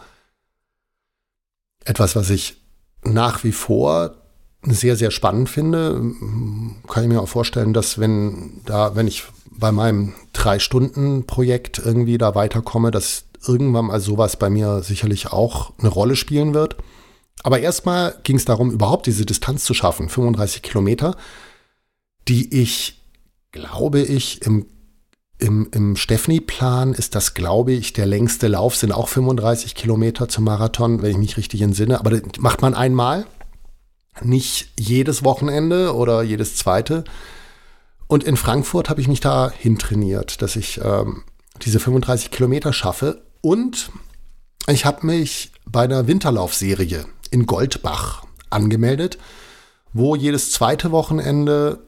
Etwas, 1.85 2.17
was 2.17 2.31
ich 2.31 2.61
nach 3.05 3.45
wie 3.45 3.53
vor 3.53 4.17
sehr, 4.63 4.97
sehr 4.97 5.13
spannend 5.13 5.49
finde. 5.49 6.01
Kann 6.89 7.05
ich 7.05 7.09
mir 7.09 7.21
auch 7.21 7.29
vorstellen, 7.29 7.73
dass 7.73 8.01
wenn 8.01 8.63
da, 8.65 8.97
wenn 8.97 9.07
ich 9.07 9.25
bei 9.51 9.73
meinem 9.73 10.15
Drei-Stunden-Projekt 10.33 11.79
irgendwie 11.79 12.19
da 12.19 12.35
weiterkomme, 12.35 12.91
dass 12.91 13.26
irgendwann 13.49 13.87
mal 13.87 14.01
sowas 14.01 14.37
bei 14.39 14.51
mir 14.51 14.83
sicherlich 14.83 15.33
auch 15.33 15.73
eine 15.79 15.89
Rolle 15.89 16.17
spielen 16.17 16.55
wird. 16.55 16.77
Aber 17.43 17.61
erstmal 17.61 18.19
ging 18.25 18.37
es 18.37 18.45
darum, 18.45 18.71
überhaupt 18.71 19.07
diese 19.07 19.27
Distanz 19.27 19.65
zu 19.65 19.75
schaffen, 19.75 20.09
35 20.09 20.63
Kilometer, 20.63 21.17
die 22.29 22.61
ich, 22.61 23.03
glaube 23.53 24.01
ich, 24.01 24.43
im, 24.43 24.67
im, 25.39 25.69
im 25.73 25.97
Steffni-Plan 25.97 26.95
ist 26.95 27.15
das, 27.15 27.35
glaube 27.35 27.73
ich, 27.73 27.93
der 27.93 28.07
längste 28.07 28.49
Lauf, 28.49 28.75
sind 28.75 28.93
auch 28.93 29.09
35 29.09 29.75
Kilometer 29.75 30.29
zum 30.29 30.45
Marathon, 30.45 31.03
wenn 31.03 31.11
ich 31.11 31.19
mich 31.19 31.37
richtig 31.37 31.61
entsinne. 31.63 32.01
Aber 32.01 32.11
das 32.11 32.23
macht 32.39 32.63
man 32.63 32.75
einmal, 32.75 33.27
nicht 34.23 34.71
jedes 34.79 35.25
Wochenende 35.25 35.95
oder 35.95 36.23
jedes 36.23 36.57
zweite. 36.57 37.05
Und 38.07 38.25
in 38.25 38.37
Frankfurt 38.37 38.89
habe 38.89 39.01
ich 39.01 39.09
mich 39.09 39.21
da 39.21 39.51
hintrainiert, 39.51 40.41
dass 40.43 40.57
ich 40.57 40.81
ähm, 40.83 41.25
diese 41.63 41.81
35 41.81 42.31
Kilometer 42.31 42.73
schaffe. 42.73 43.26
Und 43.47 43.93
ich 44.67 44.85
habe 44.87 45.07
mich 45.07 45.53
bei 45.67 45.85
einer 45.85 46.09
Winterlaufserie 46.09 47.07
in 47.31 47.47
Goldbach 47.47 48.25
angemeldet, 48.51 49.19
wo 49.93 50.17
jedes 50.17 50.51
zweite 50.51 50.91
Wochenende 50.91 51.79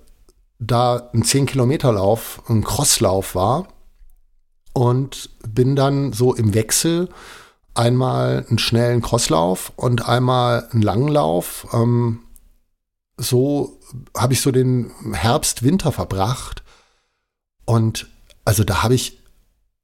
da 0.61 1.11
ein 1.13 1.25
10-Kilometer-Lauf, 1.25 2.45
ein 2.49 2.63
Crosslauf 2.63 3.35
war. 3.35 3.67
Und 4.73 5.31
bin 5.49 5.75
dann 5.75 6.13
so 6.13 6.33
im 6.33 6.55
Wechsel 6.55 7.09
einmal 7.75 8.47
einen 8.49 8.61
schnellen 8.61 9.03
Crosslauf 9.03 9.73
und 9.75 10.09
einmal 10.09 10.69
einen 10.71 10.83
langen 10.83 11.09
Lauf. 11.09 11.67
Ähm, 11.73 12.21
so 13.17 13.81
habe 14.17 14.33
ich 14.33 14.43
so 14.43 14.53
den 14.53 14.93
Herbst, 15.13 15.65
Winter 15.65 15.91
verbracht. 15.91 16.63
Und 17.65 18.07
also 18.45 18.63
da 18.63 18.85
habe 18.85 18.95
ich 18.95 19.18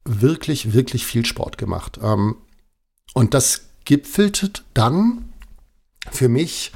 wirklich, 0.04 0.72
wirklich 0.72 1.06
viel 1.06 1.24
Sport 1.24 1.58
gemacht. 1.58 1.98
Ähm, 2.02 2.36
und 3.14 3.34
das 3.34 3.62
gipfelte 3.84 4.50
dann 4.72 5.32
für 6.10 6.28
mich 6.28 6.72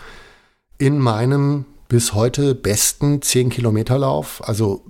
in 0.79 0.99
meinem 0.99 1.65
bis 1.89 2.15
heute 2.15 2.55
besten 2.55 3.21
10-Kilometer-Lauf. 3.21 4.47
Also 4.47 4.85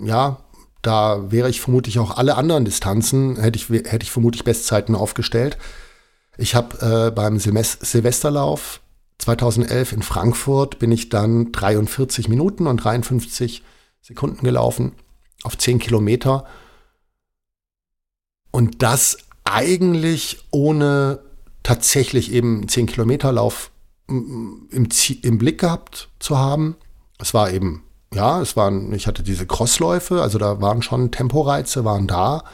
ja, 0.00 0.38
da 0.82 1.30
wäre 1.32 1.50
ich 1.50 1.60
vermutlich 1.60 1.98
auch 1.98 2.16
alle 2.16 2.36
anderen 2.36 2.64
Distanzen, 2.64 3.36
hätte 3.40 3.58
ich, 3.58 3.68
hätte 3.68 4.04
ich 4.04 4.10
vermutlich 4.10 4.44
Bestzeiten 4.44 4.94
aufgestellt. 4.94 5.58
Ich 6.38 6.54
habe 6.54 7.06
äh, 7.06 7.10
beim 7.10 7.38
Silmes 7.38 7.78
Silvesterlauf 7.80 8.80
2011 9.18 9.92
in 9.92 10.02
Frankfurt 10.02 10.78
bin 10.78 10.92
ich 10.92 11.08
dann 11.08 11.50
43 11.52 12.28
Minuten 12.28 12.66
und 12.66 12.76
53 12.76 13.62
Sekunden 14.00 14.44
gelaufen 14.44 14.92
auf 15.42 15.56
10 15.56 15.78
Kilometer. 15.78 16.46
Und 18.56 18.80
das 18.82 19.18
eigentlich 19.44 20.38
ohne 20.50 21.18
tatsächlich 21.62 22.32
eben 22.32 22.66
10 22.66 22.86
Kilometer 22.86 23.30
Lauf 23.30 23.70
im, 24.08 24.66
im 24.70 25.36
Blick 25.36 25.60
gehabt 25.60 26.08
zu 26.20 26.38
haben. 26.38 26.74
Es 27.18 27.34
war 27.34 27.50
eben, 27.52 27.82
ja, 28.14 28.40
es 28.40 28.56
waren, 28.56 28.94
ich 28.94 29.06
hatte 29.06 29.22
diese 29.22 29.46
Crossläufe, 29.46 30.22
also 30.22 30.38
da 30.38 30.58
waren 30.62 30.80
schon 30.80 31.10
Temporeize, 31.10 31.84
waren 31.84 32.06
da. 32.06 32.44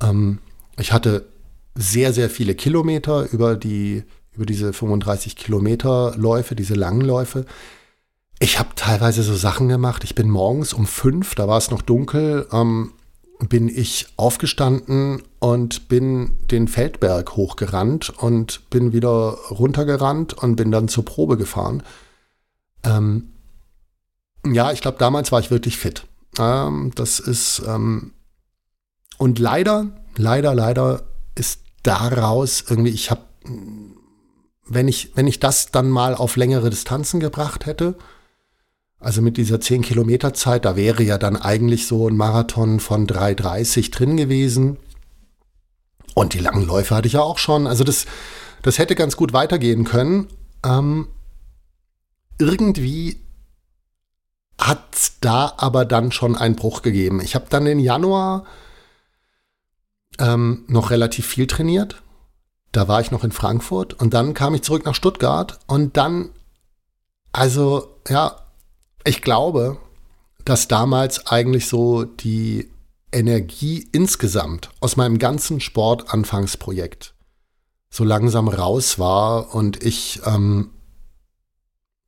Ähm, 0.00 0.38
ich 0.78 0.92
hatte 0.92 1.26
sehr, 1.74 2.12
sehr 2.12 2.30
viele 2.30 2.54
Kilometer 2.54 3.32
über 3.32 3.56
die, 3.56 4.04
über 4.30 4.46
diese 4.46 4.72
35 4.72 5.34
Kilometer 5.34 6.14
Läufe, 6.18 6.54
diese 6.54 6.74
langen 6.74 7.00
Läufe. 7.00 7.46
Ich 8.38 8.60
habe 8.60 8.76
teilweise 8.76 9.24
so 9.24 9.34
Sachen 9.34 9.66
gemacht. 9.66 10.04
Ich 10.04 10.14
bin 10.14 10.30
morgens 10.30 10.72
um 10.72 10.86
fünf, 10.86 11.34
da 11.34 11.48
war 11.48 11.58
es 11.58 11.72
noch 11.72 11.82
dunkel, 11.82 12.46
ähm, 12.52 12.92
bin 13.48 13.68
ich 13.68 14.06
aufgestanden 14.16 15.22
und 15.38 15.88
bin 15.88 16.38
den 16.50 16.68
Feldberg 16.68 17.36
hochgerannt 17.36 18.10
und 18.10 18.68
bin 18.70 18.92
wieder 18.92 19.38
runtergerannt 19.50 20.34
und 20.34 20.56
bin 20.56 20.70
dann 20.70 20.88
zur 20.88 21.04
Probe 21.04 21.36
gefahren. 21.36 21.82
Ähm, 22.84 23.30
ja, 24.46 24.72
ich 24.72 24.80
glaube, 24.80 24.98
damals 24.98 25.32
war 25.32 25.40
ich 25.40 25.50
wirklich 25.50 25.78
fit. 25.78 26.06
Ähm, 26.38 26.92
das 26.94 27.18
ist 27.18 27.62
ähm, 27.66 28.12
und 29.20 29.38
leider, 29.38 29.86
leider, 30.16 30.54
leider 30.54 31.02
ist 31.34 31.60
daraus 31.82 32.64
irgendwie, 32.66 32.90
ich 32.90 33.10
habe, 33.10 33.20
wenn 34.66 34.88
ich, 34.88 35.12
wenn 35.14 35.26
ich 35.26 35.40
das 35.40 35.70
dann 35.72 35.90
mal 35.90 36.14
auf 36.14 36.36
längere 36.36 36.70
Distanzen 36.70 37.20
gebracht 37.20 37.66
hätte, 37.66 37.96
also 39.00 39.22
mit 39.22 39.38
dieser 39.38 39.60
10 39.60 39.80
Kilometer 39.80 40.34
Zeit, 40.34 40.66
da 40.66 40.76
wäre 40.76 41.02
ja 41.02 41.16
dann 41.16 41.36
eigentlich 41.36 41.86
so 41.86 42.06
ein 42.06 42.16
Marathon 42.16 42.80
von 42.80 43.06
3,30 43.06 43.90
drin 43.90 44.18
gewesen. 44.18 44.76
Und 46.14 46.34
die 46.34 46.38
langen 46.38 46.66
Läufe 46.66 46.94
hatte 46.94 47.06
ich 47.06 47.14
ja 47.14 47.22
auch 47.22 47.38
schon. 47.38 47.66
Also 47.66 47.82
das, 47.82 48.04
das 48.62 48.78
hätte 48.78 48.94
ganz 48.94 49.16
gut 49.16 49.32
weitergehen 49.32 49.84
können. 49.84 50.28
Ähm, 50.62 51.08
irgendwie 52.38 53.20
hat 54.58 55.12
da 55.22 55.54
aber 55.56 55.86
dann 55.86 56.12
schon 56.12 56.36
einen 56.36 56.56
Bruch 56.56 56.82
gegeben. 56.82 57.22
Ich 57.22 57.34
habe 57.34 57.46
dann 57.48 57.66
im 57.66 57.78
Januar 57.78 58.44
ähm, 60.18 60.64
noch 60.68 60.90
relativ 60.90 61.26
viel 61.26 61.46
trainiert. 61.46 62.02
Da 62.72 62.86
war 62.86 63.00
ich 63.00 63.10
noch 63.10 63.24
in 63.24 63.32
Frankfurt 63.32 63.94
und 63.94 64.12
dann 64.12 64.34
kam 64.34 64.54
ich 64.54 64.62
zurück 64.62 64.84
nach 64.84 64.94
Stuttgart 64.94 65.58
und 65.66 65.96
dann, 65.96 66.30
also 67.32 67.96
ja, 68.06 68.36
ich 69.04 69.22
glaube, 69.22 69.78
dass 70.44 70.68
damals 70.68 71.26
eigentlich 71.26 71.68
so 71.68 72.04
die 72.04 72.70
Energie 73.12 73.88
insgesamt 73.92 74.70
aus 74.80 74.96
meinem 74.96 75.18
ganzen 75.18 75.60
Sportanfangsprojekt 75.60 77.14
so 77.90 78.04
langsam 78.04 78.48
raus 78.48 78.98
war 78.98 79.54
und 79.54 79.82
ich, 79.82 80.20
ähm, 80.24 80.70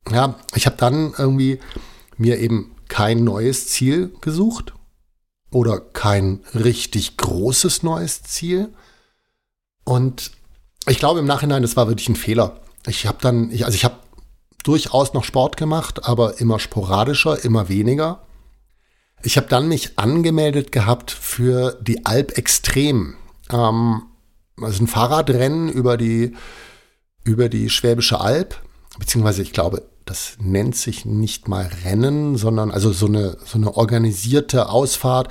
ja, 0.09 0.35
ich 0.55 0.65
habe 0.65 0.77
dann 0.77 1.13
irgendwie 1.17 1.59
mir 2.17 2.39
eben 2.39 2.75
kein 2.87 3.23
neues 3.23 3.67
Ziel 3.67 4.13
gesucht 4.21 4.73
oder 5.51 5.79
kein 5.79 6.39
richtig 6.53 7.17
großes 7.17 7.83
neues 7.83 8.23
Ziel. 8.23 8.73
Und 9.83 10.31
ich 10.87 10.99
glaube 10.99 11.19
im 11.19 11.25
Nachhinein, 11.25 11.61
das 11.61 11.75
war 11.75 11.87
wirklich 11.87 12.09
ein 12.09 12.15
Fehler. 12.15 12.61
Ich 12.87 13.05
habe 13.05 13.17
dann, 13.21 13.51
ich, 13.51 13.65
also 13.65 13.75
ich 13.75 13.85
habe 13.85 13.95
durchaus 14.63 15.13
noch 15.13 15.23
Sport 15.23 15.57
gemacht, 15.57 16.05
aber 16.05 16.39
immer 16.39 16.59
sporadischer, 16.59 17.43
immer 17.43 17.69
weniger. 17.69 18.23
Ich 19.21 19.37
habe 19.37 19.47
dann 19.47 19.67
mich 19.67 19.97
angemeldet 19.97 20.71
gehabt 20.71 21.11
für 21.11 21.77
die 21.81 22.05
Alp 22.05 22.37
Extrem. 22.37 23.15
Ähm, 23.49 24.03
also 24.61 24.83
ein 24.83 24.87
Fahrradrennen 24.87 25.69
über 25.69 25.97
die, 25.97 26.35
über 27.23 27.49
die 27.49 27.69
Schwäbische 27.69 28.19
Alb, 28.19 28.61
beziehungsweise 28.99 29.41
ich 29.41 29.53
glaube, 29.53 29.83
das 30.05 30.37
nennt 30.39 30.75
sich 30.75 31.05
nicht 31.05 31.47
mal 31.47 31.69
Rennen, 31.85 32.35
sondern 32.35 32.71
also 32.71 32.91
so 32.91 33.05
eine, 33.05 33.37
so 33.45 33.57
eine 33.57 33.75
organisierte 33.75 34.69
Ausfahrt. 34.69 35.29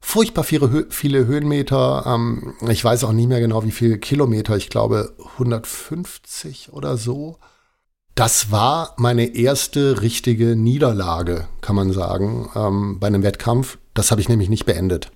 Furchtbar 0.00 0.44
viele, 0.44 0.86
viele 0.90 1.26
Höhenmeter. 1.26 2.04
Ähm, 2.06 2.54
ich 2.68 2.84
weiß 2.84 3.04
auch 3.04 3.12
nicht 3.12 3.28
mehr 3.28 3.40
genau, 3.40 3.64
wie 3.64 3.70
viele 3.70 3.98
Kilometer. 3.98 4.56
Ich 4.56 4.68
glaube 4.68 5.14
150 5.34 6.72
oder 6.72 6.96
so. 6.96 7.38
Das 8.20 8.50
war 8.50 8.92
meine 8.98 9.34
erste 9.34 10.02
richtige 10.02 10.54
Niederlage, 10.54 11.48
kann 11.62 11.74
man 11.74 11.90
sagen, 11.90 12.50
ähm, 12.54 13.00
bei 13.00 13.06
einem 13.06 13.22
Wettkampf. 13.22 13.78
Das 13.94 14.10
habe 14.10 14.20
ich 14.20 14.28
nämlich 14.28 14.50
nicht 14.50 14.66
beendet. 14.66 15.10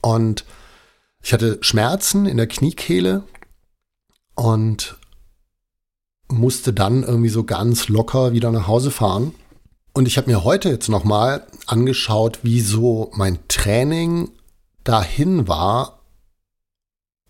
Und 0.00 0.46
ich 1.22 1.34
hatte 1.34 1.58
Schmerzen 1.60 2.24
in 2.24 2.38
der 2.38 2.46
Kniekehle 2.46 3.24
und 4.34 4.96
musste 6.28 6.72
dann 6.72 7.02
irgendwie 7.02 7.28
so 7.28 7.44
ganz 7.44 7.88
locker 7.88 8.32
wieder 8.32 8.50
nach 8.50 8.66
Hause 8.66 8.90
fahren. 8.90 9.34
Und 9.92 10.08
ich 10.08 10.16
habe 10.16 10.30
mir 10.30 10.42
heute 10.42 10.70
jetzt 10.70 10.88
nochmal 10.88 11.46
angeschaut, 11.66 12.38
wie 12.42 12.62
so 12.62 13.10
mein 13.14 13.40
Training 13.48 14.30
dahin 14.84 15.48
war. 15.48 16.00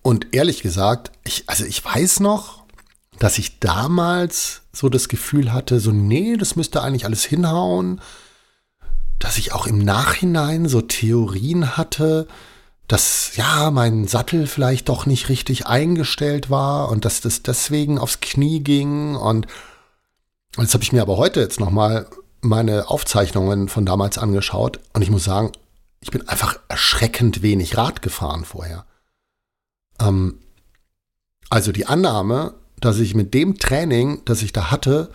Und 0.02 0.32
ehrlich 0.32 0.62
gesagt, 0.62 1.10
ich, 1.24 1.42
also 1.48 1.64
ich 1.64 1.84
weiß 1.84 2.20
noch, 2.20 2.65
dass 3.18 3.38
ich 3.38 3.58
damals 3.60 4.62
so 4.72 4.88
das 4.88 5.08
Gefühl 5.08 5.52
hatte, 5.52 5.80
so, 5.80 5.90
nee, 5.90 6.36
das 6.36 6.56
müsste 6.56 6.82
eigentlich 6.82 7.04
alles 7.04 7.24
hinhauen. 7.24 8.00
Dass 9.18 9.38
ich 9.38 9.52
auch 9.52 9.66
im 9.66 9.78
Nachhinein 9.78 10.68
so 10.68 10.82
Theorien 10.82 11.76
hatte, 11.76 12.28
dass 12.86 13.36
ja 13.36 13.70
mein 13.70 14.06
Sattel 14.06 14.46
vielleicht 14.46 14.88
doch 14.88 15.06
nicht 15.06 15.28
richtig 15.28 15.66
eingestellt 15.66 16.50
war 16.50 16.90
und 16.90 17.04
dass 17.04 17.20
das 17.22 17.42
deswegen 17.42 17.98
aufs 17.98 18.20
Knie 18.20 18.60
ging 18.60 19.16
und 19.16 19.46
Jetzt 20.58 20.72
habe 20.72 20.82
ich 20.82 20.92
mir 20.92 21.02
aber 21.02 21.16
heute 21.18 21.40
jetzt 21.40 21.60
nochmal 21.60 22.06
meine 22.40 22.88
Aufzeichnungen 22.88 23.68
von 23.68 23.84
damals 23.84 24.18
angeschaut 24.18 24.80
und 24.94 25.02
ich 25.02 25.10
muss 25.10 25.24
sagen, 25.24 25.52
ich 26.00 26.10
bin 26.10 26.26
einfach 26.28 26.58
erschreckend 26.68 27.42
wenig 27.42 27.76
Rad 27.76 28.00
gefahren 28.00 28.44
vorher. 28.44 28.86
Ähm, 30.00 30.38
also 31.50 31.72
die 31.72 31.86
Annahme, 31.86 32.54
dass 32.80 32.98
ich 32.98 33.14
mit 33.14 33.34
dem 33.34 33.58
Training, 33.58 34.22
das 34.24 34.42
ich 34.42 34.52
da 34.52 34.70
hatte, 34.70 35.10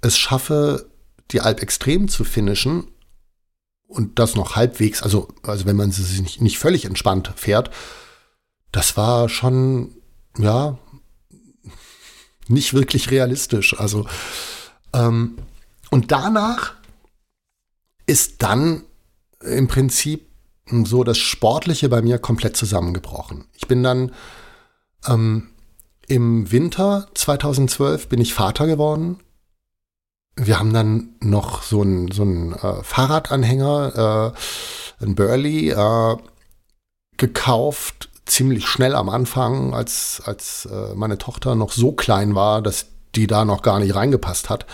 es 0.00 0.18
schaffe, 0.18 0.90
die 1.30 1.40
Alp 1.40 1.62
extrem 1.62 2.08
zu 2.08 2.24
finishen 2.24 2.88
und 3.86 4.18
das 4.18 4.34
noch 4.34 4.56
halbwegs, 4.56 5.02
also, 5.02 5.28
also 5.42 5.66
wenn 5.66 5.76
man 5.76 5.92
sich 5.92 6.20
nicht, 6.20 6.40
nicht 6.40 6.58
völlig 6.58 6.84
entspannt 6.84 7.32
fährt, 7.36 7.70
das 8.72 8.96
war 8.96 9.28
schon, 9.28 9.94
ja, 10.38 10.78
nicht 12.48 12.74
wirklich 12.74 13.10
realistisch. 13.10 13.78
Also, 13.78 14.06
ähm, 14.92 15.38
und 15.90 16.12
danach 16.12 16.74
ist 18.06 18.42
dann 18.42 18.84
im 19.40 19.68
Prinzip 19.68 20.28
so 20.84 21.04
das 21.04 21.18
Sportliche 21.18 21.88
bei 21.88 22.02
mir 22.02 22.18
komplett 22.18 22.56
zusammengebrochen. 22.56 23.46
Ich 23.54 23.68
bin 23.68 23.82
dann 23.82 24.12
ähm, 25.06 25.50
im 26.08 26.50
Winter 26.50 27.06
2012 27.14 28.08
bin 28.08 28.20
ich 28.20 28.34
Vater 28.34 28.66
geworden. 28.66 29.18
Wir 30.36 30.58
haben 30.58 30.72
dann 30.72 31.14
noch 31.20 31.62
so 31.62 31.82
einen 31.82 32.10
so 32.10 32.24
äh, 32.24 32.82
Fahrradanhänger, 32.82 34.34
äh, 35.00 35.04
ein 35.04 35.14
Burley, 35.14 35.70
äh, 35.70 36.16
gekauft, 37.16 38.10
ziemlich 38.26 38.66
schnell 38.66 38.94
am 38.94 39.08
Anfang, 39.08 39.72
als, 39.72 40.22
als 40.24 40.66
äh, 40.66 40.94
meine 40.94 41.18
Tochter 41.18 41.54
noch 41.54 41.72
so 41.72 41.92
klein 41.92 42.34
war, 42.34 42.60
dass 42.60 42.86
die 43.14 43.26
da 43.26 43.44
noch 43.44 43.62
gar 43.62 43.78
nicht 43.78 43.94
reingepasst 43.94 44.50
hat. 44.50 44.66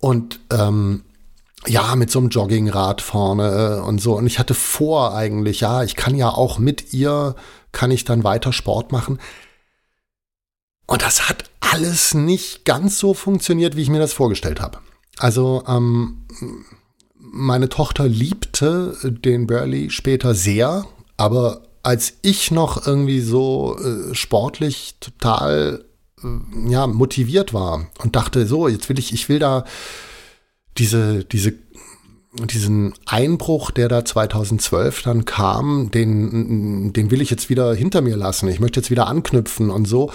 Und 0.00 0.40
ähm, 0.50 1.04
ja, 1.66 1.94
mit 1.94 2.10
so 2.10 2.18
einem 2.18 2.28
Joggingrad 2.28 3.00
vorne 3.00 3.78
äh, 3.78 3.80
und 3.80 4.00
so. 4.00 4.14
Und 4.16 4.26
ich 4.26 4.38
hatte 4.38 4.54
vor 4.54 5.14
eigentlich, 5.14 5.60
ja, 5.60 5.82
ich 5.82 5.96
kann 5.96 6.14
ja 6.14 6.28
auch 6.28 6.58
mit 6.58 6.92
ihr, 6.92 7.36
kann 7.70 7.90
ich 7.90 8.04
dann 8.04 8.24
weiter 8.24 8.52
Sport 8.52 8.92
machen. 8.92 9.18
Und 10.92 11.00
das 11.00 11.26
hat 11.26 11.44
alles 11.60 12.12
nicht 12.12 12.66
ganz 12.66 12.98
so 12.98 13.14
funktioniert, 13.14 13.76
wie 13.76 13.80
ich 13.80 13.88
mir 13.88 13.98
das 13.98 14.12
vorgestellt 14.12 14.60
habe. 14.60 14.76
Also 15.16 15.64
ähm, 15.66 16.18
meine 17.18 17.70
Tochter 17.70 18.06
liebte 18.06 18.94
den 19.02 19.46
Burley 19.46 19.88
später 19.88 20.34
sehr, 20.34 20.84
aber 21.16 21.62
als 21.82 22.18
ich 22.20 22.50
noch 22.50 22.86
irgendwie 22.86 23.20
so 23.22 23.78
äh, 23.78 24.14
sportlich 24.14 24.96
total 25.00 25.82
äh, 26.22 26.70
ja 26.70 26.86
motiviert 26.86 27.54
war 27.54 27.86
und 28.04 28.14
dachte 28.14 28.46
so 28.46 28.68
jetzt 28.68 28.90
will 28.90 28.98
ich 28.98 29.14
ich 29.14 29.30
will 29.30 29.38
da 29.38 29.64
diese, 30.76 31.24
diese, 31.24 31.54
diesen 32.50 32.92
Einbruch, 33.06 33.70
der 33.70 33.88
da 33.88 34.04
2012 34.04 35.02
dann 35.02 35.24
kam, 35.24 35.90
den, 35.90 36.92
den 36.92 37.10
will 37.10 37.22
ich 37.22 37.30
jetzt 37.30 37.48
wieder 37.48 37.74
hinter 37.74 38.02
mir 38.02 38.16
lassen. 38.16 38.48
Ich 38.48 38.60
möchte 38.60 38.80
jetzt 38.80 38.90
wieder 38.90 39.06
anknüpfen 39.06 39.70
und 39.70 39.86
so. 39.86 40.10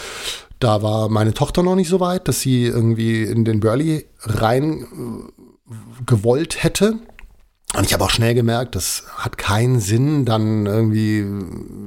Da 0.59 0.81
war 0.81 1.09
meine 1.09 1.33
Tochter 1.33 1.63
noch 1.63 1.75
nicht 1.75 1.89
so 1.89 1.99
weit, 1.99 2.27
dass 2.27 2.41
sie 2.41 2.65
irgendwie 2.65 3.23
in 3.23 3.45
den 3.45 3.59
Burley 3.59 4.05
rein 4.21 5.29
äh, 5.69 5.73
gewollt 6.05 6.63
hätte. 6.63 6.99
Und 7.75 7.85
ich 7.85 7.93
habe 7.93 8.03
auch 8.03 8.09
schnell 8.09 8.33
gemerkt, 8.33 8.75
das 8.75 9.03
hat 9.17 9.37
keinen 9.37 9.79
Sinn, 9.79 10.25
dann 10.25 10.65
irgendwie 10.65 11.25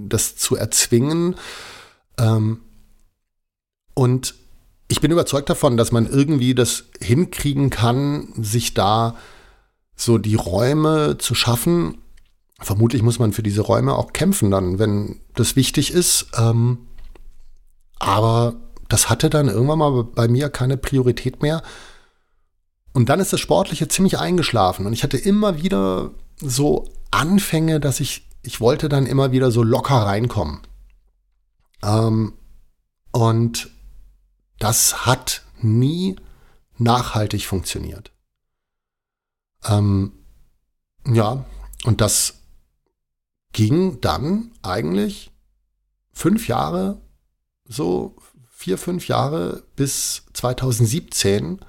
das 0.09 0.37
zu 0.37 0.57
erzwingen. 0.57 1.37
Ähm, 2.19 2.61
und 3.95 4.35
ich 4.89 5.01
bin 5.01 5.11
überzeugt 5.11 5.49
davon, 5.49 5.77
dass 5.77 5.93
man 5.93 6.07
irgendwie 6.07 6.55
das 6.55 6.85
hinkriegen 7.01 7.71
kann, 7.71 8.33
sich 8.37 8.75
da 8.75 9.17
so 9.97 10.19
die 10.19 10.35
Räume 10.35 11.17
zu 11.19 11.35
schaffen. 11.35 11.99
Vermutlich 12.61 13.03
muss 13.03 13.19
man 13.19 13.33
für 13.33 13.43
diese 13.43 13.63
Räume 13.63 13.95
auch 13.95 14.13
kämpfen 14.13 14.51
dann, 14.51 14.79
wenn 14.79 15.21
das 15.35 15.57
wichtig 15.57 15.93
ist. 15.93 16.27
Ähm, 16.37 16.79
aber 18.01 18.57
das 18.89 19.09
hatte 19.09 19.31
dann 19.31 19.49
irgendwann 19.49 19.79
mal 19.79 20.03
bei 20.03 20.27
mir 20.27 20.49
keine 20.49 20.77
Priorität 20.77 21.43
mehr. 21.43 21.63
Und 22.93 23.09
dann 23.09 23.21
ist 23.21 23.33
das 23.33 23.39
Sportliche 23.39 23.87
ziemlich 23.87 24.19
eingeschlafen. 24.19 24.87
Und 24.87 24.93
ich 24.93 25.05
hatte 25.05 25.17
immer 25.17 25.63
wieder 25.63 26.11
so 26.39 26.91
Anfänge, 27.13 27.79
dass 27.79 28.01
ich, 28.01 28.27
ich 28.43 28.61
wollte 28.61 28.89
dann 28.89 29.07
immer 29.07 29.31
wieder 29.31 29.53
so 29.53 29.63
locker 29.63 29.95
reinkommen. 29.95 30.61
Ähm, 31.85 32.33
und 33.13 33.71
das 34.59 35.07
hat 35.07 35.45
nie 35.61 36.17
nachhaltig 36.79 37.47
funktioniert. 37.47 38.11
Ähm, 39.65 40.13
ja, 41.07 41.45
und 41.85 42.01
das 42.01 42.41
ging 43.53 44.01
dann 44.01 44.53
eigentlich 44.63 45.31
fünf 46.13 46.49
Jahre, 46.49 47.01
so 47.71 48.17
vier, 48.51 48.77
fünf 48.77 49.09
Jahre 49.09 49.63
bis 49.77 50.25
2017, 50.35 51.61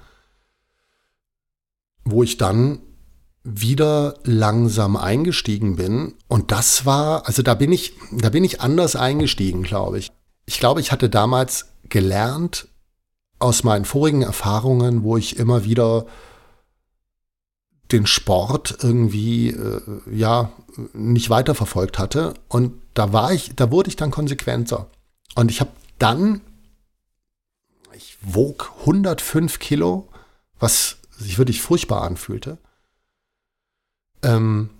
wo 2.04 2.22
ich 2.22 2.36
dann 2.36 2.80
wieder 3.44 4.18
langsam 4.24 4.96
eingestiegen 4.96 5.76
bin. 5.76 6.14
Und 6.28 6.50
das 6.50 6.84
war, 6.84 7.26
also 7.26 7.42
da 7.42 7.54
bin 7.54 7.72
ich, 7.72 7.94
da 8.10 8.28
bin 8.28 8.44
ich 8.44 8.60
anders 8.60 8.96
eingestiegen, 8.96 9.62
glaube 9.62 9.98
ich. 9.98 10.10
Ich 10.44 10.58
glaube, 10.58 10.80
ich 10.80 10.92
hatte 10.92 11.08
damals 11.08 11.68
gelernt, 11.88 12.68
aus 13.38 13.64
meinen 13.64 13.84
vorigen 13.84 14.22
Erfahrungen, 14.22 15.02
wo 15.02 15.16
ich 15.16 15.36
immer 15.36 15.64
wieder 15.64 16.06
den 17.90 18.06
Sport 18.06 18.78
irgendwie 18.82 19.50
äh, 19.50 19.80
ja 20.10 20.52
nicht 20.94 21.28
weiterverfolgt 21.28 21.98
hatte 21.98 22.34
und 22.48 22.72
da 22.94 23.12
war 23.12 23.32
ich, 23.32 23.54
da 23.54 23.70
wurde 23.70 23.88
ich 23.88 23.96
dann 23.96 24.10
konsequenter 24.10 24.88
und 25.34 25.50
ich 25.50 25.60
habe 25.60 25.70
dann, 26.02 26.40
ich 27.94 28.16
wog 28.22 28.72
105 28.80 29.58
Kilo, 29.58 30.08
was 30.58 30.98
sich 31.10 31.38
wirklich 31.38 31.62
furchtbar 31.62 32.02
anfühlte. 32.02 32.58
Ähm, 34.22 34.70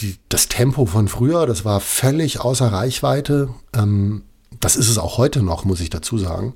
die, 0.00 0.18
das 0.28 0.48
Tempo 0.48 0.86
von 0.86 1.08
früher, 1.08 1.46
das 1.46 1.64
war 1.64 1.80
völlig 1.80 2.40
außer 2.40 2.72
Reichweite. 2.72 3.54
Ähm, 3.72 4.24
das 4.60 4.76
ist 4.76 4.88
es 4.88 4.98
auch 4.98 5.18
heute 5.18 5.42
noch, 5.42 5.64
muss 5.64 5.80
ich 5.80 5.90
dazu 5.90 6.18
sagen 6.18 6.54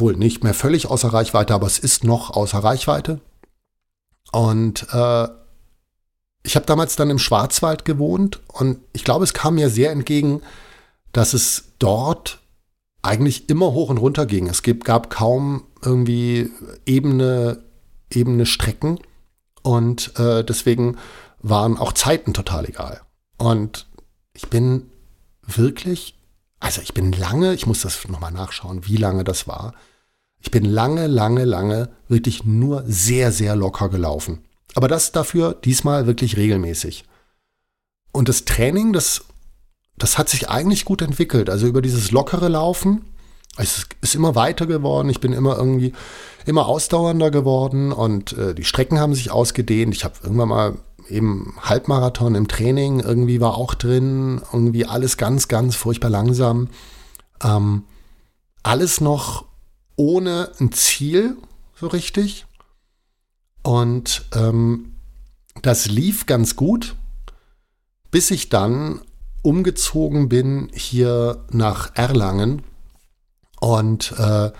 wohl 0.00 0.16
nicht 0.16 0.44
mehr 0.44 0.54
völlig 0.54 0.86
außer 0.86 1.12
Reichweite, 1.12 1.54
aber 1.54 1.66
es 1.66 1.78
ist 1.78 2.04
noch 2.04 2.30
außer 2.30 2.58
Reichweite. 2.58 3.20
Und 4.30 4.86
äh, 4.92 5.28
ich 6.42 6.56
habe 6.56 6.66
damals 6.66 6.96
dann 6.96 7.10
im 7.10 7.18
Schwarzwald 7.18 7.84
gewohnt 7.84 8.40
und 8.48 8.78
ich 8.92 9.04
glaube, 9.04 9.24
es 9.24 9.34
kam 9.34 9.56
mir 9.56 9.68
sehr 9.68 9.90
entgegen, 9.90 10.42
dass 11.12 11.34
es 11.34 11.71
dort 11.82 12.40
eigentlich 13.02 13.48
immer 13.48 13.72
hoch 13.72 13.90
und 13.90 13.98
runter 13.98 14.26
ging. 14.26 14.48
Es 14.48 14.62
gab 14.62 15.10
kaum 15.10 15.64
irgendwie 15.82 16.50
ebene, 16.86 17.62
ebene 18.12 18.46
Strecken 18.46 19.00
und 19.62 20.18
äh, 20.18 20.44
deswegen 20.44 20.98
waren 21.40 21.76
auch 21.76 21.92
Zeiten 21.92 22.32
total 22.32 22.68
egal. 22.68 23.00
Und 23.38 23.86
ich 24.32 24.48
bin 24.48 24.90
wirklich 25.44 26.14
also 26.62 26.80
ich 26.80 26.94
bin 26.94 27.10
lange, 27.10 27.54
ich 27.54 27.66
muss 27.66 27.80
das 27.80 28.08
nochmal 28.08 28.30
nachschauen, 28.30 28.86
wie 28.86 28.96
lange 28.96 29.24
das 29.24 29.48
war. 29.48 29.74
Ich 30.38 30.52
bin 30.52 30.64
lange, 30.64 31.08
lange, 31.08 31.44
lange 31.44 31.88
wirklich 32.06 32.44
nur 32.44 32.84
sehr, 32.86 33.32
sehr 33.32 33.56
locker 33.56 33.88
gelaufen. 33.88 34.44
Aber 34.76 34.86
das 34.86 35.10
dafür 35.10 35.54
diesmal 35.54 36.06
wirklich 36.06 36.36
regelmäßig. 36.36 37.04
Und 38.12 38.28
das 38.28 38.44
Training, 38.44 38.92
das, 38.92 39.24
das 40.02 40.18
hat 40.18 40.28
sich 40.28 40.50
eigentlich 40.50 40.84
gut 40.84 41.00
entwickelt. 41.00 41.48
Also 41.48 41.68
über 41.68 41.80
dieses 41.80 42.10
lockere 42.10 42.48
Laufen, 42.48 43.04
es 43.56 43.86
ist 44.00 44.16
immer 44.16 44.34
weiter 44.34 44.66
geworden. 44.66 45.08
Ich 45.08 45.20
bin 45.20 45.32
immer 45.32 45.56
irgendwie 45.56 45.92
immer 46.44 46.66
ausdauernder 46.66 47.30
geworden 47.30 47.92
und 47.92 48.36
äh, 48.36 48.52
die 48.52 48.64
Strecken 48.64 48.98
haben 48.98 49.14
sich 49.14 49.30
ausgedehnt. 49.30 49.94
Ich 49.94 50.02
habe 50.02 50.14
irgendwann 50.24 50.48
mal 50.48 50.78
eben 51.08 51.54
Halbmarathon 51.60 52.34
im 52.34 52.48
Training 52.48 52.98
irgendwie 52.98 53.40
war 53.40 53.56
auch 53.56 53.74
drin, 53.74 54.42
irgendwie 54.52 54.86
alles 54.86 55.18
ganz, 55.18 55.46
ganz 55.46 55.76
furchtbar 55.76 56.10
langsam. 56.10 56.68
Ähm, 57.40 57.84
alles 58.64 59.00
noch 59.00 59.44
ohne 59.94 60.50
ein 60.58 60.72
Ziel, 60.72 61.36
so 61.76 61.86
richtig. 61.86 62.46
Und 63.62 64.24
ähm, 64.34 64.94
das 65.62 65.86
lief 65.86 66.26
ganz 66.26 66.56
gut, 66.56 66.96
bis 68.10 68.32
ich 68.32 68.48
dann 68.48 69.00
umgezogen 69.42 70.28
bin 70.28 70.70
hier 70.72 71.44
nach 71.50 71.94
Erlangen. 71.94 72.62
Und 73.60 74.12
äh, 74.18 74.50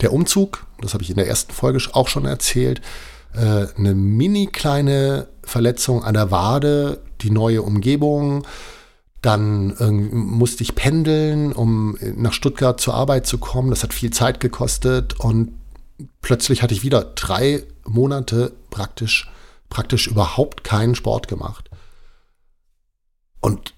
der 0.00 0.12
Umzug, 0.12 0.66
das 0.80 0.94
habe 0.94 1.02
ich 1.02 1.10
in 1.10 1.16
der 1.16 1.28
ersten 1.28 1.52
Folge 1.52 1.80
auch 1.92 2.08
schon 2.08 2.24
erzählt, 2.24 2.80
äh, 3.34 3.66
eine 3.76 3.94
mini 3.94 4.46
kleine 4.46 5.28
Verletzung 5.42 6.04
an 6.04 6.14
der 6.14 6.30
Wade, 6.30 7.00
die 7.20 7.30
neue 7.30 7.62
Umgebung. 7.62 8.46
Dann 9.22 9.76
äh, 9.78 9.90
musste 9.90 10.62
ich 10.62 10.76
pendeln, 10.76 11.52
um 11.52 11.98
nach 12.16 12.32
Stuttgart 12.32 12.80
zur 12.80 12.94
Arbeit 12.94 13.26
zu 13.26 13.38
kommen. 13.38 13.70
Das 13.70 13.82
hat 13.82 13.92
viel 13.92 14.10
Zeit 14.10 14.40
gekostet. 14.40 15.18
Und 15.18 15.52
plötzlich 16.20 16.62
hatte 16.62 16.74
ich 16.74 16.84
wieder 16.84 17.02
drei 17.02 17.64
Monate 17.84 18.52
praktisch, 18.70 19.30
praktisch 19.68 20.06
überhaupt 20.06 20.62
keinen 20.62 20.94
Sport 20.94 21.26
gemacht. 21.26 21.68
Und 23.40 23.74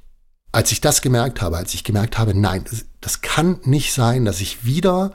als 0.52 0.72
ich 0.72 0.80
das 0.80 1.00
gemerkt 1.00 1.42
habe, 1.42 1.56
als 1.56 1.74
ich 1.74 1.84
gemerkt 1.84 2.18
habe, 2.18 2.34
nein, 2.34 2.64
das, 2.68 2.84
das 3.00 3.20
kann 3.20 3.60
nicht 3.64 3.92
sein, 3.92 4.24
dass 4.24 4.40
ich 4.40 4.64
wieder 4.64 5.12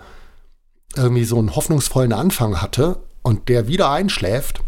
irgendwie 0.95 1.25
so 1.25 1.38
einen 1.38 1.55
hoffnungsvollen 1.55 2.13
Anfang 2.13 2.61
hatte 2.61 2.97
und 3.21 3.49
der 3.49 3.67
wieder 3.67 3.89
einschläft. 3.91 4.61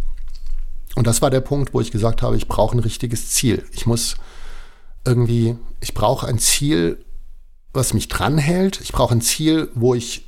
Und 0.95 1.07
das 1.07 1.21
war 1.21 1.29
der 1.29 1.41
Punkt, 1.41 1.73
wo 1.73 1.79
ich 1.79 1.91
gesagt 1.91 2.21
habe, 2.21 2.35
ich 2.35 2.47
brauche 2.47 2.75
ein 2.75 2.79
richtiges 2.79 3.29
Ziel. 3.29 3.65
Ich 3.71 3.85
muss 3.85 4.17
irgendwie, 5.05 5.55
ich 5.79 5.93
brauche 5.93 6.27
ein 6.27 6.39
Ziel, 6.39 7.03
was 7.73 7.93
mich 7.93 8.09
dranhält. 8.09 8.81
Ich 8.81 8.91
brauche 8.91 9.13
ein 9.13 9.21
Ziel, 9.21 9.69
wo 9.73 9.93
ich 9.93 10.25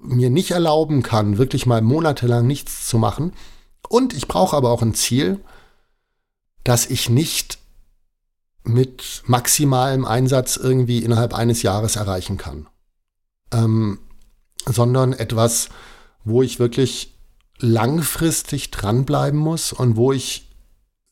mir 0.00 0.30
nicht 0.30 0.52
erlauben 0.52 1.02
kann, 1.02 1.38
wirklich 1.38 1.66
mal 1.66 1.82
monatelang 1.82 2.46
nichts 2.46 2.86
zu 2.86 2.98
machen. 2.98 3.32
Und 3.88 4.14
ich 4.14 4.28
brauche 4.28 4.56
aber 4.56 4.70
auch 4.70 4.82
ein 4.82 4.94
Ziel, 4.94 5.40
dass 6.62 6.86
ich 6.86 7.10
nicht 7.10 7.57
mit 8.68 9.22
maximalem 9.26 10.04
Einsatz 10.04 10.56
irgendwie 10.56 10.98
innerhalb 10.98 11.34
eines 11.34 11.62
Jahres 11.62 11.96
erreichen 11.96 12.36
kann. 12.36 12.68
Ähm, 13.52 13.98
sondern 14.66 15.12
etwas, 15.12 15.68
wo 16.24 16.42
ich 16.42 16.58
wirklich 16.58 17.18
langfristig 17.58 18.70
dranbleiben 18.70 19.38
muss 19.38 19.72
und 19.72 19.96
wo 19.96 20.12
ich 20.12 20.48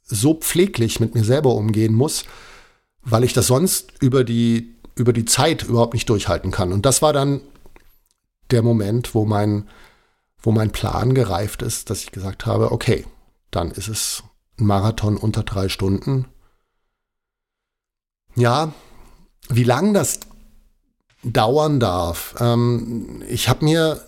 so 0.02 0.34
pfleglich 0.34 1.00
mit 1.00 1.14
mir 1.14 1.24
selber 1.24 1.54
umgehen 1.54 1.94
muss, 1.94 2.24
weil 3.02 3.24
ich 3.24 3.32
das 3.32 3.48
sonst 3.48 3.92
über 4.00 4.22
die, 4.22 4.76
über 4.94 5.12
die 5.12 5.24
Zeit 5.24 5.64
überhaupt 5.64 5.94
nicht 5.94 6.09
durchhalten 6.09 6.50
kann. 6.50 6.72
Und 6.72 6.86
das 6.86 7.02
war 7.02 7.12
dann 7.12 7.40
der 8.50 8.62
Moment, 8.62 9.14
wo 9.14 9.24
mein, 9.24 9.68
wo 10.40 10.52
mein 10.52 10.70
Plan 10.70 11.14
gereift 11.14 11.62
ist, 11.62 11.90
dass 11.90 12.02
ich 12.02 12.12
gesagt 12.12 12.46
habe, 12.46 12.70
okay, 12.70 13.04
dann 13.50 13.70
ist 13.72 13.88
es 13.88 14.22
ein 14.59 14.66
Marathon 14.66 15.16
unter 15.16 15.42
drei 15.42 15.68
Stunden. 15.68 16.26
Ja, 18.37 18.72
wie 19.49 19.64
lang 19.64 19.95
das 19.95 20.20
dauern 21.22 21.80
darf. 21.80 22.34
Ähm, 22.39 23.22
ich 23.28 23.49
habe 23.49 23.64
mir 23.64 24.01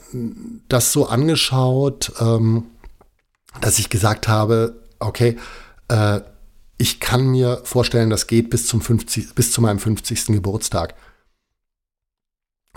das 0.68 0.92
so 0.92 1.06
angeschaut, 1.06 2.12
ähm, 2.20 2.66
dass 3.60 3.78
ich 3.78 3.88
gesagt 3.88 4.28
habe, 4.28 4.82
okay, 5.00 5.36
äh, 5.88 6.20
ich 6.76 7.00
kann 7.00 7.28
mir 7.28 7.60
vorstellen, 7.64 8.10
das 8.10 8.28
geht 8.28 8.50
bis 8.50 8.66
zum 8.66 8.80
50, 8.80 9.34
bis 9.34 9.50
zu 9.50 9.60
meinem 9.60 9.80
50. 9.80 10.26
Geburtstag. 10.26 10.94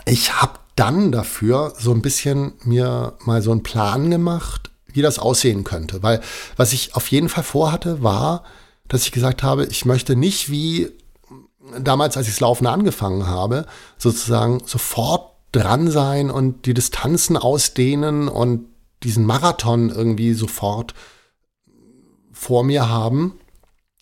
Ich 0.06 0.40
habe 0.40 0.58
dann 0.74 1.12
dafür 1.12 1.74
so 1.78 1.92
ein 1.92 2.02
bisschen 2.02 2.54
mir 2.64 3.16
mal 3.24 3.42
so 3.42 3.52
einen 3.52 3.62
Plan 3.62 4.10
gemacht, 4.10 4.70
wie 4.86 5.02
das 5.02 5.18
aussehen 5.18 5.62
könnte. 5.62 6.02
Weil 6.02 6.20
was 6.56 6.72
ich 6.72 6.96
auf 6.96 7.08
jeden 7.08 7.28
Fall 7.28 7.44
vorhatte, 7.44 8.02
war, 8.02 8.44
dass 8.88 9.04
ich 9.04 9.12
gesagt 9.12 9.42
habe, 9.42 9.66
ich 9.66 9.84
möchte 9.84 10.16
nicht 10.16 10.50
wie 10.50 10.90
damals, 11.78 12.16
als 12.16 12.26
ich 12.26 12.34
das 12.34 12.40
Laufen 12.40 12.66
angefangen 12.66 13.26
habe, 13.26 13.66
sozusagen 13.98 14.62
sofort 14.66 15.32
dran 15.52 15.90
sein 15.90 16.30
und 16.30 16.66
die 16.66 16.74
Distanzen 16.74 17.36
ausdehnen 17.36 18.28
und 18.28 18.66
diesen 19.02 19.26
Marathon 19.26 19.90
irgendwie 19.90 20.32
sofort 20.34 20.94
vor 22.32 22.64
mir 22.64 22.88
haben, 22.88 23.38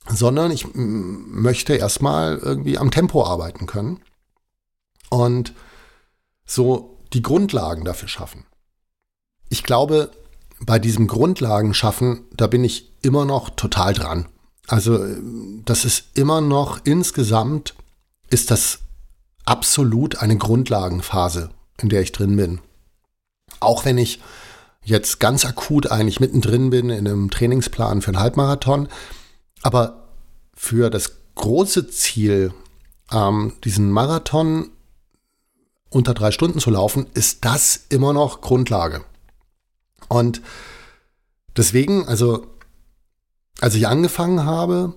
sondern 0.09 0.51
ich 0.51 0.67
möchte 0.75 1.75
erstmal 1.75 2.39
irgendwie 2.39 2.79
am 2.79 2.91
Tempo 2.91 3.25
arbeiten 3.25 3.67
können 3.67 4.01
und 5.11 5.55
so 6.47 6.99
die 7.13 7.23
Grundlagen 7.23 7.85
dafür 7.85 8.09
schaffen. 8.09 8.47
Ich 9.49 9.63
glaube, 9.63 10.11
bei 10.61 10.79
diesem 10.79 11.07
Grundlagen 11.07 11.75
schaffen, 11.75 12.25
da 12.33 12.47
bin 12.47 12.65
ich 12.65 12.93
immer 13.03 13.25
noch 13.25 13.51
total 13.51 13.95
dran. 13.95 14.29
Also 14.71 15.05
das 15.65 15.85
ist 15.85 16.05
immer 16.15 16.41
noch 16.41 16.79
insgesamt 16.85 17.75
ist 18.29 18.53
das 18.53 18.79
absolut 19.45 20.23
eine 20.23 20.39
Grundlagenphase, 20.39 21.51
in 21.79 21.89
der 21.89 22.03
ich 22.03 22.13
drin 22.13 22.37
bin. 22.37 22.61
Auch 23.59 23.85
wenn 23.85 23.99
ich 23.99 24.21
jetzt 24.85 25.19
ganz 25.19 25.45
akut 25.45 25.91
eigentlich 25.91 26.21
mittendrin 26.21 26.71
bin 26.71 26.89
in 26.89 27.09
einem 27.09 27.31
Trainingsplan 27.31 28.01
für 28.01 28.11
einen 28.11 28.21
Halbmarathon, 28.21 28.87
aber 29.63 30.09
für 30.55 30.89
das 30.89 31.17
große 31.35 31.89
Ziel, 31.89 32.55
ähm, 33.11 33.55
diesen 33.65 33.91
Marathon 33.91 34.71
unter 35.89 36.15
drei 36.15 36.31
Stunden 36.31 36.61
zu 36.61 36.71
laufen, 36.71 37.07
ist 37.15 37.45
das 37.45 37.87
immer 37.89 38.13
noch 38.13 38.41
Grundlage. 38.41 39.05
Und 40.09 40.43
deswegen, 41.57 42.07
also 42.07 42.47
als 43.61 43.75
ich 43.75 43.87
angefangen 43.87 44.45
habe, 44.45 44.95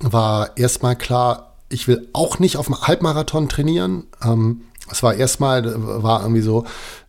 war 0.00 0.56
erstmal 0.56 0.96
klar, 0.96 1.56
ich 1.68 1.88
will 1.88 2.08
auch 2.12 2.38
nicht 2.38 2.56
auf 2.56 2.66
dem 2.66 2.80
Halbmarathon 2.80 3.48
trainieren. 3.48 4.04
Ähm, 4.22 4.62
es 4.90 5.02
war 5.02 5.14
erstmal, 5.14 5.64
war 6.02 6.22
irgendwie 6.22 6.42
so 6.42 6.66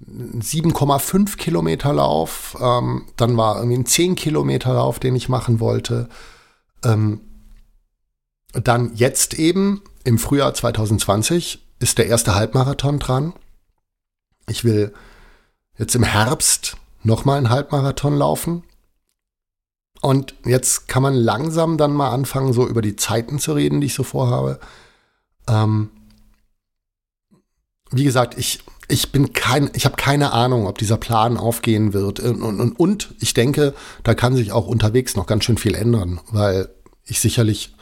7,5 0.07 1.37
Kilometer 1.37 1.93
Lauf. 1.93 2.55
Ähm, 2.61 3.05
dann 3.17 3.35
war 3.35 3.57
irgendwie 3.57 3.79
ein 3.79 3.85
10 3.85 4.15
Kilometer 4.15 4.73
Lauf, 4.73 4.99
den 4.99 5.15
ich 5.15 5.27
machen 5.27 5.59
wollte. 5.59 6.07
Ähm, 6.83 7.21
dann 8.53 8.95
jetzt 8.95 9.33
eben 9.33 9.81
im 10.03 10.19
Frühjahr 10.19 10.53
2020 10.53 11.65
ist 11.79 11.97
der 11.97 12.07
erste 12.07 12.35
Halbmarathon 12.35 12.99
dran. 12.99 13.33
Ich 14.47 14.63
will 14.63 14.93
jetzt 15.77 15.95
im 15.95 16.03
Herbst 16.03 16.77
nochmal 17.03 17.37
einen 17.37 17.49
Halbmarathon 17.49 18.15
laufen. 18.15 18.63
Und 20.03 20.35
jetzt 20.43 20.89
kann 20.89 21.01
man 21.01 21.13
langsam 21.13 21.77
dann 21.77 21.93
mal 21.93 22.09
anfangen, 22.09 22.51
so 22.51 22.67
über 22.67 22.81
die 22.81 22.97
Zeiten 22.97 23.39
zu 23.39 23.53
reden, 23.53 23.79
die 23.79 23.87
ich 23.87 23.93
so 23.93 24.03
vorhabe. 24.03 24.59
Ähm, 25.47 25.91
wie 27.89 28.03
gesagt, 28.03 28.37
ich, 28.37 28.59
ich 28.89 29.13
bin 29.13 29.31
kein, 29.31 29.69
ich 29.73 29.85
habe 29.85 29.95
keine 29.95 30.33
Ahnung, 30.33 30.67
ob 30.67 30.77
dieser 30.77 30.97
Plan 30.97 31.37
aufgehen 31.37 31.93
wird. 31.93 32.19
Und, 32.19 32.41
und, 32.41 32.77
und 32.77 33.15
ich 33.21 33.33
denke, 33.33 33.73
da 34.03 34.13
kann 34.13 34.35
sich 34.35 34.51
auch 34.51 34.67
unterwegs 34.67 35.15
noch 35.15 35.25
ganz 35.25 35.45
schön 35.45 35.57
viel 35.57 35.73
ändern, 35.73 36.19
weil 36.31 36.67
ich 37.05 37.21
sicherlich 37.21 37.73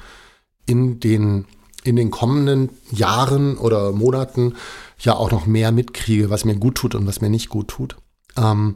in 0.67 0.99
den, 0.99 1.45
in 1.84 1.95
den 1.95 2.11
kommenden 2.11 2.69
Jahren 2.91 3.57
oder 3.57 3.93
Monaten 3.93 4.53
ja 4.99 5.15
auch 5.15 5.32
noch 5.32 5.47
mehr 5.47 5.72
mitkriege, 5.72 6.30
was 6.30 6.45
mir 6.45 6.55
gut 6.55 6.76
tut 6.76 6.93
und 6.93 7.07
was 7.07 7.19
mir 7.19 7.32
nicht 7.32 7.49
gut 7.49 7.69
tut. 7.69 7.95
Ähm, 8.38 8.76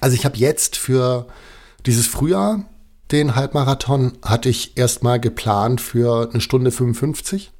also 0.00 0.14
ich 0.14 0.24
habe 0.24 0.38
jetzt 0.38 0.76
für 0.76 1.26
dieses 1.86 2.06
Frühjahr, 2.06 2.64
den 3.12 3.36
Halbmarathon, 3.36 4.18
hatte 4.22 4.48
ich 4.48 4.76
erstmal 4.76 5.20
geplant 5.20 5.80
für 5.80 6.30
eine 6.30 6.40
Stunde 6.40 6.72
55. 6.72 7.52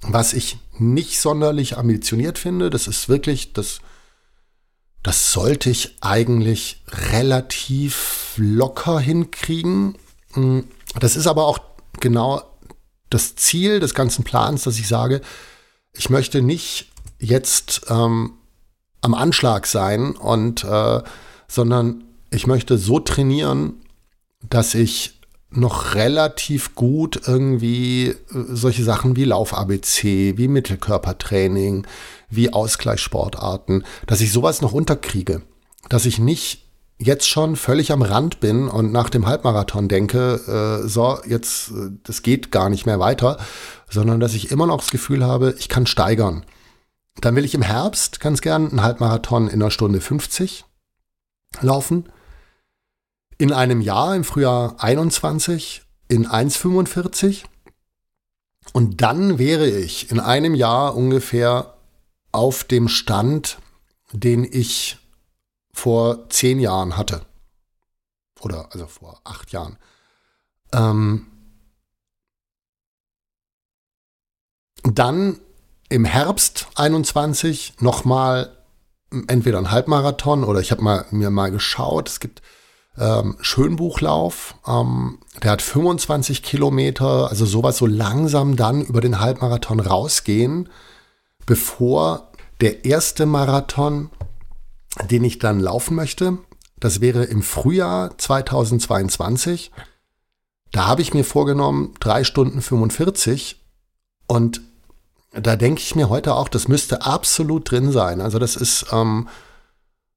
Was 0.00 0.32
ich 0.32 0.58
nicht 0.78 1.20
sonderlich 1.20 1.76
ambitioniert 1.76 2.38
finde, 2.38 2.70
das 2.70 2.88
ist 2.88 3.08
wirklich, 3.08 3.52
das, 3.52 3.80
das 5.02 5.32
sollte 5.32 5.70
ich 5.70 5.98
eigentlich 6.00 6.82
relativ 6.88 8.34
locker 8.36 8.98
hinkriegen. 8.98 9.96
Hm, 10.32 10.66
das 10.98 11.16
ist 11.16 11.26
aber 11.26 11.46
auch 11.46 11.60
genau 12.00 12.42
das 13.10 13.36
Ziel 13.36 13.78
des 13.78 13.94
ganzen 13.94 14.24
Plans, 14.24 14.64
dass 14.64 14.78
ich 14.78 14.88
sage, 14.88 15.20
ich 15.92 16.08
möchte 16.08 16.40
nicht 16.40 16.90
jetzt 17.18 17.82
ähm, 17.90 18.38
am 19.02 19.14
Anschlag 19.14 19.66
sein 19.66 20.16
und 20.16 20.64
äh, 20.64 21.02
sondern 21.46 22.04
ich 22.32 22.46
möchte 22.46 22.78
so 22.78 22.98
trainieren, 22.98 23.74
dass 24.48 24.74
ich 24.74 25.20
noch 25.50 25.94
relativ 25.94 26.74
gut 26.74 27.20
irgendwie 27.26 28.06
äh, 28.06 28.14
solche 28.30 28.84
Sachen 28.84 29.16
wie 29.16 29.24
Lauf-ABC, 29.24 30.38
wie 30.38 30.48
Mittelkörpertraining, 30.48 31.86
wie 32.30 32.52
Ausgleichssportarten, 32.52 33.84
dass 34.06 34.22
ich 34.22 34.32
sowas 34.32 34.62
noch 34.62 34.72
unterkriege. 34.72 35.42
Dass 35.90 36.06
ich 36.06 36.18
nicht 36.18 36.64
jetzt 36.98 37.28
schon 37.28 37.56
völlig 37.56 37.92
am 37.92 38.00
Rand 38.00 38.40
bin 38.40 38.68
und 38.68 38.92
nach 38.92 39.10
dem 39.10 39.26
Halbmarathon 39.26 39.88
denke, 39.88 40.80
äh, 40.84 40.88
so, 40.88 41.18
jetzt, 41.26 41.70
äh, 41.70 41.90
das 42.02 42.22
geht 42.22 42.50
gar 42.50 42.70
nicht 42.70 42.86
mehr 42.86 42.98
weiter, 42.98 43.38
sondern 43.90 44.20
dass 44.20 44.34
ich 44.34 44.50
immer 44.50 44.66
noch 44.66 44.78
das 44.78 44.90
Gefühl 44.90 45.22
habe, 45.22 45.54
ich 45.58 45.68
kann 45.68 45.86
steigern. 45.86 46.46
Dann 47.20 47.36
will 47.36 47.44
ich 47.44 47.54
im 47.54 47.62
Herbst 47.62 48.20
ganz 48.20 48.40
gern 48.40 48.70
einen 48.70 48.82
Halbmarathon 48.82 49.48
in 49.48 49.60
einer 49.60 49.70
Stunde 49.70 50.00
50 50.00 50.64
laufen 51.60 52.08
in 53.38 53.52
einem 53.52 53.80
Jahr, 53.80 54.14
im 54.14 54.24
Frühjahr 54.24 54.76
21, 54.78 55.82
in 56.08 56.26
1,45. 56.26 57.44
Und 58.72 59.02
dann 59.02 59.38
wäre 59.38 59.68
ich 59.68 60.10
in 60.10 60.20
einem 60.20 60.54
Jahr 60.54 60.94
ungefähr 60.96 61.74
auf 62.30 62.64
dem 62.64 62.88
Stand, 62.88 63.58
den 64.12 64.44
ich 64.44 64.98
vor 65.72 66.28
zehn 66.30 66.60
Jahren 66.60 66.96
hatte. 66.96 67.26
Oder 68.40 68.68
also 68.72 68.86
vor 68.86 69.20
acht 69.24 69.52
Jahren. 69.52 69.78
Ähm, 70.72 71.26
dann 74.82 75.38
im 75.88 76.04
Herbst 76.04 76.68
21 76.74 77.74
nochmal 77.80 78.56
entweder 79.28 79.58
einen 79.58 79.70
Halbmarathon 79.70 80.42
oder 80.44 80.60
ich 80.60 80.70
habe 80.70 80.82
mal, 80.82 81.06
mir 81.10 81.30
mal 81.30 81.50
geschaut, 81.50 82.08
es 82.08 82.18
gibt 82.18 82.42
ähm, 82.98 83.36
Schönbuchlauf, 83.40 84.54
ähm, 84.66 85.18
der 85.42 85.52
hat 85.52 85.62
25 85.62 86.42
Kilometer, 86.42 87.28
also 87.30 87.46
sowas 87.46 87.78
so 87.78 87.86
langsam 87.86 88.56
dann 88.56 88.82
über 88.82 89.00
den 89.00 89.20
Halbmarathon 89.20 89.80
rausgehen, 89.80 90.68
bevor 91.46 92.30
der 92.60 92.84
erste 92.84 93.26
Marathon, 93.26 94.10
den 95.10 95.24
ich 95.24 95.38
dann 95.38 95.58
laufen 95.58 95.94
möchte, 95.96 96.38
das 96.78 97.00
wäre 97.00 97.24
im 97.24 97.42
Frühjahr 97.42 98.16
2022. 98.18 99.70
Da 100.70 100.86
habe 100.86 101.02
ich 101.02 101.14
mir 101.14 101.24
vorgenommen, 101.24 101.94
drei 102.00 102.24
Stunden 102.24 102.60
45 102.60 103.60
und 104.26 104.60
da 105.32 105.56
denke 105.56 105.80
ich 105.80 105.94
mir 105.94 106.08
heute 106.08 106.34
auch, 106.34 106.48
das 106.48 106.68
müsste 106.68 107.06
absolut 107.06 107.70
drin 107.70 107.90
sein. 107.90 108.20
Also 108.20 108.38
das 108.38 108.56
ist, 108.56 108.86
ähm, 108.92 109.28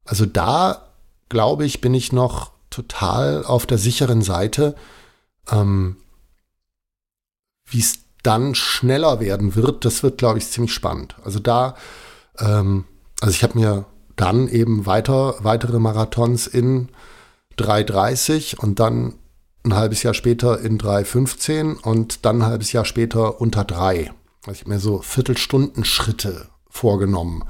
also 0.04 0.26
da 0.26 0.90
glaube 1.30 1.66
ich, 1.66 1.82
bin 1.82 1.94
ich 1.94 2.12
noch 2.12 2.55
total 2.76 3.46
auf 3.46 3.66
der 3.66 3.78
sicheren 3.78 4.22
Seite. 4.22 4.76
Ähm, 5.52 5.98
Wie 7.68 7.80
es 7.80 8.00
dann 8.22 8.56
schneller 8.56 9.20
werden 9.20 9.56
wird, 9.56 9.86
das 9.86 10.04
wird, 10.04 10.18
glaube 10.18 10.40
ich, 10.40 10.50
ziemlich 10.50 10.74
spannend. 10.74 11.16
Also 11.24 11.40
da, 11.40 11.76
ähm, 12.40 12.86
also 13.22 13.32
ich 13.32 13.44
habe 13.44 13.58
mir 13.58 13.86
dann 14.16 14.48
eben 14.48 14.86
weiter, 14.86 15.36
weitere 15.40 15.80
Marathons 15.80 16.48
in 16.48 16.90
3,30 17.58 18.58
und 18.58 18.80
dann 18.80 19.14
ein 19.64 19.76
halbes 19.76 20.04
Jahr 20.04 20.14
später 20.14 20.60
in 20.60 20.78
3,15 20.78 21.82
und 21.82 22.26
dann 22.26 22.42
ein 22.42 22.46
halbes 22.46 22.72
Jahr 22.72 22.86
später 22.86 23.42
unter 23.42 23.64
3. 23.64 24.12
Also 24.46 24.52
ich 24.52 24.62
habe 24.62 24.70
mir 24.72 24.80
so 24.80 25.02
Viertelstunden-Schritte 25.02 26.50
vorgenommen. 26.70 27.46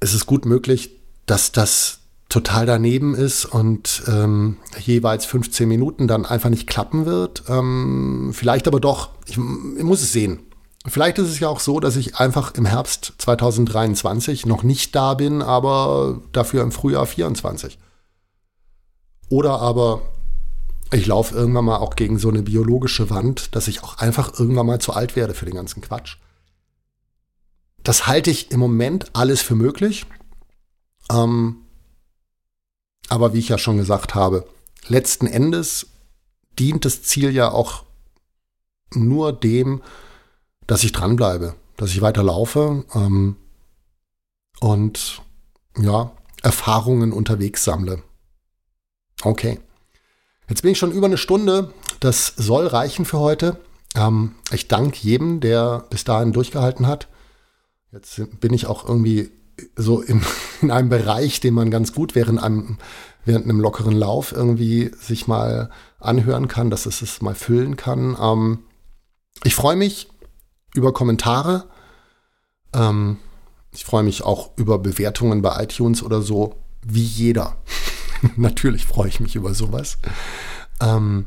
Es 0.00 0.14
ist 0.14 0.26
gut 0.26 0.44
möglich, 0.44 0.97
dass 1.30 1.52
das 1.52 1.98
total 2.28 2.66
daneben 2.66 3.14
ist 3.14 3.46
und 3.46 4.02
ähm, 4.06 4.58
jeweils 4.78 5.24
15 5.24 5.68
Minuten 5.68 6.08
dann 6.08 6.26
einfach 6.26 6.50
nicht 6.50 6.66
klappen 6.66 7.06
wird. 7.06 7.44
Ähm, 7.48 8.32
vielleicht 8.34 8.68
aber 8.68 8.80
doch. 8.80 9.10
Ich, 9.26 9.38
ich, 9.38 9.84
muss 9.84 10.02
es 10.02 10.12
sehen. 10.12 10.40
Vielleicht 10.86 11.18
ist 11.18 11.28
es 11.28 11.40
ja 11.40 11.48
auch 11.48 11.60
so, 11.60 11.80
dass 11.80 11.96
ich 11.96 12.16
einfach 12.16 12.54
im 12.54 12.66
Herbst 12.66 13.14
2023 13.18 14.46
noch 14.46 14.62
nicht 14.62 14.94
da 14.94 15.14
bin, 15.14 15.42
aber 15.42 16.22
dafür 16.32 16.62
im 16.62 16.72
Frühjahr 16.72 17.06
24. 17.06 17.78
Oder 19.30 19.60
aber 19.60 20.02
ich 20.92 21.06
laufe 21.06 21.34
irgendwann 21.34 21.66
mal 21.66 21.76
auch 21.76 21.96
gegen 21.96 22.18
so 22.18 22.28
eine 22.28 22.42
biologische 22.42 23.10
Wand, 23.10 23.54
dass 23.54 23.68
ich 23.68 23.82
auch 23.82 23.98
einfach 23.98 24.38
irgendwann 24.38 24.66
mal 24.66 24.80
zu 24.80 24.92
alt 24.92 25.16
werde 25.16 25.34
für 25.34 25.44
den 25.44 25.54
ganzen 25.54 25.82
Quatsch. 25.82 26.16
Das 27.84 28.06
halte 28.06 28.30
ich 28.30 28.50
im 28.50 28.60
Moment 28.60 29.10
alles 29.14 29.42
für 29.42 29.54
möglich. 29.54 30.06
Ähm, 31.10 31.64
aber 33.08 33.32
wie 33.32 33.38
ich 33.38 33.48
ja 33.48 33.58
schon 33.58 33.78
gesagt 33.78 34.14
habe, 34.14 34.46
letzten 34.86 35.26
Endes 35.26 35.86
dient 36.58 36.84
das 36.84 37.02
Ziel 37.02 37.30
ja 37.30 37.50
auch 37.50 37.84
nur 38.92 39.32
dem, 39.32 39.82
dass 40.66 40.84
ich 40.84 40.92
dranbleibe, 40.92 41.54
dass 41.76 41.90
ich 41.90 42.02
weiter 42.02 42.22
laufe 42.22 42.84
ähm, 42.94 43.36
und 44.60 45.22
ja, 45.78 46.12
Erfahrungen 46.42 47.12
unterwegs 47.12 47.64
sammle. 47.64 48.02
Okay. 49.22 49.60
Jetzt 50.48 50.62
bin 50.62 50.72
ich 50.72 50.78
schon 50.78 50.92
über 50.92 51.06
eine 51.06 51.18
Stunde. 51.18 51.72
Das 52.00 52.32
soll 52.36 52.66
reichen 52.66 53.04
für 53.04 53.18
heute. 53.18 53.58
Ähm, 53.94 54.34
ich 54.50 54.68
danke 54.68 54.98
jedem, 55.00 55.40
der 55.40 55.84
bis 55.90 56.04
dahin 56.04 56.32
durchgehalten 56.32 56.86
hat. 56.86 57.08
Jetzt 57.92 58.40
bin 58.40 58.52
ich 58.54 58.66
auch 58.66 58.86
irgendwie 58.86 59.30
so 59.76 60.00
in, 60.00 60.22
in 60.62 60.70
einem 60.70 60.88
Bereich, 60.88 61.40
den 61.40 61.54
man 61.54 61.70
ganz 61.70 61.92
gut 61.92 62.14
während 62.14 62.42
einem, 62.42 62.78
während 63.24 63.44
einem 63.44 63.60
lockeren 63.60 63.96
Lauf 63.96 64.32
irgendwie 64.32 64.90
sich 65.00 65.26
mal 65.26 65.70
anhören 66.00 66.48
kann, 66.48 66.70
dass 66.70 66.86
es 66.86 67.02
es 67.02 67.20
mal 67.22 67.34
füllen 67.34 67.76
kann. 67.76 68.16
Ähm, 68.20 68.58
ich 69.44 69.54
freue 69.54 69.76
mich 69.76 70.08
über 70.74 70.92
Kommentare. 70.92 71.66
Ähm, 72.74 73.18
ich 73.72 73.84
freue 73.84 74.02
mich 74.02 74.22
auch 74.22 74.56
über 74.56 74.78
Bewertungen 74.78 75.42
bei 75.42 75.62
iTunes 75.62 76.02
oder 76.02 76.22
so, 76.22 76.56
wie 76.82 77.04
jeder. 77.04 77.56
Natürlich 78.36 78.86
freue 78.86 79.08
ich 79.08 79.20
mich 79.20 79.36
über 79.36 79.54
sowas. 79.54 79.98
Ähm, 80.80 81.26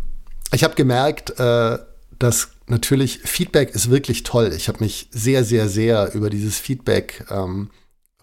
ich 0.53 0.63
habe 0.63 0.75
gemerkt, 0.75 1.39
äh, 1.39 1.79
dass 2.19 2.49
natürlich 2.67 3.19
Feedback 3.23 3.71
ist 3.71 3.89
wirklich 3.89 4.23
toll. 4.23 4.53
Ich 4.55 4.67
habe 4.67 4.79
mich 4.79 5.07
sehr, 5.11 5.43
sehr, 5.43 5.67
sehr 5.67 6.13
über 6.13 6.29
dieses 6.29 6.59
Feedback 6.59 7.25
ähm, 7.29 7.71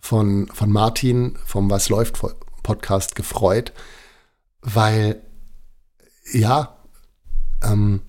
von, 0.08 0.48
von 0.54 0.72
Martin 0.72 1.36
vom 1.44 1.68
Was 1.68 1.90
läuft 1.90 2.18
Podcast 2.62 3.14
gefreut, 3.14 3.74
weil 4.62 5.20
ja, 6.32 6.78
ähm, 7.62 8.00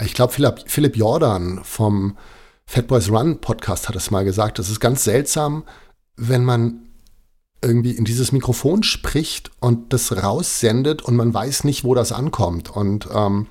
ich 0.00 0.14
glaube, 0.14 0.32
Philipp, 0.32 0.64
Philipp 0.64 0.96
Jordan 0.96 1.60
vom 1.62 2.16
Fat 2.64 2.86
Boys 2.86 3.10
Run 3.10 3.42
Podcast 3.42 3.90
hat 3.90 3.96
es 3.96 4.10
mal 4.10 4.24
gesagt. 4.24 4.60
Es 4.60 4.70
ist 4.70 4.80
ganz 4.80 5.04
seltsam, 5.04 5.64
wenn 6.16 6.42
man 6.42 6.88
irgendwie 7.60 7.92
in 7.92 8.06
dieses 8.06 8.32
Mikrofon 8.32 8.82
spricht 8.82 9.50
und 9.60 9.92
das 9.92 10.22
raussendet 10.22 11.02
und 11.02 11.16
man 11.16 11.34
weiß 11.34 11.64
nicht, 11.64 11.84
wo 11.84 11.94
das 11.94 12.12
ankommt. 12.12 12.70
Und 12.70 13.08
ähm, 13.12 13.46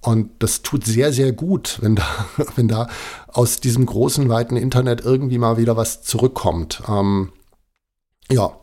und 0.00 0.30
das 0.38 0.62
tut 0.62 0.84
sehr, 0.86 1.12
sehr 1.12 1.32
gut, 1.32 1.78
wenn 1.82 1.96
da, 1.96 2.26
wenn 2.56 2.68
da 2.68 2.88
aus 3.28 3.60
diesem 3.60 3.86
großen, 3.86 4.28
weiten 4.28 4.56
Internet 4.56 5.02
irgendwie 5.04 5.38
mal 5.38 5.58
wieder 5.58 5.76
was 5.76 6.02
zurückkommt. 6.02 6.82
Ähm, 6.88 7.32
ja. 8.30 8.56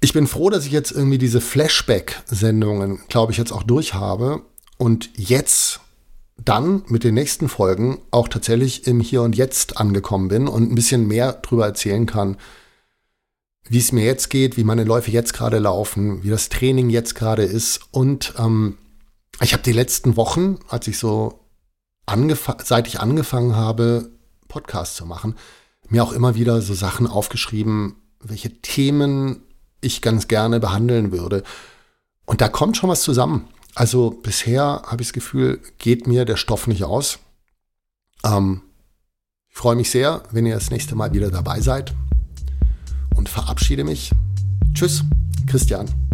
Ich 0.00 0.14
bin 0.14 0.26
froh, 0.26 0.48
dass 0.48 0.64
ich 0.64 0.72
jetzt 0.72 0.92
irgendwie 0.92 1.18
diese 1.18 1.42
Flashback-Sendungen, 1.42 3.00
glaube 3.08 3.32
ich, 3.32 3.38
jetzt 3.38 3.52
auch 3.52 3.62
durch 3.62 3.92
habe 3.92 4.42
und 4.78 5.10
jetzt 5.16 5.80
dann 6.42 6.84
mit 6.86 7.04
den 7.04 7.12
nächsten 7.12 7.50
Folgen 7.50 8.00
auch 8.10 8.28
tatsächlich 8.28 8.86
im 8.86 9.00
Hier 9.00 9.20
und 9.20 9.36
Jetzt 9.36 9.76
angekommen 9.76 10.28
bin 10.28 10.48
und 10.48 10.72
ein 10.72 10.74
bisschen 10.74 11.06
mehr 11.06 11.34
drüber 11.34 11.66
erzählen 11.66 12.06
kann, 12.06 12.38
wie 13.68 13.78
es 13.78 13.92
mir 13.92 14.04
jetzt 14.04 14.30
geht, 14.30 14.56
wie 14.56 14.64
meine 14.64 14.84
Läufe 14.84 15.10
jetzt 15.10 15.34
gerade 15.34 15.58
laufen, 15.58 16.24
wie 16.24 16.30
das 16.30 16.48
Training 16.48 16.88
jetzt 16.88 17.14
gerade 17.14 17.42
ist 17.42 17.80
und 17.90 18.32
ähm, 18.38 18.78
ich 19.40 19.52
habe 19.52 19.62
die 19.62 19.72
letzten 19.72 20.16
Wochen, 20.16 20.58
als 20.68 20.86
ich 20.86 20.98
so 20.98 21.40
seit 22.64 22.88
ich 22.88 23.00
angefangen 23.00 23.54
habe, 23.54 24.10
Podcasts 24.48 24.96
zu 24.96 25.06
machen, 25.06 25.36
mir 25.88 26.02
auch 26.02 26.12
immer 26.12 26.34
wieder 26.34 26.60
so 26.60 26.74
Sachen 26.74 27.06
aufgeschrieben, 27.06 27.96
welche 28.20 28.60
Themen 28.60 29.42
ich 29.80 30.02
ganz 30.02 30.28
gerne 30.28 30.60
behandeln 30.60 31.12
würde. 31.12 31.42
Und 32.26 32.40
da 32.40 32.48
kommt 32.48 32.76
schon 32.76 32.90
was 32.90 33.02
zusammen. 33.02 33.48
Also 33.74 34.10
bisher 34.10 34.82
habe 34.86 35.02
ich 35.02 35.08
das 35.08 35.12
Gefühl, 35.12 35.60
geht 35.78 36.06
mir 36.06 36.24
der 36.24 36.36
Stoff 36.36 36.66
nicht 36.66 36.84
aus. 36.84 37.18
Ähm, 38.24 38.62
ich 39.48 39.56
freue 39.56 39.76
mich 39.76 39.90
sehr, 39.90 40.22
wenn 40.30 40.46
ihr 40.46 40.54
das 40.54 40.70
nächste 40.70 40.94
Mal 40.94 41.12
wieder 41.12 41.30
dabei 41.30 41.60
seid 41.60 41.94
und 43.16 43.28
verabschiede 43.28 43.84
mich. 43.84 44.10
Tschüss, 44.74 45.04
Christian. 45.46 46.09